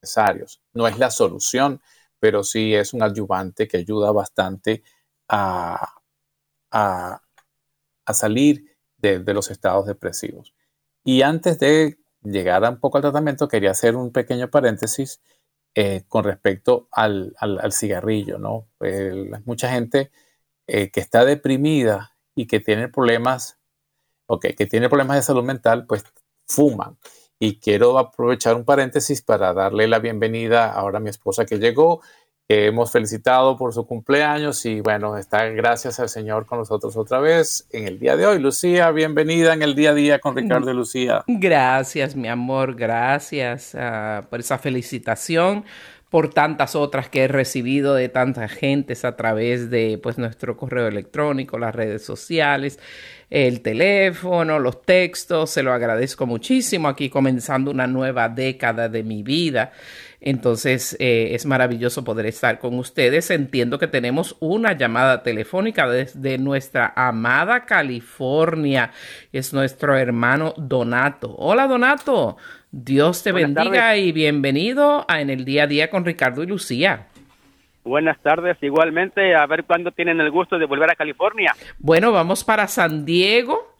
necesarios. 0.00 0.60
No 0.72 0.86
es 0.88 0.98
la 0.98 1.10
solución, 1.10 1.80
pero 2.18 2.44
sí 2.44 2.74
es 2.74 2.92
un 2.94 3.02
ayudante 3.02 3.68
que 3.68 3.78
ayuda 3.78 4.12
bastante 4.12 4.82
a, 5.28 6.02
a, 6.70 7.20
salir 8.12 8.76
de, 8.98 9.18
los 9.34 9.50
estados 9.50 9.86
depresivos. 9.86 10.54
Y 11.04 11.22
antes 11.22 11.58
de 11.58 11.98
llegar 12.22 12.62
un 12.64 12.78
poco 12.78 12.98
al 12.98 13.02
tratamiento, 13.02 13.48
quería 13.48 13.70
hacer 13.72 13.96
un 13.96 14.12
pequeño 14.12 14.50
paréntesis 14.50 15.20
eh, 15.74 16.04
con 16.08 16.24
respecto 16.24 16.88
al, 16.92 17.34
cigarrillo, 17.72 18.38
¿no? 18.38 18.68
mucha 19.44 19.70
gente 19.70 20.10
eh, 20.66 20.90
que 20.90 21.00
está 21.00 21.24
deprimida 21.24 22.16
y 22.34 22.46
que 22.46 22.60
tiene 22.60 22.88
problemas, 22.88 23.58
ok, 24.26 24.48
que 24.56 24.66
tiene 24.66 24.88
problemas 24.88 25.16
de 25.16 25.22
salud 25.22 25.44
mental, 25.44 25.86
pues 25.86 26.04
fuman. 26.46 26.98
Y 27.38 27.58
quiero 27.58 27.98
aprovechar 27.98 28.54
un 28.54 28.64
paréntesis 28.64 29.22
para 29.22 29.52
darle 29.52 29.88
la 29.88 29.98
bienvenida 29.98 30.72
ahora 30.72 30.98
a 30.98 31.00
mi 31.00 31.10
esposa 31.10 31.44
que 31.44 31.58
llegó, 31.58 32.00
hemos 32.48 32.92
felicitado 32.92 33.56
por 33.56 33.72
su 33.72 33.86
cumpleaños 33.86 34.64
y 34.66 34.80
bueno, 34.80 35.16
está 35.16 35.46
gracias 35.46 36.00
al 36.00 36.08
Señor 36.08 36.46
con 36.46 36.58
nosotros 36.58 36.96
otra 36.96 37.18
vez 37.18 37.66
en 37.70 37.86
el 37.86 37.98
día 37.98 38.16
de 38.16 38.26
hoy. 38.26 38.38
Lucía, 38.38 38.90
bienvenida 38.90 39.54
en 39.54 39.62
el 39.62 39.74
día 39.74 39.90
a 39.90 39.94
día 39.94 40.18
con 40.18 40.36
Ricardo 40.36 40.70
y 40.70 40.74
Lucía. 40.74 41.24
Gracias, 41.26 42.16
mi 42.16 42.28
amor, 42.28 42.74
gracias 42.74 43.74
ah, 43.74 44.22
por 44.28 44.40
esa 44.40 44.58
felicitación 44.58 45.64
por 46.12 46.28
tantas 46.28 46.76
otras 46.76 47.08
que 47.08 47.24
he 47.24 47.28
recibido 47.28 47.94
de 47.94 48.10
tantas 48.10 48.52
gentes 48.52 49.06
a 49.06 49.16
través 49.16 49.70
de 49.70 49.98
pues 50.02 50.18
nuestro 50.18 50.58
correo 50.58 50.86
electrónico, 50.86 51.58
las 51.58 51.74
redes 51.74 52.04
sociales, 52.04 52.78
el 53.30 53.62
teléfono, 53.62 54.58
los 54.58 54.82
textos, 54.82 55.48
se 55.48 55.62
lo 55.62 55.72
agradezco 55.72 56.26
muchísimo 56.26 56.88
aquí 56.88 57.08
comenzando 57.08 57.70
una 57.70 57.86
nueva 57.86 58.28
década 58.28 58.90
de 58.90 59.02
mi 59.02 59.22
vida. 59.22 59.72
Entonces 60.20 60.98
eh, 61.00 61.30
es 61.32 61.46
maravilloso 61.46 62.04
poder 62.04 62.26
estar 62.26 62.58
con 62.58 62.78
ustedes. 62.78 63.30
Entiendo 63.30 63.78
que 63.78 63.88
tenemos 63.88 64.36
una 64.38 64.76
llamada 64.76 65.22
telefónica 65.22 65.88
desde 65.88 66.36
nuestra 66.36 66.92
amada 66.94 67.64
California. 67.64 68.92
Es 69.32 69.54
nuestro 69.54 69.96
hermano 69.96 70.52
Donato. 70.58 71.34
Hola 71.38 71.66
Donato. 71.66 72.36
Dios 72.74 73.22
te 73.22 73.32
bendiga 73.32 73.98
y 73.98 74.12
bienvenido 74.12 75.04
a 75.06 75.20
En 75.20 75.28
el 75.28 75.44
Día 75.44 75.64
a 75.64 75.66
Día 75.66 75.90
con 75.90 76.06
Ricardo 76.06 76.42
y 76.42 76.46
Lucía. 76.46 77.08
Buenas 77.84 78.18
tardes, 78.22 78.56
igualmente, 78.62 79.34
a 79.34 79.44
ver 79.44 79.64
cuándo 79.64 79.90
tienen 79.90 80.18
el 80.20 80.30
gusto 80.30 80.58
de 80.58 80.64
volver 80.64 80.90
a 80.90 80.94
California. 80.94 81.54
Bueno, 81.78 82.12
vamos 82.12 82.44
para 82.44 82.66
San 82.68 83.04
Diego 83.04 83.76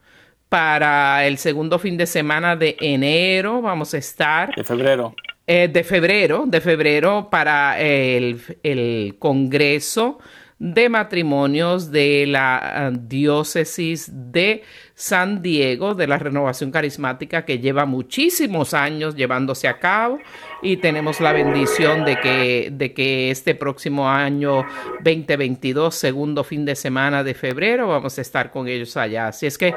para 0.51 1.26
el 1.26 1.38
segundo 1.38 1.78
fin 1.78 1.97
de 1.97 2.05
semana 2.05 2.55
de 2.55 2.76
enero, 2.80 3.62
vamos 3.62 3.95
a 3.95 3.97
estar. 3.97 4.55
De 4.55 4.62
febrero. 4.62 5.14
Eh, 5.47 5.68
de 5.68 5.84
febrero, 5.84 6.45
de 6.47 6.61
febrero 6.61 7.28
para 7.30 7.80
el, 7.80 8.43
el 8.62 9.16
Congreso 9.18 10.18
de 10.62 10.88
matrimonios 10.88 11.90
de 11.90 12.24
la 12.24 12.92
eh, 12.92 12.96
diócesis 13.08 14.08
de 14.30 14.62
San 14.94 15.42
Diego, 15.42 15.96
de 15.96 16.06
la 16.06 16.18
renovación 16.18 16.70
carismática 16.70 17.44
que 17.44 17.58
lleva 17.58 17.84
muchísimos 17.84 18.72
años 18.72 19.16
llevándose 19.16 19.66
a 19.66 19.80
cabo 19.80 20.20
y 20.62 20.76
tenemos 20.76 21.18
la 21.18 21.32
bendición 21.32 22.04
de 22.04 22.20
que, 22.20 22.68
de 22.70 22.94
que 22.94 23.32
este 23.32 23.56
próximo 23.56 24.08
año 24.08 24.64
2022, 25.02 25.92
segundo 25.92 26.44
fin 26.44 26.64
de 26.64 26.76
semana 26.76 27.24
de 27.24 27.34
febrero, 27.34 27.88
vamos 27.88 28.16
a 28.16 28.20
estar 28.20 28.52
con 28.52 28.68
ellos 28.68 28.96
allá. 28.96 29.26
Así 29.26 29.46
es 29.46 29.58
que, 29.58 29.74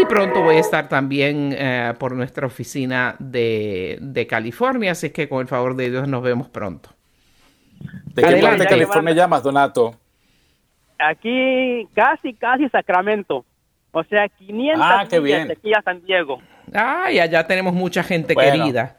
y 0.00 0.06
pronto 0.06 0.40
voy 0.40 0.56
a 0.56 0.60
estar 0.60 0.88
también 0.88 1.54
eh, 1.58 1.92
por 1.98 2.14
nuestra 2.14 2.46
oficina 2.46 3.16
de, 3.18 3.98
de 4.00 4.26
California, 4.26 4.92
así 4.92 5.08
es 5.08 5.12
que 5.12 5.28
con 5.28 5.42
el 5.42 5.48
favor 5.48 5.76
de 5.76 5.90
Dios 5.90 6.08
nos 6.08 6.22
vemos 6.22 6.48
pronto. 6.48 6.88
¿De 8.14 8.22
qué 8.22 8.36
parte 8.36 8.62
de 8.62 8.66
California 8.66 9.12
llamas, 9.12 9.42
Donato? 9.42 10.01
Aquí 11.02 11.88
casi, 11.94 12.34
casi 12.34 12.68
Sacramento. 12.68 13.44
O 13.92 14.02
sea, 14.04 14.28
500 14.28 14.80
ah, 14.82 15.06
qué 15.08 15.20
bien. 15.20 15.48
de 15.48 15.52
aquí 15.54 15.72
a 15.74 15.82
San 15.82 16.02
Diego. 16.02 16.40
Ah, 16.72 17.10
y 17.10 17.18
allá 17.18 17.46
tenemos 17.46 17.74
mucha 17.74 18.02
gente 18.02 18.34
querida. 18.34 18.96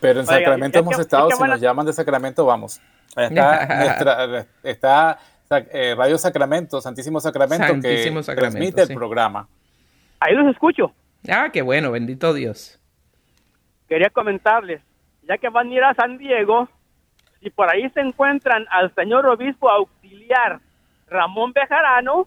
Pero 0.00 0.20
en 0.20 0.26
Sacramento 0.26 0.78
hemos 0.78 0.98
estado, 0.98 1.30
si 1.30 1.42
nos 1.42 1.60
llaman 1.60 1.86
de 1.86 1.92
Sacramento, 1.92 2.44
vamos. 2.44 2.80
Está, 3.16 4.46
está 4.62 5.18
eh, 5.72 5.94
Radio 5.96 6.16
Sacramento, 6.16 6.80
Santísimo 6.80 7.20
Sacramento, 7.20 7.80
que 7.80 8.34
transmite 8.34 8.82
el 8.82 8.94
programa. 8.94 9.48
Ahí 10.20 10.34
los 10.34 10.46
escucho. 10.48 10.92
Ah, 11.28 11.50
qué 11.52 11.62
bueno, 11.62 11.90
bendito 11.90 12.32
Dios. 12.32 12.78
Quería 13.88 14.10
comentarles, 14.10 14.80
ya 15.22 15.38
que 15.38 15.48
van 15.48 15.68
a 15.68 15.74
ir 15.74 15.82
a 15.82 15.94
San 15.94 16.18
Diego, 16.18 16.68
si 17.40 17.50
por 17.50 17.68
ahí 17.68 17.88
se 17.90 18.00
encuentran 18.00 18.66
al 18.70 18.94
señor 18.94 19.26
obispo 19.26 19.68
auxiliar 19.68 20.60
Ramón 21.10 21.52
Bejarano, 21.52 22.26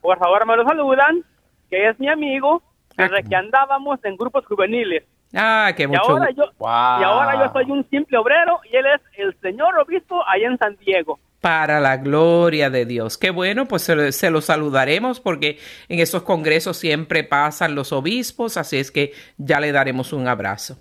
por 0.00 0.18
favor 0.18 0.46
me 0.46 0.56
lo 0.56 0.64
saludan, 0.64 1.24
que 1.68 1.88
es 1.88 1.98
mi 1.98 2.08
amigo, 2.08 2.62
desde 2.96 3.22
que 3.24 3.36
andábamos 3.36 4.02
en 4.04 4.16
grupos 4.16 4.46
juveniles. 4.46 5.04
Ah, 5.34 5.72
qué 5.76 5.86
mucho. 5.86 6.00
Y 6.02 6.10
ahora, 6.10 6.30
yo, 6.30 6.44
y 6.44 7.04
ahora 7.04 7.44
yo 7.44 7.52
soy 7.52 7.70
un 7.70 7.86
simple 7.90 8.16
obrero 8.16 8.60
y 8.72 8.76
él 8.76 8.86
es 8.86 9.00
el 9.18 9.38
señor 9.40 9.76
obispo 9.78 10.22
allá 10.26 10.46
en 10.46 10.58
San 10.58 10.76
Diego. 10.76 11.18
Para 11.40 11.80
la 11.80 11.98
gloria 11.98 12.70
de 12.70 12.86
Dios. 12.86 13.18
Qué 13.18 13.30
bueno, 13.30 13.66
pues 13.66 13.82
se, 13.82 14.30
lo 14.30 14.40
saludaremos 14.40 15.20
porque 15.20 15.58
en 15.88 16.00
esos 16.00 16.22
congresos 16.22 16.78
siempre 16.78 17.24
pasan 17.24 17.74
los 17.74 17.92
obispos, 17.92 18.56
así 18.56 18.78
es 18.78 18.90
que 18.90 19.12
ya 19.36 19.60
le 19.60 19.70
daremos 19.70 20.12
un 20.12 20.26
abrazo. 20.26 20.78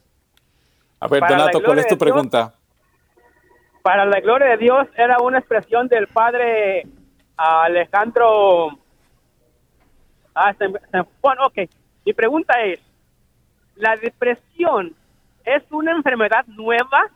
A 0.99 1.07
ver, 1.07 1.21
Donato, 1.27 1.61
¿cuál 1.61 1.79
es 1.79 1.87
tu 1.87 1.97
pregunta? 1.97 2.53
para 3.87 4.05
la 4.05 4.19
gloria 4.19 4.49
de 4.49 4.57
Dios 4.57 4.85
era 4.97 5.15
una 5.19 5.39
expresión 5.39 5.87
del 5.87 6.07
padre 6.07 6.85
Alejandro. 7.37 8.77
Ah, 10.33 10.53
bueno, 11.21 11.45
ok. 11.45 11.69
Mi 12.05 12.13
pregunta 12.13 12.61
es: 12.63 12.79
¿la 13.75 13.95
depresión 13.95 14.95
es 15.45 15.63
una 15.71 15.91
enfermedad 15.91 16.45
nueva 16.47 17.09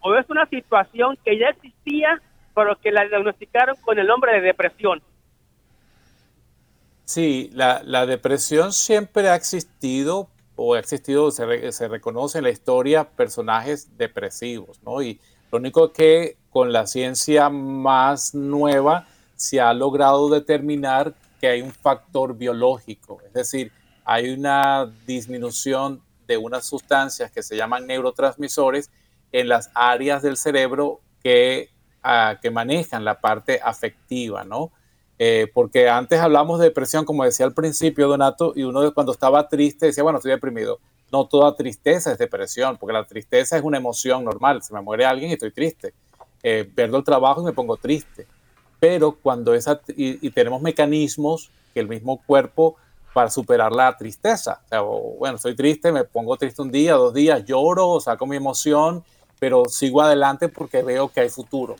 o 0.00 0.14
es 0.16 0.28
una 0.28 0.46
situación 0.46 1.16
que 1.24 1.38
ya 1.38 1.48
existía, 1.48 2.20
pero 2.54 2.76
que 2.80 2.90
la 2.90 3.04
diagnosticaron 3.04 3.76
con 3.82 3.98
el 3.98 4.06
nombre 4.06 4.32
de 4.34 4.40
depresión? 4.40 5.02
Sí, 7.04 7.50
la, 7.52 7.82
la 7.84 8.06
depresión 8.06 8.72
siempre 8.72 9.28
ha 9.28 9.34
existido 9.34 10.28
o 10.56 10.74
ha 10.74 10.78
existido, 10.78 11.30
se, 11.30 11.72
se 11.72 11.88
reconoce 11.88 12.38
en 12.38 12.44
la 12.44 12.50
historia 12.50 13.04
personajes 13.04 13.96
depresivos, 13.96 14.82
¿no? 14.82 15.02
Y 15.02 15.20
lo 15.50 15.58
único 15.58 15.92
que 15.92 16.36
con 16.50 16.72
la 16.72 16.86
ciencia 16.86 17.48
más 17.48 18.34
nueva 18.34 19.06
se 19.42 19.60
ha 19.60 19.74
logrado 19.74 20.30
determinar 20.30 21.14
que 21.40 21.48
hay 21.48 21.62
un 21.62 21.72
factor 21.72 22.36
biológico, 22.36 23.18
es 23.26 23.32
decir, 23.32 23.72
hay 24.04 24.30
una 24.30 24.88
disminución 25.04 26.00
de 26.28 26.36
unas 26.36 26.64
sustancias 26.64 27.32
que 27.32 27.42
se 27.42 27.56
llaman 27.56 27.88
neurotransmisores 27.88 28.88
en 29.32 29.48
las 29.48 29.68
áreas 29.74 30.22
del 30.22 30.36
cerebro 30.36 31.00
que, 31.24 31.70
ah, 32.04 32.38
que 32.40 32.52
manejan 32.52 33.04
la 33.04 33.20
parte 33.20 33.58
afectiva, 33.64 34.44
¿no? 34.44 34.70
Eh, 35.18 35.50
porque 35.52 35.88
antes 35.88 36.20
hablamos 36.20 36.60
de 36.60 36.66
depresión, 36.66 37.04
como 37.04 37.24
decía 37.24 37.44
al 37.44 37.52
principio 37.52 38.06
Donato, 38.06 38.52
y 38.54 38.62
uno 38.62 38.94
cuando 38.94 39.10
estaba 39.10 39.48
triste 39.48 39.86
decía, 39.86 40.04
bueno, 40.04 40.18
estoy 40.18 40.30
deprimido. 40.30 40.78
No 41.10 41.26
toda 41.26 41.56
tristeza 41.56 42.12
es 42.12 42.18
depresión, 42.18 42.76
porque 42.76 42.92
la 42.92 43.04
tristeza 43.04 43.56
es 43.56 43.64
una 43.64 43.78
emoción 43.78 44.24
normal. 44.24 44.62
Se 44.62 44.72
me 44.72 44.80
muere 44.80 45.04
alguien 45.04 45.30
y 45.30 45.34
estoy 45.34 45.50
triste. 45.50 45.94
Eh, 46.44 46.70
el 46.76 47.04
trabajo 47.04 47.42
y 47.42 47.44
me 47.44 47.52
pongo 47.52 47.76
triste 47.76 48.28
pero 48.82 49.12
cuando 49.12 49.54
esa, 49.54 49.80
y, 49.96 50.28
tenemos 50.30 50.60
mecanismos 50.60 51.52
que 51.72 51.78
el 51.78 51.86
mismo 51.86 52.20
cuerpo 52.26 52.74
para 53.14 53.30
superar 53.30 53.70
la 53.70 53.96
tristeza. 53.96 54.60
O 54.64 54.68
sea, 54.68 54.80
bueno, 54.80 55.36
estoy 55.36 55.54
triste, 55.54 55.92
me 55.92 56.02
pongo 56.02 56.36
triste 56.36 56.62
un 56.62 56.72
día, 56.72 56.94
dos 56.94 57.14
días, 57.14 57.44
lloro, 57.44 58.00
saco 58.00 58.26
mi 58.26 58.34
emoción, 58.34 59.04
pero 59.38 59.66
sigo 59.68 60.02
adelante 60.02 60.48
porque 60.48 60.82
veo 60.82 61.06
que 61.10 61.20
hay 61.20 61.28
futuro. 61.28 61.76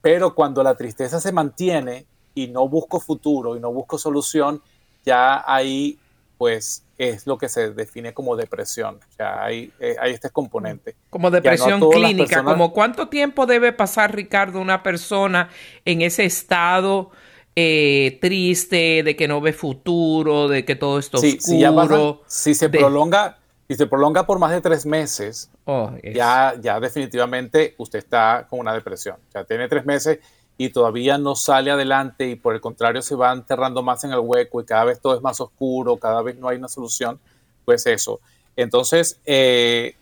Pero 0.00 0.32
cuando 0.32 0.62
la 0.62 0.76
tristeza 0.76 1.20
se 1.20 1.32
mantiene 1.32 2.06
y 2.36 2.46
no 2.46 2.68
busco 2.68 3.00
futuro 3.00 3.56
y 3.56 3.60
no 3.60 3.72
busco 3.72 3.98
solución, 3.98 4.62
ya 5.04 5.42
ahí 5.44 5.98
pues 6.42 6.82
es 6.98 7.28
lo 7.28 7.38
que 7.38 7.48
se 7.48 7.70
define 7.70 8.14
como 8.14 8.34
depresión. 8.34 8.96
O 8.96 9.12
sea, 9.16 9.44
hay, 9.44 9.72
eh, 9.78 9.94
hay 10.00 10.10
este 10.10 10.28
componente. 10.30 10.96
Como 11.08 11.30
depresión 11.30 11.88
clínica, 11.88 12.42
como 12.42 12.72
cuánto 12.72 13.06
tiempo 13.06 13.46
debe 13.46 13.72
pasar, 13.72 14.12
Ricardo, 14.12 14.60
una 14.60 14.82
persona 14.82 15.50
en 15.84 16.02
ese 16.02 16.24
estado 16.24 17.12
eh, 17.54 18.18
triste, 18.20 19.04
de 19.04 19.14
que 19.14 19.28
no 19.28 19.40
ve 19.40 19.52
futuro, 19.52 20.48
de 20.48 20.64
que 20.64 20.74
todo 20.74 20.98
esto 20.98 21.18
sí, 21.18 21.38
oscuro. 21.64 22.22
Si, 22.26 22.56
se 22.56 22.68
prolonga, 22.68 23.38
si 23.68 23.76
se 23.76 23.86
prolonga 23.86 24.26
por 24.26 24.40
más 24.40 24.50
de 24.50 24.60
tres 24.60 24.84
meses, 24.84 25.48
oh, 25.66 25.92
ya, 26.02 26.56
ya 26.60 26.80
definitivamente 26.80 27.76
usted 27.78 28.00
está 28.00 28.48
con 28.50 28.58
una 28.58 28.74
depresión. 28.74 29.14
O 29.28 29.30
sea, 29.30 29.44
tiene 29.44 29.68
tres 29.68 29.86
meses 29.86 30.18
y 30.64 30.70
todavía 30.70 31.18
no 31.18 31.34
sale 31.34 31.72
adelante 31.72 32.28
y 32.28 32.36
por 32.36 32.54
el 32.54 32.60
contrario 32.60 33.02
se 33.02 33.16
va 33.16 33.32
enterrando 33.32 33.82
más 33.82 34.04
en 34.04 34.12
el 34.12 34.20
hueco 34.20 34.60
y 34.60 34.64
cada 34.64 34.84
vez 34.84 35.00
todo 35.00 35.16
es 35.16 35.20
más 35.20 35.40
oscuro, 35.40 35.96
cada 35.96 36.22
vez 36.22 36.38
no 36.38 36.46
hay 36.46 36.56
una 36.56 36.68
solución, 36.68 37.18
pues 37.64 37.84
eso. 37.86 38.20
Entonces, 38.54 39.18
eh, 39.24 39.96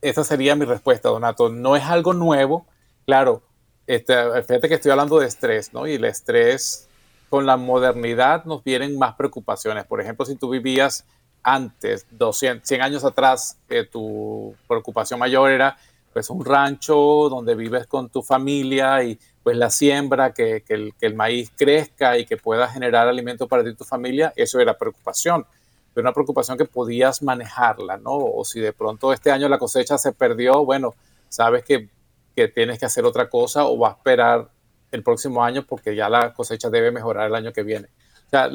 esa 0.00 0.24
sería 0.24 0.56
mi 0.56 0.64
respuesta, 0.64 1.10
Donato. 1.10 1.50
No 1.50 1.76
es 1.76 1.84
algo 1.84 2.14
nuevo, 2.14 2.64
claro. 3.04 3.42
Este, 3.86 4.14
fíjate 4.42 4.68
que 4.68 4.74
estoy 4.76 4.90
hablando 4.90 5.18
de 5.18 5.26
estrés, 5.26 5.74
¿no? 5.74 5.86
Y 5.86 5.94
el 5.94 6.04
estrés 6.06 6.88
con 7.28 7.44
la 7.44 7.58
modernidad 7.58 8.46
nos 8.46 8.64
vienen 8.64 8.98
más 8.98 9.16
preocupaciones. 9.16 9.84
Por 9.84 10.00
ejemplo, 10.00 10.24
si 10.24 10.36
tú 10.36 10.48
vivías 10.48 11.04
antes, 11.42 12.06
200, 12.10 12.66
100 12.66 12.80
años 12.80 13.04
atrás, 13.04 13.58
eh, 13.68 13.84
tu 13.84 14.54
preocupación 14.66 15.20
mayor 15.20 15.50
era 15.50 15.76
pues 16.12 16.30
un 16.30 16.44
rancho 16.44 17.28
donde 17.30 17.54
vives 17.54 17.86
con 17.86 18.08
tu 18.08 18.22
familia 18.22 19.02
y 19.04 19.18
pues 19.42 19.56
la 19.56 19.70
siembra, 19.70 20.32
que, 20.32 20.64
el, 20.68 20.94
que 20.98 21.06
el 21.06 21.14
maíz 21.14 21.52
crezca 21.56 22.18
y 22.18 22.26
que 22.26 22.36
pueda 22.36 22.68
generar 22.68 23.08
alimento 23.08 23.46
para 23.48 23.62
ti 23.62 23.70
y 23.70 23.74
tu 23.74 23.84
familia, 23.84 24.32
eso 24.36 24.60
era 24.60 24.76
preocupación 24.76 25.46
pero 25.94 26.04
una 26.06 26.12
preocupación 26.12 26.56
que 26.56 26.64
podías 26.64 27.22
manejarla, 27.22 27.96
¿no? 27.96 28.12
O 28.12 28.44
si 28.44 28.60
de 28.60 28.72
pronto 28.72 29.12
este 29.12 29.30
año 29.30 29.48
la 29.48 29.58
cosecha 29.58 29.98
se 29.98 30.12
perdió, 30.12 30.64
bueno, 30.64 30.94
sabes 31.28 31.64
que, 31.64 31.88
que 32.36 32.48
tienes 32.48 32.78
que 32.78 32.86
hacer 32.86 33.04
otra 33.04 33.28
cosa 33.28 33.64
o 33.66 33.78
va 33.78 33.88
a 33.88 33.92
esperar 33.92 34.48
el 34.92 35.02
próximo 35.02 35.42
año 35.42 35.64
porque 35.66 35.94
ya 35.94 36.08
la 36.08 36.32
cosecha 36.32 36.70
debe 36.70 36.90
mejorar 36.90 37.26
el 37.26 37.34
año 37.34 37.52
que 37.52 37.62
viene. 37.62 37.88
O 38.26 38.30
sea, 38.30 38.48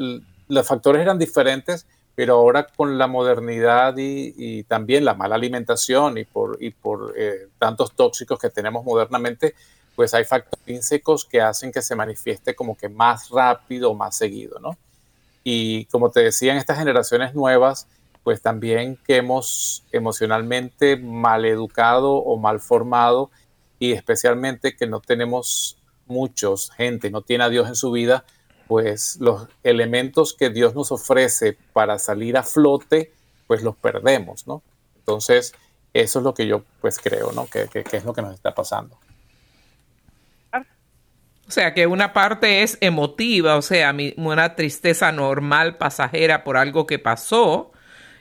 los 0.48 0.66
factores 0.66 1.02
eran 1.02 1.18
diferentes, 1.18 1.86
pero 2.16 2.34
ahora 2.34 2.66
con 2.66 2.96
la 2.96 3.06
modernidad 3.06 3.94
y, 3.98 4.64
también 4.64 5.04
la 5.04 5.14
mala 5.14 5.34
alimentación 5.36 6.16
y 6.16 6.24
por, 6.24 6.58
eh, 7.16 7.48
tantos 7.58 7.92
tóxicos 7.92 8.40
que 8.40 8.48
tenemos 8.48 8.84
modernamente, 8.84 9.54
pues 9.94 10.14
hay 10.14 10.24
factores 10.24 10.58
intrínsecos 10.60 11.26
que 11.26 11.42
hacen 11.42 11.70
que 11.70 11.82
se 11.82 11.94
manifieste 11.94 12.54
como 12.54 12.76
que 12.76 12.88
más 12.88 13.28
rápido 13.28 13.94
más 13.94 14.16
seguido, 14.16 14.58
¿no? 14.58 14.78
Y 15.44 15.84
como 15.86 16.10
te 16.10 16.20
decía, 16.20 16.52
en 16.52 16.58
estas 16.58 16.78
generaciones 16.78 17.34
nuevas, 17.34 17.86
pues 18.24 18.40
también 18.40 18.98
que 19.06 19.16
hemos 19.18 19.84
emocionalmente 19.92 20.96
mal 20.96 21.44
educado 21.44 22.14
o 22.14 22.38
mal 22.38 22.60
formado 22.60 23.30
y 23.78 23.92
especialmente 23.92 24.74
que 24.74 24.86
no 24.86 25.00
tenemos 25.00 25.78
muchos, 26.06 26.70
gente, 26.70 27.10
no 27.10 27.20
tiene 27.20 27.44
a 27.44 27.50
Dios 27.50 27.68
en 27.68 27.74
su 27.76 27.92
vida, 27.92 28.24
pues 28.66 29.18
los 29.20 29.48
elementos 29.62 30.34
que 30.34 30.50
Dios 30.50 30.74
nos 30.74 30.92
ofrece 30.92 31.56
para 31.72 31.98
salir 31.98 32.36
a 32.36 32.42
flote, 32.42 33.12
pues 33.46 33.62
los 33.62 33.76
perdemos, 33.76 34.46
¿no? 34.46 34.62
Entonces, 34.96 35.54
eso 35.94 36.18
es 36.18 36.24
lo 36.24 36.34
que 36.34 36.46
yo 36.46 36.62
pues 36.80 36.98
creo, 36.98 37.32
¿no? 37.32 37.46
Que, 37.46 37.68
que 37.68 37.96
es 37.96 38.04
lo 38.04 38.12
que 38.12 38.22
nos 38.22 38.34
está 38.34 38.54
pasando. 38.54 38.98
O 41.48 41.52
sea, 41.52 41.74
que 41.74 41.86
una 41.86 42.12
parte 42.12 42.64
es 42.64 42.76
emotiva, 42.80 43.56
o 43.56 43.62
sea, 43.62 43.94
una 44.16 44.56
tristeza 44.56 45.12
normal, 45.12 45.76
pasajera 45.76 46.42
por 46.42 46.56
algo 46.56 46.86
que 46.86 46.98
pasó, 46.98 47.70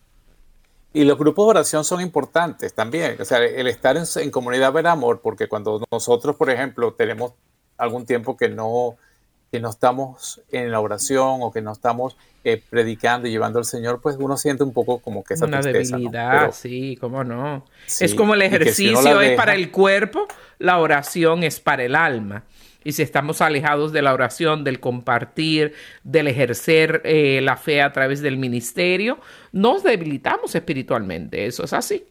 Y 0.94 1.04
los 1.04 1.18
grupos 1.18 1.46
de 1.46 1.50
oración 1.52 1.84
son 1.84 2.02
importantes 2.02 2.74
también. 2.74 3.16
O 3.20 3.26
sea, 3.26 3.40
el 3.40 3.68
estar 3.68 3.96
en, 3.96 4.06
en 4.16 4.32
comunidad 4.32 4.74
ver 4.74 4.88
amor, 4.88 5.22
porque 5.22 5.48
cuando 5.48 5.84
nosotros, 5.92 6.36
por 6.36 6.50
ejemplo, 6.50 6.94
tenemos 6.94 7.34
algún 7.78 8.06
tiempo 8.06 8.36
que 8.36 8.50
no 8.50 8.98
que 9.52 9.60
no 9.60 9.70
estamos 9.70 10.42
en 10.52 10.72
la 10.72 10.80
oración 10.80 11.40
o 11.42 11.52
que 11.52 11.62
no 11.62 11.72
estamos 11.72 12.16
eh, 12.44 12.62
predicando 12.70 13.28
y 13.28 13.32
llevando 13.32 13.60
al 13.60 13.66
Señor, 13.66 14.00
pues 14.02 14.16
uno 14.20 14.38
siente 14.38 14.64
un 14.64 14.74
poco 14.74 15.00
como 15.00 15.24
que 15.24 15.34
esa 15.34 15.46
Una 15.46 15.62
debilidad, 15.62 16.52
sí, 16.52 16.98
cómo 17.00 17.24
no. 17.24 17.66
es 18.00 18.14
como 18.14 18.36
el 18.36 18.44
ejercicio 18.44 19.22
es 19.22 19.36
para 19.36 19.56
el 19.56 19.72
cuerpo, 19.72 20.28
la 20.60 20.80
oración 20.80 21.44
es 21.44 21.60
para 21.60 21.84
el 21.84 21.96
alma. 21.96 22.44
Y 22.84 22.94
si 22.94 23.02
estamos 23.02 23.42
alejados 23.42 23.92
de 23.92 24.02
la 24.02 24.14
oración, 24.14 24.64
del 24.64 24.80
compartir, 24.80 25.74
del 26.04 26.28
ejercer 26.28 27.02
eh, 27.04 27.42
la 27.42 27.58
fe 27.58 27.82
a 27.82 27.92
través 27.92 28.22
del 28.22 28.38
ministerio, 28.38 29.20
nos 29.52 29.84
debilitamos 29.84 30.56
espiritualmente. 30.56 31.46
Eso 31.46 31.66
es 31.66 31.74
así. 31.74 32.06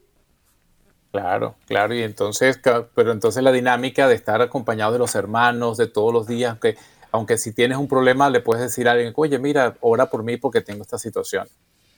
Claro, 1.10 1.56
claro. 1.66 1.94
Y 1.94 2.02
entonces, 2.02 2.60
pero 2.94 3.12
entonces 3.12 3.42
la 3.42 3.52
dinámica 3.52 4.08
de 4.08 4.14
estar 4.14 4.42
acompañado 4.42 4.92
de 4.92 4.98
los 4.98 5.14
hermanos 5.14 5.78
de 5.78 5.86
todos 5.86 6.12
los 6.12 6.26
días, 6.26 6.58
que 6.58 6.76
aunque 7.10 7.38
si 7.38 7.52
tienes 7.52 7.78
un 7.78 7.88
problema 7.88 8.28
le 8.28 8.40
puedes 8.40 8.62
decir 8.62 8.88
a 8.88 8.92
alguien, 8.92 9.12
oye, 9.16 9.38
mira, 9.38 9.74
ora 9.80 10.06
por 10.06 10.22
mí 10.22 10.36
porque 10.36 10.60
tengo 10.60 10.82
esta 10.82 10.98
situación. 10.98 11.48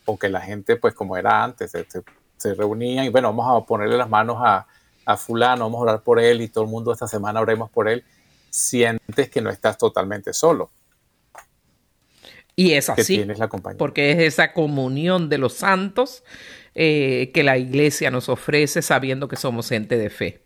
O 0.06 0.16
que 0.18 0.28
la 0.28 0.40
gente, 0.40 0.76
pues 0.76 0.94
como 0.94 1.16
era 1.16 1.42
antes, 1.42 1.72
se, 1.72 2.54
reunían 2.54 3.04
y 3.04 3.08
bueno, 3.08 3.28
vamos 3.28 3.62
a 3.62 3.66
ponerle 3.66 3.96
las 3.96 4.08
manos 4.08 4.38
a, 4.40 4.66
a, 5.04 5.16
fulano, 5.16 5.64
vamos 5.64 5.80
a 5.80 5.82
orar 5.82 6.00
por 6.02 6.18
él 6.18 6.40
y 6.40 6.48
todo 6.48 6.64
el 6.64 6.70
mundo 6.70 6.92
esta 6.92 7.08
semana 7.08 7.40
oremos 7.40 7.68
por 7.70 7.88
él. 7.88 8.04
Sientes 8.50 9.30
que 9.30 9.40
no 9.40 9.50
estás 9.50 9.78
totalmente 9.78 10.32
solo. 10.32 10.70
Y 12.56 12.72
es 12.72 12.90
así, 12.90 13.24
porque 13.78 14.12
es 14.12 14.18
esa 14.18 14.52
comunión 14.52 15.30
de 15.30 15.38
los 15.38 15.54
santos 15.54 16.22
eh, 16.74 17.30
que 17.32 17.42
la 17.42 17.56
iglesia 17.56 18.10
nos 18.10 18.28
ofrece 18.28 18.82
sabiendo 18.82 19.28
que 19.28 19.36
somos 19.36 19.68
gente 19.68 19.96
de 19.96 20.10
fe. 20.10 20.42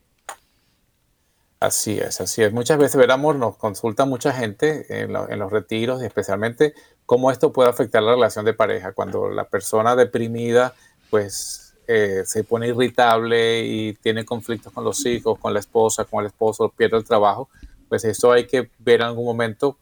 Así 1.65 1.99
es, 1.99 2.21
así 2.21 2.43
es. 2.43 2.53
Muchas 2.53 2.79
veces, 2.79 2.97
veramos, 2.97 3.37
nos 3.37 3.57
consulta 3.57 4.05
mucha 4.05 4.33
gente 4.33 4.87
en, 5.03 5.13
los 5.13 5.51
retiros, 5.51 6.03
y 6.03 6.07
especialmente 6.07 6.75
cómo 7.07 7.31
esto 7.31 7.53
puede 7.53 7.71
afectar 7.71 8.03
la 8.03 8.13
relación 8.13 8.45
de 8.45 8.53
pareja. 8.53 8.93
Cuando 8.93 9.31
la 9.31 9.49
persona 9.49 9.97
deprimida, 9.97 10.75
pues, 11.11 11.75
eh, 11.87 12.23
se 12.27 12.45
pone 12.45 12.69
irritable 12.69 13.65
y 13.65 13.95
tiene 13.95 14.25
conflictos 14.25 14.73
con 14.73 14.85
los 14.85 15.05
hijos, 15.07 15.39
con 15.39 15.55
la 15.55 15.61
esposa, 15.61 16.05
con 16.05 16.21
el 16.21 16.27
esposo, 16.27 16.69
pierde 16.69 16.99
el 16.99 17.05
trabajo, 17.05 17.49
pues 17.89 18.05
eso 18.05 18.33
hay 18.33 18.47
que 18.47 18.71
ver 18.79 19.01
en 19.01 19.09
algún 19.09 19.25
momento 19.25 19.79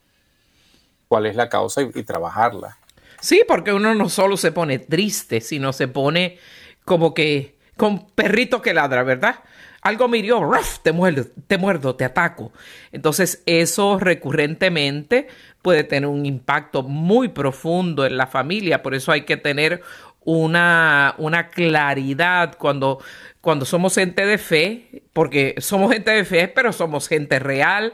cuál 1.08 1.26
es 1.26 1.36
la 1.36 1.48
causa 1.48 1.82
y, 1.82 2.02
trabajarla. 2.02 2.78
Sí, 3.20 3.42
porque 3.46 3.72
uno 3.72 3.94
no 3.94 4.08
solo 4.08 4.36
se 4.36 4.52
pone 4.52 4.78
triste, 4.78 5.40
sino 5.40 5.72
se 5.72 5.88
pone 5.88 6.38
como 6.84 7.14
que 7.14 7.56
con 7.76 8.06
perrito 8.10 8.62
que 8.62 8.74
ladra, 8.74 9.02
¿verdad? 9.02 9.36
algo 9.82 10.06
me 10.06 10.18
hirió, 10.18 10.40
te 10.82 10.92
muerdo, 10.92 11.26
te 11.46 11.58
muerdo, 11.58 11.96
te 11.96 12.04
ataco. 12.04 12.52
Entonces 12.92 13.42
eso 13.46 13.98
recurrentemente 13.98 15.26
puede 15.60 15.84
tener 15.84 16.08
un 16.08 16.24
impacto 16.24 16.82
muy 16.82 17.28
profundo 17.28 18.06
en 18.06 18.16
la 18.16 18.28
familia, 18.28 18.82
por 18.82 18.94
eso 18.94 19.12
hay 19.12 19.22
que 19.22 19.36
tener 19.36 19.82
una, 20.24 21.14
una 21.18 21.48
claridad 21.48 22.56
cuando, 22.58 22.98
cuando 23.40 23.64
somos 23.64 23.94
gente 23.94 24.24
de 24.26 24.38
fe, 24.38 25.02
porque 25.12 25.54
somos 25.58 25.92
gente 25.92 26.10
de 26.10 26.24
fe, 26.24 26.48
pero 26.48 26.72
somos 26.72 27.08
gente 27.08 27.38
real, 27.38 27.92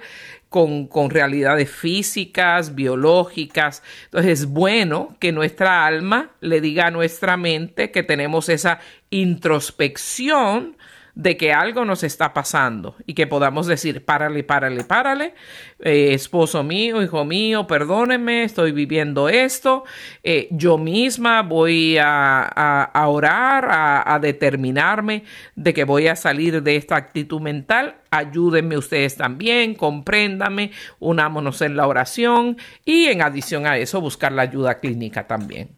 con, 0.49 0.87
con, 0.87 1.11
realidades 1.11 1.71
físicas, 1.71 2.75
biológicas. 2.75 3.83
Entonces 4.05 4.41
es 4.41 4.47
bueno 4.47 5.17
que 5.21 5.31
nuestra 5.31 5.85
alma 5.85 6.31
le 6.41 6.63
diga 6.63 6.87
a 6.87 6.91
nuestra 6.91 7.37
mente 7.37 7.91
que 7.91 8.03
tenemos 8.03 8.49
esa 8.49 8.81
introspección 9.11 10.77
de 11.19 11.37
que 11.37 11.53
algo 11.53 11.85
nos 11.85 12.05
está 12.05 12.33
pasando 12.33 12.95
y 13.05 13.15
que 13.15 13.27
podamos 13.27 13.67
decir, 13.67 14.05
párale, 14.05 14.45
párale, 14.45 14.85
párale, 14.85 15.35
eh, 15.81 16.15
esposo 16.15 16.63
mío, 16.63 17.03
hijo 17.03 17.25
mío, 17.25 17.67
perdónenme, 17.67 18.45
estoy 18.45 18.71
viviendo 18.71 19.29
esto, 19.29 19.83
eh, 20.23 20.47
yo 20.53 20.79
misma 20.79 21.43
voy 21.43 21.99
a, 22.01 22.89
orar, 23.09 23.65
a, 23.69 24.15
a 24.15 24.21
determinarme 24.21 25.25
de 25.57 25.75
que 25.75 25.83
voy 25.83 26.07
a 26.07 26.15
salir 26.15 26.63
de 26.63 26.77
esta 26.77 26.95
actitud 26.95 27.41
mental 27.41 27.97
ayúdenme 28.11 28.79
ustedes 28.79 29.17
también, 29.17 29.75
compréndame, 29.75 30.71
unámonos 31.01 31.61
en 31.63 31.77
la 31.77 31.89
oración 31.89 32.57
y 32.85 33.07
en 33.07 33.23
adición 33.23 33.67
a 33.67 33.77
eso 33.77 34.01
buscar 34.01 34.31
la 34.31 34.43
ayuda 34.43 34.79
clínica 34.79 35.27
también. 35.27 35.78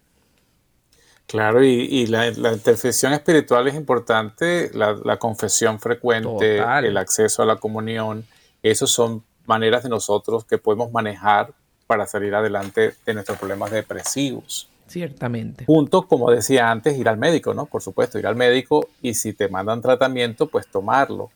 Claro, 1.30 1.62
y, 1.62 2.06
la, 2.08 2.26
intercesión 2.26 3.12
espiritual 3.12 3.68
es 3.68 3.76
importante, 3.76 4.68
la, 4.74 5.16
confesión 5.16 5.78
frecuente, 5.78 6.58
el 6.58 6.96
acceso 6.96 7.44
a 7.44 7.46
la 7.46 7.54
comunión, 7.54 8.26
esos 8.64 8.90
son 8.90 9.22
maneras 9.46 9.84
de 9.84 9.90
nosotros 9.90 10.44
que 10.44 10.58
podemos 10.58 10.90
manejar 10.90 11.52
para 11.86 12.08
salir 12.08 12.34
adelante 12.34 12.96
de 13.06 13.14
nuestros 13.14 13.38
problemas 13.38 13.70
depresivos. 13.70 14.68
Ciertamente. 14.88 15.66
Junto, 15.66 16.02
como 16.08 16.32
decía 16.32 16.68
antes, 16.68 16.98
ir 16.98 17.08
al 17.08 17.16
médico, 17.16 17.54
¿no? 17.54 17.66
Por 17.66 17.80
supuesto, 17.80 18.18
ir 18.18 18.26
al 18.26 18.34
médico 18.34 18.88
y 19.00 19.14
si 19.14 19.32
te 19.32 19.48
mandan 19.48 19.80
tratamiento, 19.80 20.48
pues 20.48 20.66
tomarlo 20.66 21.30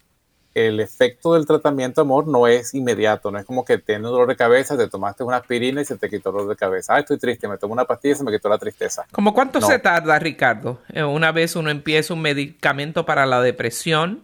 el 0.55 0.81
efecto 0.81 1.35
del 1.35 1.47
tratamiento, 1.47 2.01
amor, 2.01 2.29
no 2.29 2.47
es 2.47 2.75
inmediato, 2.75 3.31
no 3.31 3.39
es 3.39 3.45
como 3.45 3.65
que 3.65 3.79
tienes 3.79 4.05
dolor 4.05 4.29
de 4.29 4.37
cabeza, 4.37 4.77
te 4.77 4.89
tomaste 4.89 5.25
una 5.25 5.39
aspirina 5.39 5.81
y 5.81 5.85
se 5.85 5.97
te 5.97 6.09
quitó 6.09 6.31
el 6.31 6.37
dolor 6.37 6.49
de 6.51 6.57
cabeza. 6.57 6.95
Ah, 6.95 7.01
estoy 7.01 7.19
triste, 7.19 7.49
me 7.49 7.59
tomo 7.59 7.73
una 7.73 7.85
pastilla 7.85 8.15
y 8.15 8.17
se 8.19 8.25
me 8.25 8.31
quitó 8.33 8.49
la 8.49 8.59
tristeza. 8.59 9.05
¿Cómo 9.11 9.35
cuánto 9.35 9.61
se 9.61 9.79
tarda, 9.79 10.19
Ricardo? 10.19 10.79
Eh, 10.93 11.03
una 11.03 11.33
vez 11.33 11.57
uno 11.57 11.71
empieza 11.71 12.15
un 12.15 12.23
medicamento 12.23 13.05
para 13.05 13.27
la 13.27 13.41
depresión, 13.41 14.23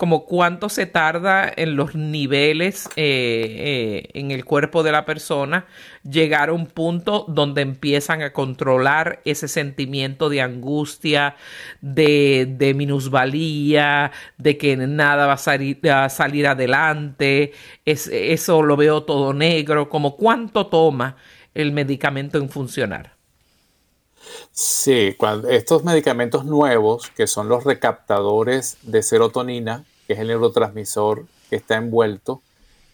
como 0.00 0.24
cuánto 0.24 0.70
se 0.70 0.86
tarda 0.86 1.52
en 1.54 1.76
los 1.76 1.94
niveles 1.94 2.86
eh, 2.96 4.02
eh, 4.06 4.08
en 4.14 4.30
el 4.30 4.46
cuerpo 4.46 4.82
de 4.82 4.92
la 4.92 5.04
persona 5.04 5.66
llegar 6.08 6.48
a 6.48 6.54
un 6.54 6.64
punto 6.64 7.26
donde 7.28 7.60
empiezan 7.60 8.22
a 8.22 8.32
controlar 8.32 9.20
ese 9.26 9.46
sentimiento 9.46 10.30
de 10.30 10.40
angustia, 10.40 11.36
de, 11.82 12.72
minusvalía, 12.74 14.10
de 14.38 14.56
que 14.56 14.74
nada 14.78 15.26
va 15.26 15.34
a 15.34 16.08
salir, 16.08 16.46
adelante, 16.46 17.52
es, 17.84 18.06
eso 18.06 18.62
lo 18.62 18.78
veo 18.78 19.02
todo 19.02 19.34
negro, 19.34 19.90
como 19.90 20.16
cuánto 20.16 20.68
toma 20.68 21.16
el 21.52 21.72
medicamento 21.72 22.38
en 22.38 22.48
funcionar. 22.48 23.16
Sí, 24.50 25.14
estos 25.50 25.84
medicamentos 25.84 26.46
nuevos, 26.46 27.10
que 27.10 27.26
son 27.26 27.50
los 27.50 27.64
recaptadores 27.64 28.78
de 28.80 29.02
serotonina, 29.02 29.84
que 30.10 30.14
es 30.14 30.18
el 30.18 30.26
neurotransmisor 30.26 31.24
que 31.48 31.54
está 31.54 31.76
envuelto, 31.76 32.42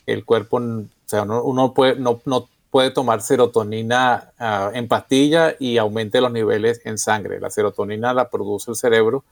el 0.05 0.27
cuerpo, 0.27 0.59
o 0.59 0.85
sea, 1.07 1.23
uno, 1.23 1.73
no, 1.97 2.49
puede 2.71 2.91
tomar 2.91 3.23
serotonina 3.23 4.33
ah, 4.39 4.71
en 4.75 4.87
pastilla 4.87 5.57
y 5.59 5.79
aumente 5.79 6.21
los 6.21 6.31
niveles 6.31 6.83
en 6.85 6.99
sangre. 6.99 7.41
La 7.41 7.49
serotonina 7.49 8.12
la 8.12 8.29
produce 8.29 8.71
el 8.71 8.77
cerebro 8.77 9.25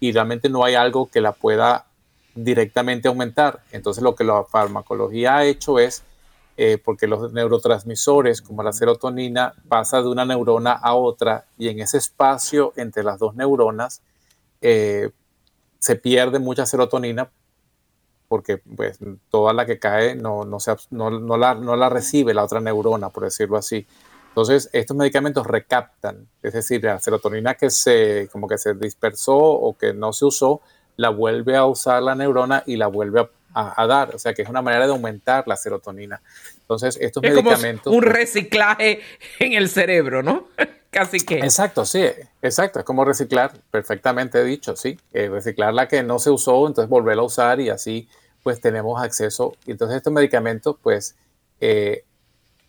y 0.00 0.10
realmente 0.10 0.48
no 0.48 0.64
hay 0.64 0.74
algo 0.74 1.08
que 1.08 1.20
la 1.20 1.30
pueda 1.30 1.86
directamente 2.34 3.06
aumentar. 3.06 3.60
Entonces 3.70 4.02
lo 4.02 4.16
que 4.16 4.24
la 4.24 4.42
farmacología 4.42 5.36
ha 5.36 5.44
hecho 5.44 5.78
es, 5.78 6.02
eh, 6.56 6.76
porque 6.84 7.06
los 7.06 7.32
neurotransmisores 7.32 8.42
como 8.42 8.64
la 8.64 8.72
serotonina 8.72 9.54
pasa 9.68 10.02
de 10.02 10.08
una 10.08 10.24
neurona 10.24 10.72
a 10.72 10.94
otra 10.94 11.44
y 11.56 11.68
en 11.68 11.78
ese 11.78 11.98
espacio 11.98 12.72
entre 12.74 13.04
las 13.04 13.20
dos 13.20 13.36
neuronas 13.36 14.02
eh, 14.60 15.10
se 15.78 15.96
pierde 15.96 16.38
mucha 16.38 16.66
serotonina 16.66 17.30
porque 18.28 18.58
pues, 18.58 18.98
toda 19.30 19.52
la 19.52 19.66
que 19.66 19.78
cae 19.78 20.14
no, 20.14 20.44
no, 20.44 20.60
se, 20.60 20.76
no, 20.90 21.10
no, 21.10 21.36
la, 21.36 21.54
no 21.54 21.76
la 21.76 21.88
recibe 21.88 22.34
la 22.34 22.44
otra 22.44 22.60
neurona, 22.60 23.08
por 23.08 23.24
decirlo 23.24 23.56
así. 23.56 23.86
Entonces, 24.28 24.68
estos 24.72 24.96
medicamentos 24.96 25.46
recaptan, 25.46 26.28
es 26.42 26.52
decir, 26.52 26.84
la 26.84 27.00
serotonina 27.00 27.54
que 27.54 27.70
se, 27.70 28.28
como 28.30 28.46
que 28.46 28.58
se 28.58 28.74
dispersó 28.74 29.36
o 29.36 29.76
que 29.76 29.94
no 29.94 30.12
se 30.12 30.26
usó, 30.26 30.60
la 30.96 31.08
vuelve 31.08 31.56
a 31.56 31.64
usar 31.64 32.02
la 32.02 32.14
neurona 32.14 32.62
y 32.66 32.76
la 32.76 32.86
vuelve 32.86 33.28
a, 33.54 33.86
dar. 33.86 34.14
O 34.14 34.18
sea, 34.18 34.34
que 34.34 34.42
es 34.42 34.48
una 34.48 34.62
manera 34.62 34.86
de 34.86 34.92
aumentar 34.92 35.48
la 35.48 35.56
serotonina. 35.56 36.20
Entonces, 36.68 36.98
estos 37.00 37.22
medicamentos... 37.22 37.84
Como 37.84 37.96
un 37.96 38.02
reciclaje 38.02 39.00
en 39.38 39.54
el 39.54 39.70
cerebro, 39.70 40.22
¿no? 40.22 40.48
Casi 40.90 41.20
que. 41.20 41.38
Exacto, 41.38 41.86
sí, 41.86 42.04
exacto. 42.42 42.78
Es 42.78 42.84
como 42.84 43.06
reciclar, 43.06 43.52
perfectamente 43.70 44.44
dicho, 44.44 44.76
sí. 44.76 44.98
Eh, 45.14 45.30
reciclar 45.30 45.72
la 45.72 45.88
que 45.88 46.02
no 46.02 46.18
se 46.18 46.30
usó, 46.30 46.66
entonces 46.66 46.90
volverla 46.90 47.22
a 47.22 47.26
usar 47.26 47.58
y 47.60 47.70
así 47.70 48.06
pues 48.42 48.60
tenemos 48.60 49.02
acceso. 49.02 49.54
Y 49.64 49.70
entonces 49.70 49.96
estos 49.96 50.12
medicamentos 50.12 50.76
pues 50.82 51.16
eh, 51.60 52.04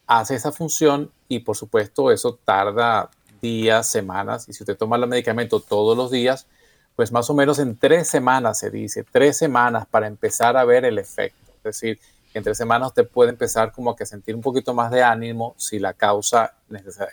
hace 0.08 0.36
esa 0.36 0.54
función 0.54 1.12
y 1.28 1.40
por 1.40 1.58
supuesto 1.58 2.10
eso 2.10 2.40
tarda 2.46 3.10
días, 3.42 3.92
semanas. 3.92 4.48
Y 4.48 4.54
si 4.54 4.64
usted 4.64 4.78
toma 4.78 4.96
el 4.96 5.08
medicamento 5.08 5.60
todos 5.60 5.98
los 5.98 6.10
días, 6.10 6.48
pues 6.96 7.12
más 7.12 7.30
o 7.30 7.34
menos 7.34 7.60
en 7.60 7.78
tres 7.78 8.08
semanas 8.08 8.60
se 8.60 8.70
dice, 8.70 9.04
tres 9.04 9.38
semanas 9.38 9.86
para 9.92 10.08
empezar 10.08 10.56
a 10.56 10.64
ver 10.64 10.86
el 10.86 10.98
efecto. 10.98 11.52
Es 11.58 11.64
decir, 11.64 12.00
en 12.34 12.44
tres 12.44 12.58
semanas 12.58 12.90
usted 12.90 13.08
puede 13.08 13.32
empezar 13.32 13.72
como 13.72 13.96
que 13.96 14.04
a 14.04 14.06
sentir 14.06 14.36
un 14.36 14.42
poquito 14.42 14.74
más 14.74 14.92
de 14.92 15.04
ánimo 15.04 15.56
si 15.58 15.80
la 15.80 15.94
causa 15.94 16.54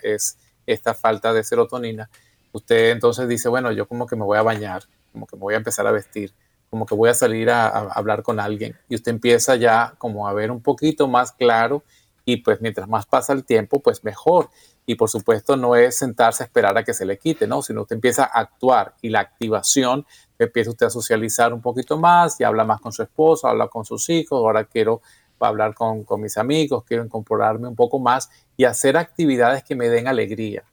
es 0.03 0.37
esta 0.65 0.93
falta 0.93 1.33
de 1.33 1.43
serotonina, 1.43 2.09
usted 2.51 2.91
entonces 2.91 3.27
dice, 3.27 3.49
bueno, 3.49 3.71
yo 3.71 3.87
como 3.87 4.05
que 4.05 4.15
me 4.15 4.25
voy 4.25 4.37
a 4.37 4.41
bañar, 4.41 4.83
como 5.11 5.25
que 5.25 5.35
me 5.35 5.41
voy 5.41 5.53
a 5.53 5.57
empezar 5.57 5.87
a 5.87 5.91
vestir, 5.91 6.33
como 6.69 6.85
que 6.85 6.93
voy 6.93 7.09
a 7.09 7.13
salir 7.13 7.49
a, 7.49 7.67
hablar 7.67 8.21
con 8.21 8.39
alguien 8.39 8.77
y 8.89 8.95
usted 8.95 9.11
empieza 9.11 9.55
ya 9.55 9.95
como 9.97 10.27
a 10.27 10.33
ver 10.33 10.51
un 10.51 10.61
poquito 10.61 11.07
más 11.07 11.31
claro 11.31 11.83
y 12.25 12.37
pues 12.37 12.59
mientras 12.59 12.89
más 12.89 13.05
pasa 13.05 13.31
el 13.31 13.45
tiempo, 13.45 13.79
pues 13.79 14.03
mejor. 14.03 14.49
Y 14.87 14.95
por 14.95 15.09
supuesto 15.09 15.55
no 15.55 15.75
es 15.75 15.99
sentarse 15.99 16.41
a 16.41 16.45
esperar 16.45 16.75
a 16.75 16.83
que 16.83 16.95
se 16.95 17.05
le 17.05 17.19
quite, 17.19 17.45
¿no? 17.45 17.61
Sino 17.61 17.81
usted 17.81 17.97
empieza 17.97 18.23
a 18.23 18.39
actuar 18.39 18.95
y 19.01 19.09
la 19.09 19.19
activación, 19.19 20.07
empieza 20.39 20.71
usted 20.71 20.87
a 20.87 20.89
socializar 20.89 21.53
un 21.53 21.61
poquito 21.61 21.97
más 21.97 22.39
y 22.39 22.43
habla 22.43 22.63
más 22.63 22.81
con 22.81 22.91
su 22.91 23.03
esposo, 23.03 23.47
habla 23.47 23.67
con 23.67 23.85
sus 23.85 24.09
hijos, 24.09 24.39
ahora 24.39 24.63
quiero 24.63 25.01
hablar 25.39 25.75
con, 25.75 26.03
con 26.03 26.21
mis 26.21 26.37
amigos, 26.37 26.83
quiero 26.83 27.03
incorporarme 27.03 27.67
un 27.67 27.75
poco 27.75 27.99
más 27.99 28.31
y 28.55 28.63
hacer 28.63 28.97
actividades 28.97 29.63
que 29.63 29.75
me 29.75 29.89
den 29.89 30.07
alegría, 30.07 30.63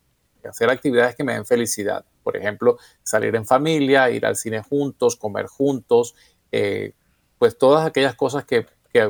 hacer 0.49 0.71
actividades 0.71 1.15
que 1.15 1.25
me 1.25 1.35
den 1.35 1.45
felicidad. 1.45 2.05
Por 2.23 2.37
ejemplo, 2.37 2.79
salir 3.03 3.37
en 3.37 3.45
familia, 3.45 4.11
ir 4.11 4.25
al 4.25 4.37
cine 4.37 4.63
juntos, 4.63 5.17
comer 5.17 5.47
juntos, 5.47 6.15
eh, 6.53 6.93
pues 7.39 7.59
todas 7.59 7.87
aquellas 7.87 8.15
cosas 8.15 8.45
que, 8.45 8.67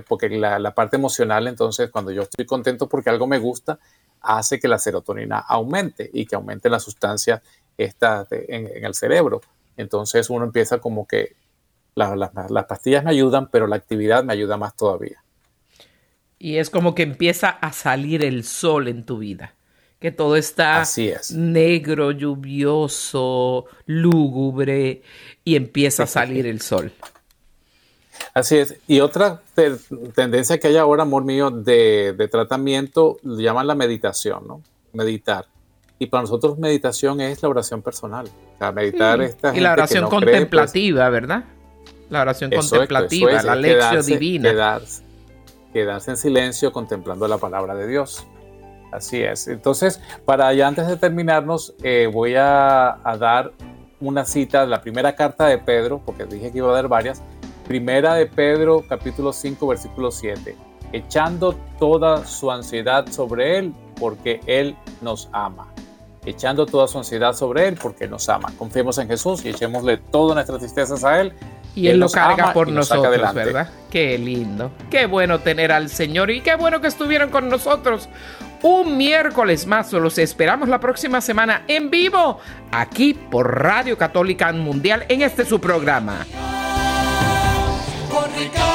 porque 0.09 0.29
la, 0.31 0.75
parte 0.75 0.97
emocional, 0.97 1.47
entonces, 1.47 1.91
cuando 1.91 2.11
yo 2.11 2.23
estoy 2.23 2.47
contento 2.47 2.89
porque 2.89 3.11
algo 3.11 3.27
me 3.27 3.39
gusta, 3.39 3.79
hace 4.25 4.59
que 4.59 4.69
la 4.69 4.79
serotonina 4.79 5.39
aumente 5.39 6.11
y 6.13 6.27
que 6.27 6.35
aumente 6.35 6.69
la 6.69 6.81
sustancia 6.81 7.43
esta 7.77 8.27
en, 8.31 8.85
el 8.85 8.95
cerebro. 8.95 9.41
Entonces 9.77 10.31
uno 10.31 10.45
empieza 10.45 10.79
como 10.79 11.07
que 11.07 11.37
las 11.95 12.65
pastillas 12.67 13.05
me 13.05 13.11
ayudan, 13.11 13.49
pero 13.51 13.67
la 13.67 13.77
actividad 13.77 14.25
me 14.25 14.33
ayuda 14.33 14.57
más 14.57 14.77
todavía. 14.77 15.23
Y 16.39 16.57
es 16.57 16.71
como 16.71 16.95
que 16.95 17.03
empieza 17.05 17.49
a 17.49 17.73
salir 17.73 18.23
el 18.23 18.45
sol 18.45 18.89
en 18.89 19.05
tu 19.05 19.19
vida. 19.19 19.55
Que 19.99 20.11
todo 20.13 20.37
está 20.37 20.83
negro, 21.31 22.11
lluvioso, 22.11 23.65
lúgubre 23.87 25.03
y 25.45 25.57
empieza 25.57 26.03
a 26.03 26.07
salir 26.07 26.47
el 26.47 26.61
sol. 26.61 26.93
Así 28.33 28.57
es. 28.57 28.77
Y 28.87 29.01
otra 29.01 29.41
tendencia 30.15 30.59
que 30.59 30.69
hay 30.69 30.77
ahora, 30.77 31.03
amor 31.03 31.25
mío, 31.25 31.51
de, 31.51 32.29
tratamiento, 32.31 33.19
lo 33.23 33.39
llaman 33.39 33.67
la 33.67 33.75
meditación, 33.75 34.47
¿no? 34.47 34.63
Meditar. 34.93 35.47
Y 35.99 36.07
para 36.07 36.23
nosotros 36.23 36.59
meditación 36.59 37.21
es 37.21 37.43
la 37.43 37.49
oración 37.49 37.83
personal. 37.83 38.27
O 38.27 38.59
sea, 38.59 38.73
meditar 38.73 39.21
esta 39.23 39.57
Y 39.57 39.61
la 39.61 39.73
oración 39.73 40.05
pues 40.05 40.11
contemplativa, 40.11 41.09
¿verdad? 41.09 41.45
La 42.11 42.23
oración 42.23 42.51
contemplativa, 42.51 43.43
la 43.43 43.55
lección 43.55 44.05
divina 44.05 44.81
quedarse 45.75 46.13
en 46.13 46.17
silencio 46.17 46.73
contemplando 46.73 47.27
la 47.29 47.37
palabra 47.37 47.75
de 47.75 47.89
Dios. 47.89 48.25
Así 48.93 49.21
es. 49.21 49.49
Entonces, 49.49 50.01
para 50.25 50.55
ya 50.55 50.69
antes 50.69 50.87
de 50.87 50.97
terminarnos, 50.97 51.75
eh, 51.83 52.09
voy 52.11 52.37
a, 52.37 52.97
dar 53.19 53.53
una 54.01 54.25
cita 54.25 54.61
de 54.61 54.69
la 54.69 54.81
primera 54.81 55.17
carta 55.17 55.47
de 55.47 55.59
Pedro, 55.59 56.01
porque 56.07 56.25
dije 56.27 56.53
que 56.53 56.59
iba 56.59 56.71
a 56.71 56.75
dar 56.75 56.87
varias. 56.87 57.23
Primera 57.67 58.15
de 58.15 58.27
Pedro, 58.27 58.85
capítulo 58.87 59.33
5, 59.33 59.67
versículo 59.67 60.11
7. 60.11 60.57
Echando 60.93 61.55
toda 61.79 62.27
su 62.27 62.51
ansiedad 62.51 63.07
sobre 63.11 63.59
Él, 63.59 63.75
porque 63.99 64.41
Él 64.47 64.77
nos 65.01 65.29
ama. 65.33 65.73
Echando 66.27 66.67
toda 66.67 66.87
su 66.89 66.99
ansiedad 66.99 67.33
sobre 67.33 67.69
Él, 67.69 67.79
porque 67.81 68.07
nos 68.07 68.29
ama. 68.29 68.53
Confiemos 68.59 68.99
en 68.99 69.09
Jesús 69.09 69.45
y 69.45 69.49
echémosle 69.49 69.97
todas 69.97 70.35
nuestras 70.35 70.61
tristezas 70.61 71.05
a 71.05 71.21
Él 71.21 71.33
y 71.75 71.89
Él, 71.89 71.99
lo 71.99 72.09
carga 72.09 72.53
por 72.53 72.69
nosotros, 72.69 73.11
¿verdad? 73.35 73.69
Qué 73.91 74.17
lindo. 74.19 74.71
Qué 74.91 75.07
bueno 75.07 75.41
tener 75.41 75.73
al 75.73 75.89
Señor 75.89 76.31
y 76.31 76.41
qué 76.41 76.55
bueno 76.57 76.81
que 76.81 76.87
estuvieron 76.87 77.31
con 77.31 77.49
nosotros 77.49 78.09
un 78.63 78.97
miércoles 78.97 79.67
más. 79.67 79.93
Los 79.93 80.19
esperamos 80.19 80.69
la 80.69 80.81
próxima 80.81 81.21
semana 81.21 81.65
en 81.67 81.91
vivo 81.91 82.39
aquí 82.71 83.15
por 83.15 83.61
Radio 83.61 83.99
Católica 83.99 84.53
Mundial 84.53 85.05
en 85.09 85.23
este 85.23 85.45
su 85.45 85.61
programa. 85.61 86.25
we 88.37 88.49
go. 88.49 88.74